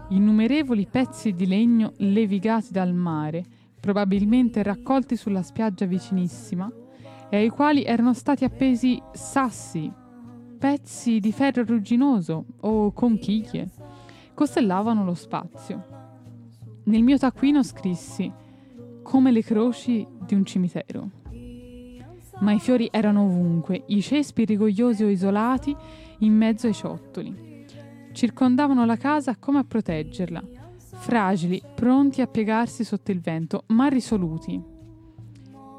Innumerevoli 0.09 0.85
pezzi 0.85 1.33
di 1.33 1.47
legno 1.47 1.93
levigati 1.97 2.71
dal 2.71 2.93
mare, 2.93 3.43
probabilmente 3.79 4.63
raccolti 4.63 5.15
sulla 5.15 5.41
spiaggia 5.41 5.85
vicinissima, 5.85 6.71
e 7.29 7.37
ai 7.37 7.49
quali 7.49 7.83
erano 7.83 8.13
stati 8.13 8.43
appesi 8.43 9.01
sassi, 9.13 9.91
pezzi 10.57 11.19
di 11.19 11.31
ferro 11.31 11.63
rugginoso 11.63 12.45
o 12.61 12.91
conchiglie, 12.91 13.69
costellavano 14.33 15.03
lo 15.03 15.13
spazio. 15.13 15.85
Nel 16.85 17.03
mio 17.03 17.17
taccuino 17.17 17.63
scrissi 17.63 18.31
come 19.03 19.31
le 19.31 19.43
croci 19.43 20.07
di 20.25 20.33
un 20.33 20.43
cimitero. 20.45 21.09
Ma 22.39 22.53
i 22.53 22.59
fiori 22.59 22.87
erano 22.91 23.23
ovunque, 23.23 23.83
i 23.87 24.01
cespi 24.01 24.45
rigogliosi 24.45 25.03
o 25.03 25.09
isolati 25.09 25.75
in 26.19 26.33
mezzo 26.33 26.67
ai 26.67 26.73
ciottoli. 26.73 27.65
Circondavano 28.11 28.85
la 28.85 28.95
casa 28.95 29.35
come 29.37 29.59
a 29.59 29.63
proteggerla, 29.63 30.43
fragili, 30.99 31.61
pronti 31.73 32.21
a 32.21 32.27
piegarsi 32.27 32.83
sotto 32.83 33.11
il 33.11 33.21
vento, 33.21 33.63
ma 33.67 33.87
risoluti. 33.87 34.61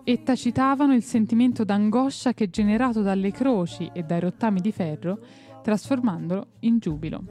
E 0.03 0.23
tacitavano 0.23 0.95
il 0.95 1.03
sentimento 1.03 1.63
d'angoscia 1.63 2.33
che 2.33 2.49
generato 2.49 3.03
dalle 3.03 3.31
croci 3.31 3.91
e 3.93 4.03
dai 4.03 4.19
rottami 4.19 4.61
di 4.61 4.73
ferro, 4.73 5.19
trasformandolo 5.63 6.47
in 6.61 6.79
giubilo. 6.79 7.23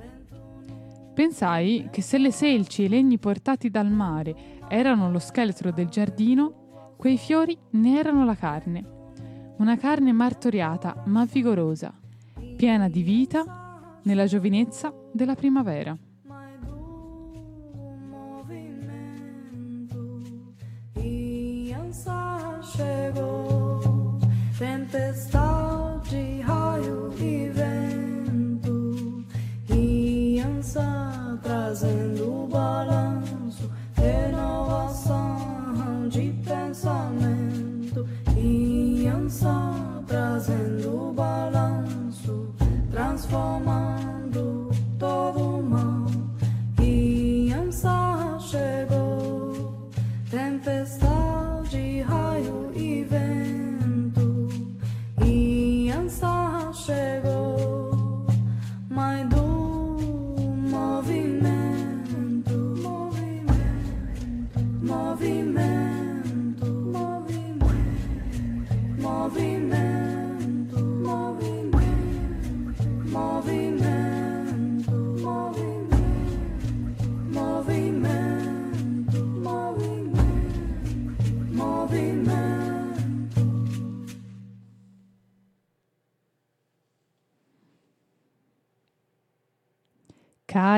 Pensai 1.14 1.90
che 1.92 2.02
se 2.02 2.18
le 2.20 2.32
selci 2.32 2.84
e 2.84 2.86
i 2.86 2.90
legni 2.90 3.18
portati 3.18 3.70
dal 3.70 3.92
mare 3.92 4.62
erano 4.70 5.12
lo 5.12 5.20
scheletro 5.20 5.72
del 5.72 5.88
giardino, 5.88 6.94
quei 6.96 7.18
fiori 7.18 7.58
ne 7.72 7.98
erano 7.98 8.24
la 8.24 8.36
carne. 8.36 8.98
Una 9.58 9.76
carne 9.76 10.14
martoriata 10.14 11.04
ma 11.08 11.26
vigorosa, 11.26 11.94
piena 12.56 12.88
di 12.88 13.02
vita 13.02 14.00
nella 14.04 14.26
giovinezza 14.26 14.94
della 15.12 15.36
primavera. 15.36 15.98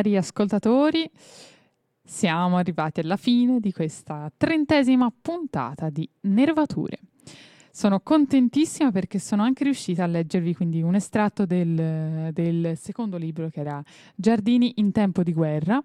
Cari 0.02 0.18
ascoltatori, 0.18 1.08
siamo 2.04 2.58
arrivati 2.58 3.02
alla 3.02 3.18
fine 3.18 3.60
di 3.60 3.72
questa 3.72 4.32
trentesima 4.36 5.14
puntata 5.22 5.92
di 5.92 6.10
Nervature. 6.22 6.98
Sono 7.70 8.00
contentissima 8.00 8.92
perché 8.92 9.20
sono 9.20 9.44
anche 9.44 9.64
riuscita 9.64 10.04
a 10.04 10.08
leggervi 10.08 10.56
quindi 10.56 10.82
un 10.82 10.96
estratto 10.96 11.46
del, 11.46 12.32
del 12.34 12.76
secondo 12.78 13.18
libro 13.18 13.50
che 13.50 13.60
era 13.60 13.80
Giardini 14.16 14.74
in 14.78 14.92
tempo 14.92 15.22
di 15.22 15.34
guerra. 15.34 15.80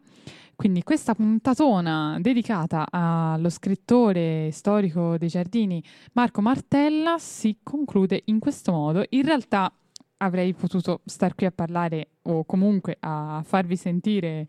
Quindi 0.54 0.82
questa 0.82 1.14
puntatona 1.14 2.16
dedicata 2.18 2.86
allo 2.90 3.50
scrittore 3.50 4.48
storico 4.50 5.18
dei 5.18 5.28
giardini 5.28 5.84
Marco 6.14 6.40
Martella 6.40 7.18
si 7.18 7.58
conclude 7.62 8.22
in 8.24 8.38
questo 8.38 8.72
modo. 8.72 9.04
In 9.10 9.26
realtà 9.26 9.70
avrei 10.18 10.54
potuto 10.54 11.00
star 11.04 11.34
qui 11.34 11.46
a 11.46 11.50
parlare 11.50 12.08
o 12.22 12.44
comunque 12.44 12.96
a 13.00 13.42
farvi 13.44 13.76
sentire 13.76 14.46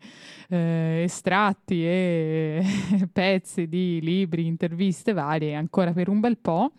eh, 0.48 1.02
estratti 1.04 1.84
e 1.84 2.62
pezzi 3.12 3.68
di 3.68 4.00
libri, 4.00 4.46
interviste 4.46 5.12
varie 5.12 5.54
ancora 5.54 5.92
per 5.92 6.08
un 6.08 6.20
bel 6.20 6.38
po'. 6.38 6.72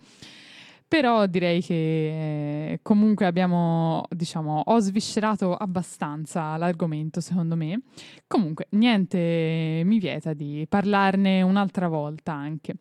Però 0.89 1.27
direi 1.27 1.61
che 1.61 2.71
eh, 2.71 2.79
comunque 2.81 3.27
abbiamo, 3.27 4.05
diciamo, 4.09 4.63
ho 4.65 4.79
sviscerato 4.79 5.55
abbastanza 5.55 6.57
l'argomento, 6.57 7.21
secondo 7.21 7.55
me. 7.55 7.81
Comunque, 8.25 8.65
niente 8.71 9.83
mi 9.85 9.99
vieta 9.99 10.33
di 10.33 10.65
parlarne 10.67 11.43
un'altra 11.43 11.87
volta 11.87 12.33
anche. 12.33 12.77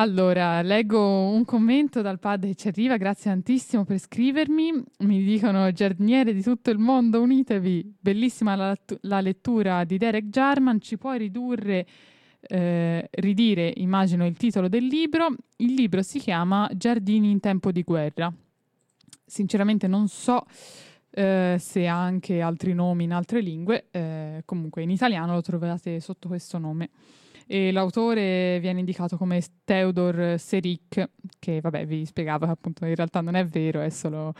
Allora, 0.00 0.62
leggo 0.62 1.28
un 1.28 1.44
commento 1.44 2.00
dal 2.00 2.18
pad 2.18 2.46
che 2.46 2.54
ci 2.54 2.68
arriva, 2.68 2.96
grazie 2.96 3.30
tantissimo 3.30 3.84
per 3.84 3.98
scrivermi. 3.98 4.82
Mi 5.00 5.22
dicono 5.22 5.70
giardiniere 5.72 6.32
di 6.32 6.40
tutto 6.40 6.70
il 6.70 6.78
mondo, 6.78 7.20
unitevi. 7.20 7.96
Bellissima 8.00 8.54
la, 8.54 8.74
la 9.02 9.20
lettura 9.20 9.84
di 9.84 9.98
Derek 9.98 10.30
Jarman, 10.30 10.80
ci 10.80 10.96
puoi 10.96 11.18
ridurre, 11.18 11.86
eh, 12.40 13.08
ridire, 13.10 13.74
immagino, 13.76 14.24
il 14.24 14.38
titolo 14.38 14.68
del 14.68 14.86
libro. 14.86 15.34
Il 15.56 15.74
libro 15.74 16.00
si 16.00 16.18
chiama 16.18 16.66
Giardini 16.74 17.30
in 17.30 17.40
tempo 17.40 17.70
di 17.70 17.82
guerra. 17.82 18.32
Sinceramente 19.26 19.86
non 19.86 20.08
so 20.08 20.46
eh, 21.10 21.56
se 21.58 21.86
ha 21.86 22.02
anche 22.02 22.40
altri 22.40 22.72
nomi 22.72 23.04
in 23.04 23.12
altre 23.12 23.42
lingue, 23.42 23.88
eh, 23.90 24.44
comunque 24.46 24.80
in 24.80 24.88
italiano 24.88 25.34
lo 25.34 25.42
trovate 25.42 26.00
sotto 26.00 26.28
questo 26.28 26.56
nome 26.56 26.88
e 27.52 27.72
l'autore 27.72 28.60
viene 28.60 28.78
indicato 28.78 29.16
come 29.16 29.42
Theodor 29.64 30.38
Serik, 30.38 31.10
che 31.40 31.60
vabbè 31.60 31.84
vi 31.84 32.06
spiegavo 32.06 32.44
che 32.44 32.52
appunto 32.52 32.86
in 32.86 32.94
realtà 32.94 33.20
non 33.22 33.34
è 33.34 33.44
vero, 33.44 33.80
è 33.80 33.88
solo 33.88 34.34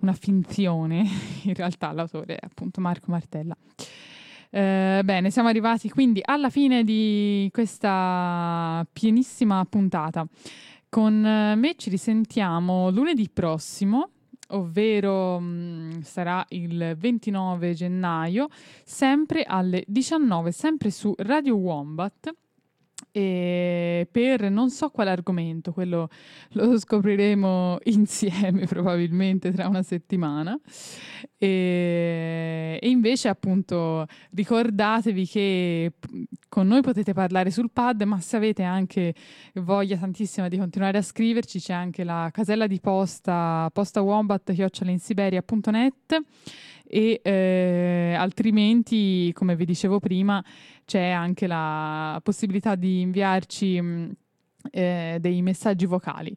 una 0.00 0.12
finzione, 0.12 1.06
in 1.44 1.54
realtà 1.54 1.90
l'autore 1.92 2.36
è 2.36 2.44
appunto 2.44 2.82
Marco 2.82 3.10
Martella. 3.10 3.56
Eh, 4.50 5.00
bene, 5.02 5.30
siamo 5.30 5.48
arrivati 5.48 5.88
quindi 5.88 6.20
alla 6.22 6.50
fine 6.50 6.84
di 6.84 7.48
questa 7.50 8.86
pienissima 8.92 9.64
puntata. 9.64 10.26
Con 10.90 11.14
me 11.14 11.74
ci 11.78 11.88
risentiamo 11.88 12.90
lunedì 12.90 13.30
prossimo 13.32 14.10
ovvero 14.54 15.38
mh, 15.38 16.02
sarà 16.02 16.44
il 16.48 16.96
29 16.98 17.74
gennaio, 17.74 18.48
sempre 18.84 19.42
alle 19.42 19.84
19, 19.86 20.52
sempre 20.52 20.90
su 20.90 21.14
Radio 21.18 21.56
Wombat. 21.56 22.34
Per 23.10 24.50
non 24.50 24.70
so 24.70 24.88
quale 24.88 25.10
argomento, 25.10 25.72
quello 25.72 26.08
lo 26.52 26.76
scopriremo 26.76 27.78
insieme 27.86 28.66
probabilmente 28.66 29.52
tra 29.52 29.68
una 29.68 29.82
settimana. 29.82 30.58
E, 31.38 32.78
e 32.80 32.88
invece, 32.88 33.28
appunto, 33.28 34.06
ricordatevi 34.30 35.26
che 35.26 35.92
con 36.54 36.68
noi 36.68 36.82
potete 36.82 37.12
parlare 37.12 37.50
sul 37.50 37.72
pad, 37.72 38.02
ma 38.02 38.20
se 38.20 38.36
avete 38.36 38.62
anche 38.62 39.12
voglia 39.54 39.96
tantissima 39.96 40.46
di 40.46 40.56
continuare 40.56 40.98
a 40.98 41.02
scriverci, 41.02 41.58
c'è 41.58 41.72
anche 41.72 42.04
la 42.04 42.30
casella 42.32 42.68
di 42.68 42.78
posta 42.78 43.68
postawombat.net 43.72 46.22
e 46.86 47.20
eh, 47.24 48.14
altrimenti, 48.16 49.32
come 49.32 49.56
vi 49.56 49.64
dicevo 49.64 49.98
prima, 49.98 50.40
c'è 50.84 51.08
anche 51.08 51.48
la 51.48 52.20
possibilità 52.22 52.76
di 52.76 53.00
inviarci 53.00 53.80
mh, 53.80 54.12
eh, 54.70 55.16
dei 55.20 55.42
messaggi 55.42 55.86
vocali. 55.86 56.36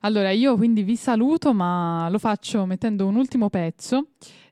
Allora, 0.00 0.32
io 0.32 0.54
quindi 0.56 0.82
vi 0.82 0.96
saluto, 0.96 1.54
ma 1.54 2.10
lo 2.10 2.18
faccio 2.18 2.66
mettendo 2.66 3.06
un 3.06 3.16
ultimo 3.16 3.48
pezzo 3.48 4.08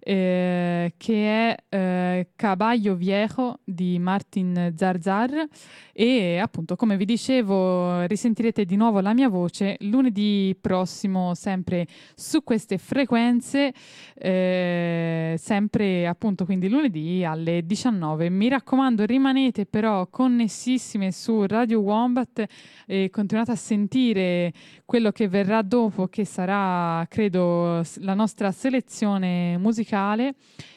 eh, 0.09 0.95
che 0.97 1.51
è 1.51 1.57
eh, 1.69 2.29
Caballo 2.35 2.95
Viejo 2.95 3.59
di 3.63 3.99
Martin 3.99 4.73
Zarzar. 4.75 5.47
E 5.93 6.39
appunto 6.39 6.77
come 6.77 6.97
vi 6.97 7.05
dicevo 7.05 8.07
risentirete 8.07 8.65
di 8.65 8.77
nuovo 8.77 9.01
la 9.01 9.13
mia 9.13 9.29
voce 9.29 9.77
lunedì 9.81 10.57
prossimo 10.59 11.35
sempre 11.35 11.87
su 12.15 12.45
queste 12.45 12.79
frequenze 12.79 13.75
eh, 14.15 15.35
sempre 15.37 16.07
appunto 16.07 16.45
quindi 16.45 16.69
lunedì 16.69 17.25
alle 17.25 17.67
19 17.67 18.31
mi 18.31 18.49
raccomando 18.49 19.05
rimanete 19.05 19.67
però 19.67 20.07
connessissime 20.07 21.11
su 21.11 21.45
Radio 21.47 21.81
Wombat 21.81 22.47
e 22.87 23.11
continuate 23.11 23.51
a 23.51 23.57
sentire 23.57 24.53
quello 24.85 25.11
che 25.11 25.27
verrà 25.27 25.63
dopo 25.63 26.07
che 26.07 26.25
sarà 26.25 27.05
credo 27.09 27.83
la 27.97 28.15
nostra 28.15 28.53
selezione 28.53 29.59
musicale 29.59 29.98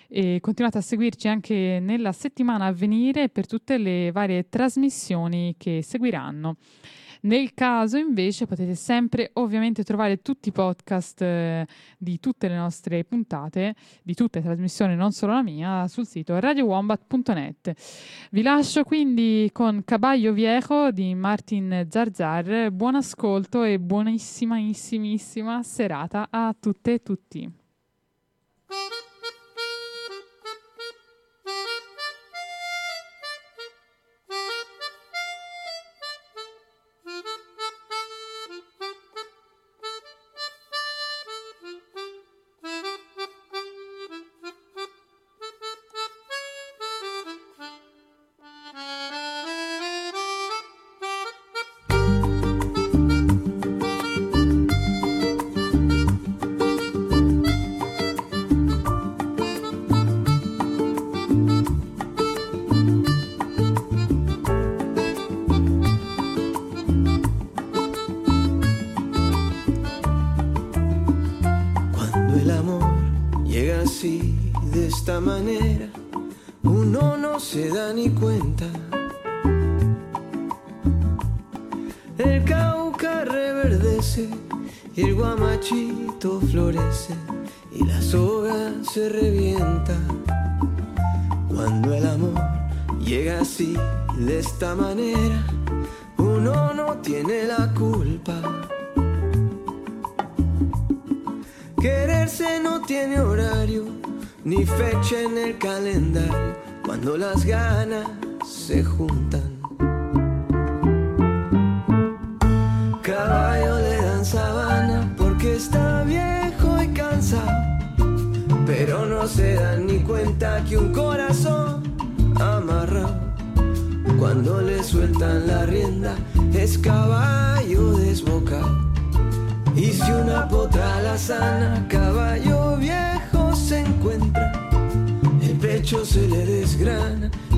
e 0.07 0.39
continuate 0.41 0.77
a 0.77 0.81
seguirci 0.81 1.27
anche 1.27 1.79
nella 1.81 2.11
settimana 2.11 2.65
a 2.65 2.73
venire 2.73 3.29
per 3.29 3.47
tutte 3.47 3.77
le 3.77 4.11
varie 4.11 4.49
trasmissioni 4.49 5.55
che 5.57 5.81
seguiranno. 5.81 6.57
Nel 7.23 7.53
caso 7.53 7.97
invece 7.97 8.47
potete 8.47 8.73
sempre 8.73 9.29
ovviamente 9.33 9.83
trovare 9.83 10.21
tutti 10.21 10.49
i 10.49 10.51
podcast 10.51 11.21
eh, 11.21 11.67
di 11.97 12.19
tutte 12.19 12.47
le 12.47 12.55
nostre 12.55 13.03
puntate, 13.03 13.75
di 14.01 14.15
tutte 14.15 14.39
le 14.39 14.45
trasmissioni, 14.45 14.95
non 14.95 15.11
solo 15.11 15.33
la 15.33 15.43
mia, 15.43 15.87
sul 15.87 16.07
sito 16.07 16.39
radiowombat.net. 16.39 17.73
Vi 18.31 18.41
lascio 18.41 18.83
quindi 18.83 19.49
con 19.53 19.83
Caballo 19.85 20.33
Viejo 20.33 20.89
di 20.89 21.13
Martin 21.13 21.85
Zarzar. 21.87 22.71
Buon 22.71 22.95
ascolto 22.95 23.61
e 23.63 23.77
buonissimissima 23.77 25.61
serata 25.61 26.27
a 26.31 26.55
tutte 26.59 26.93
e 26.93 27.03
tutti. 27.03 27.51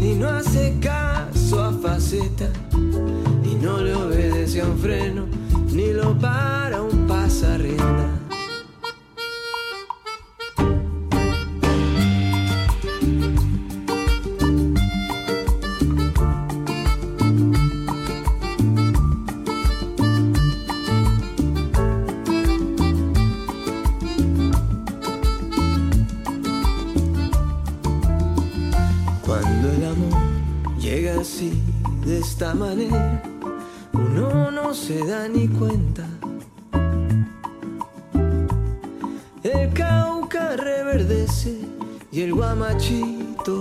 y 0.01 0.13
no 0.15 0.29
hace 0.29 0.77
caso 0.79 1.63
a 1.63 1.71
faceta 1.71 2.49
y 3.43 3.55
no 3.55 3.79
le 3.81 3.93
obedece 3.93 4.61
a 4.61 4.65
un 4.65 4.77
freno 4.77 5.25
ni 5.71 5.93
lo 5.93 6.17
para 6.17 6.81
un 6.81 7.07
pasarrienda. 7.07 8.22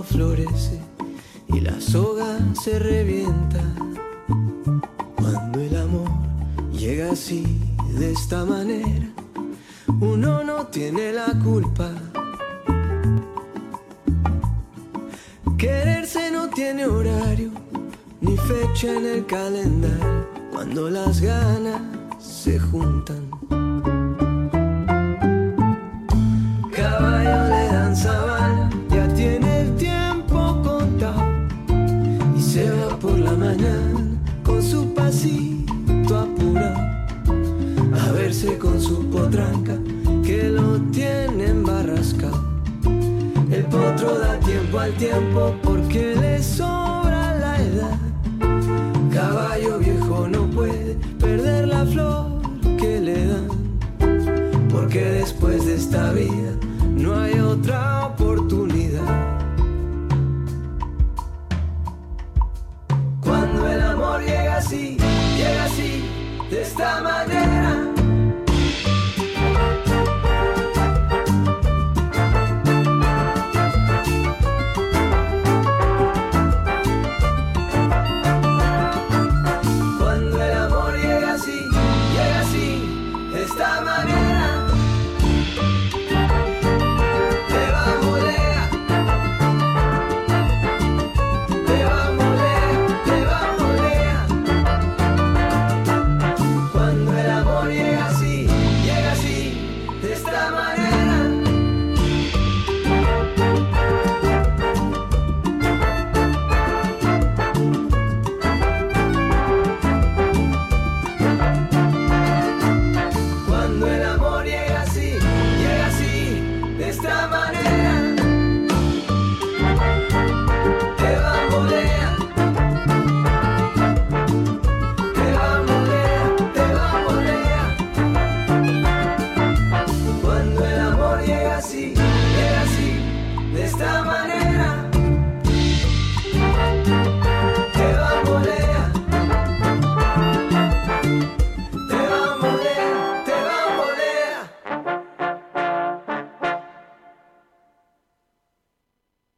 florece 0.03 0.79
y 1.47 1.59
la 1.59 1.79
soga 1.79 2.37
se 2.61 2.77
revienta. 2.77 3.61
Cuando 5.15 5.59
el 5.59 5.75
amor 5.75 6.09
llega 6.71 7.11
así 7.11 7.43
de 7.97 8.11
esta 8.11 8.45
manera, 8.45 9.07
uno 9.99 10.43
no 10.43 10.67
tiene 10.67 11.13
la 11.13 11.27
culpa. 11.43 11.89
Quererse 15.57 16.31
no 16.31 16.49
tiene 16.49 16.85
horario 16.85 17.51
ni 18.21 18.35
fecha 18.37 18.93
en 18.93 19.05
el 19.05 19.25
calendario. 19.25 20.27
Cuando 20.51 20.89
las 20.89 21.21
ganas 21.21 21.62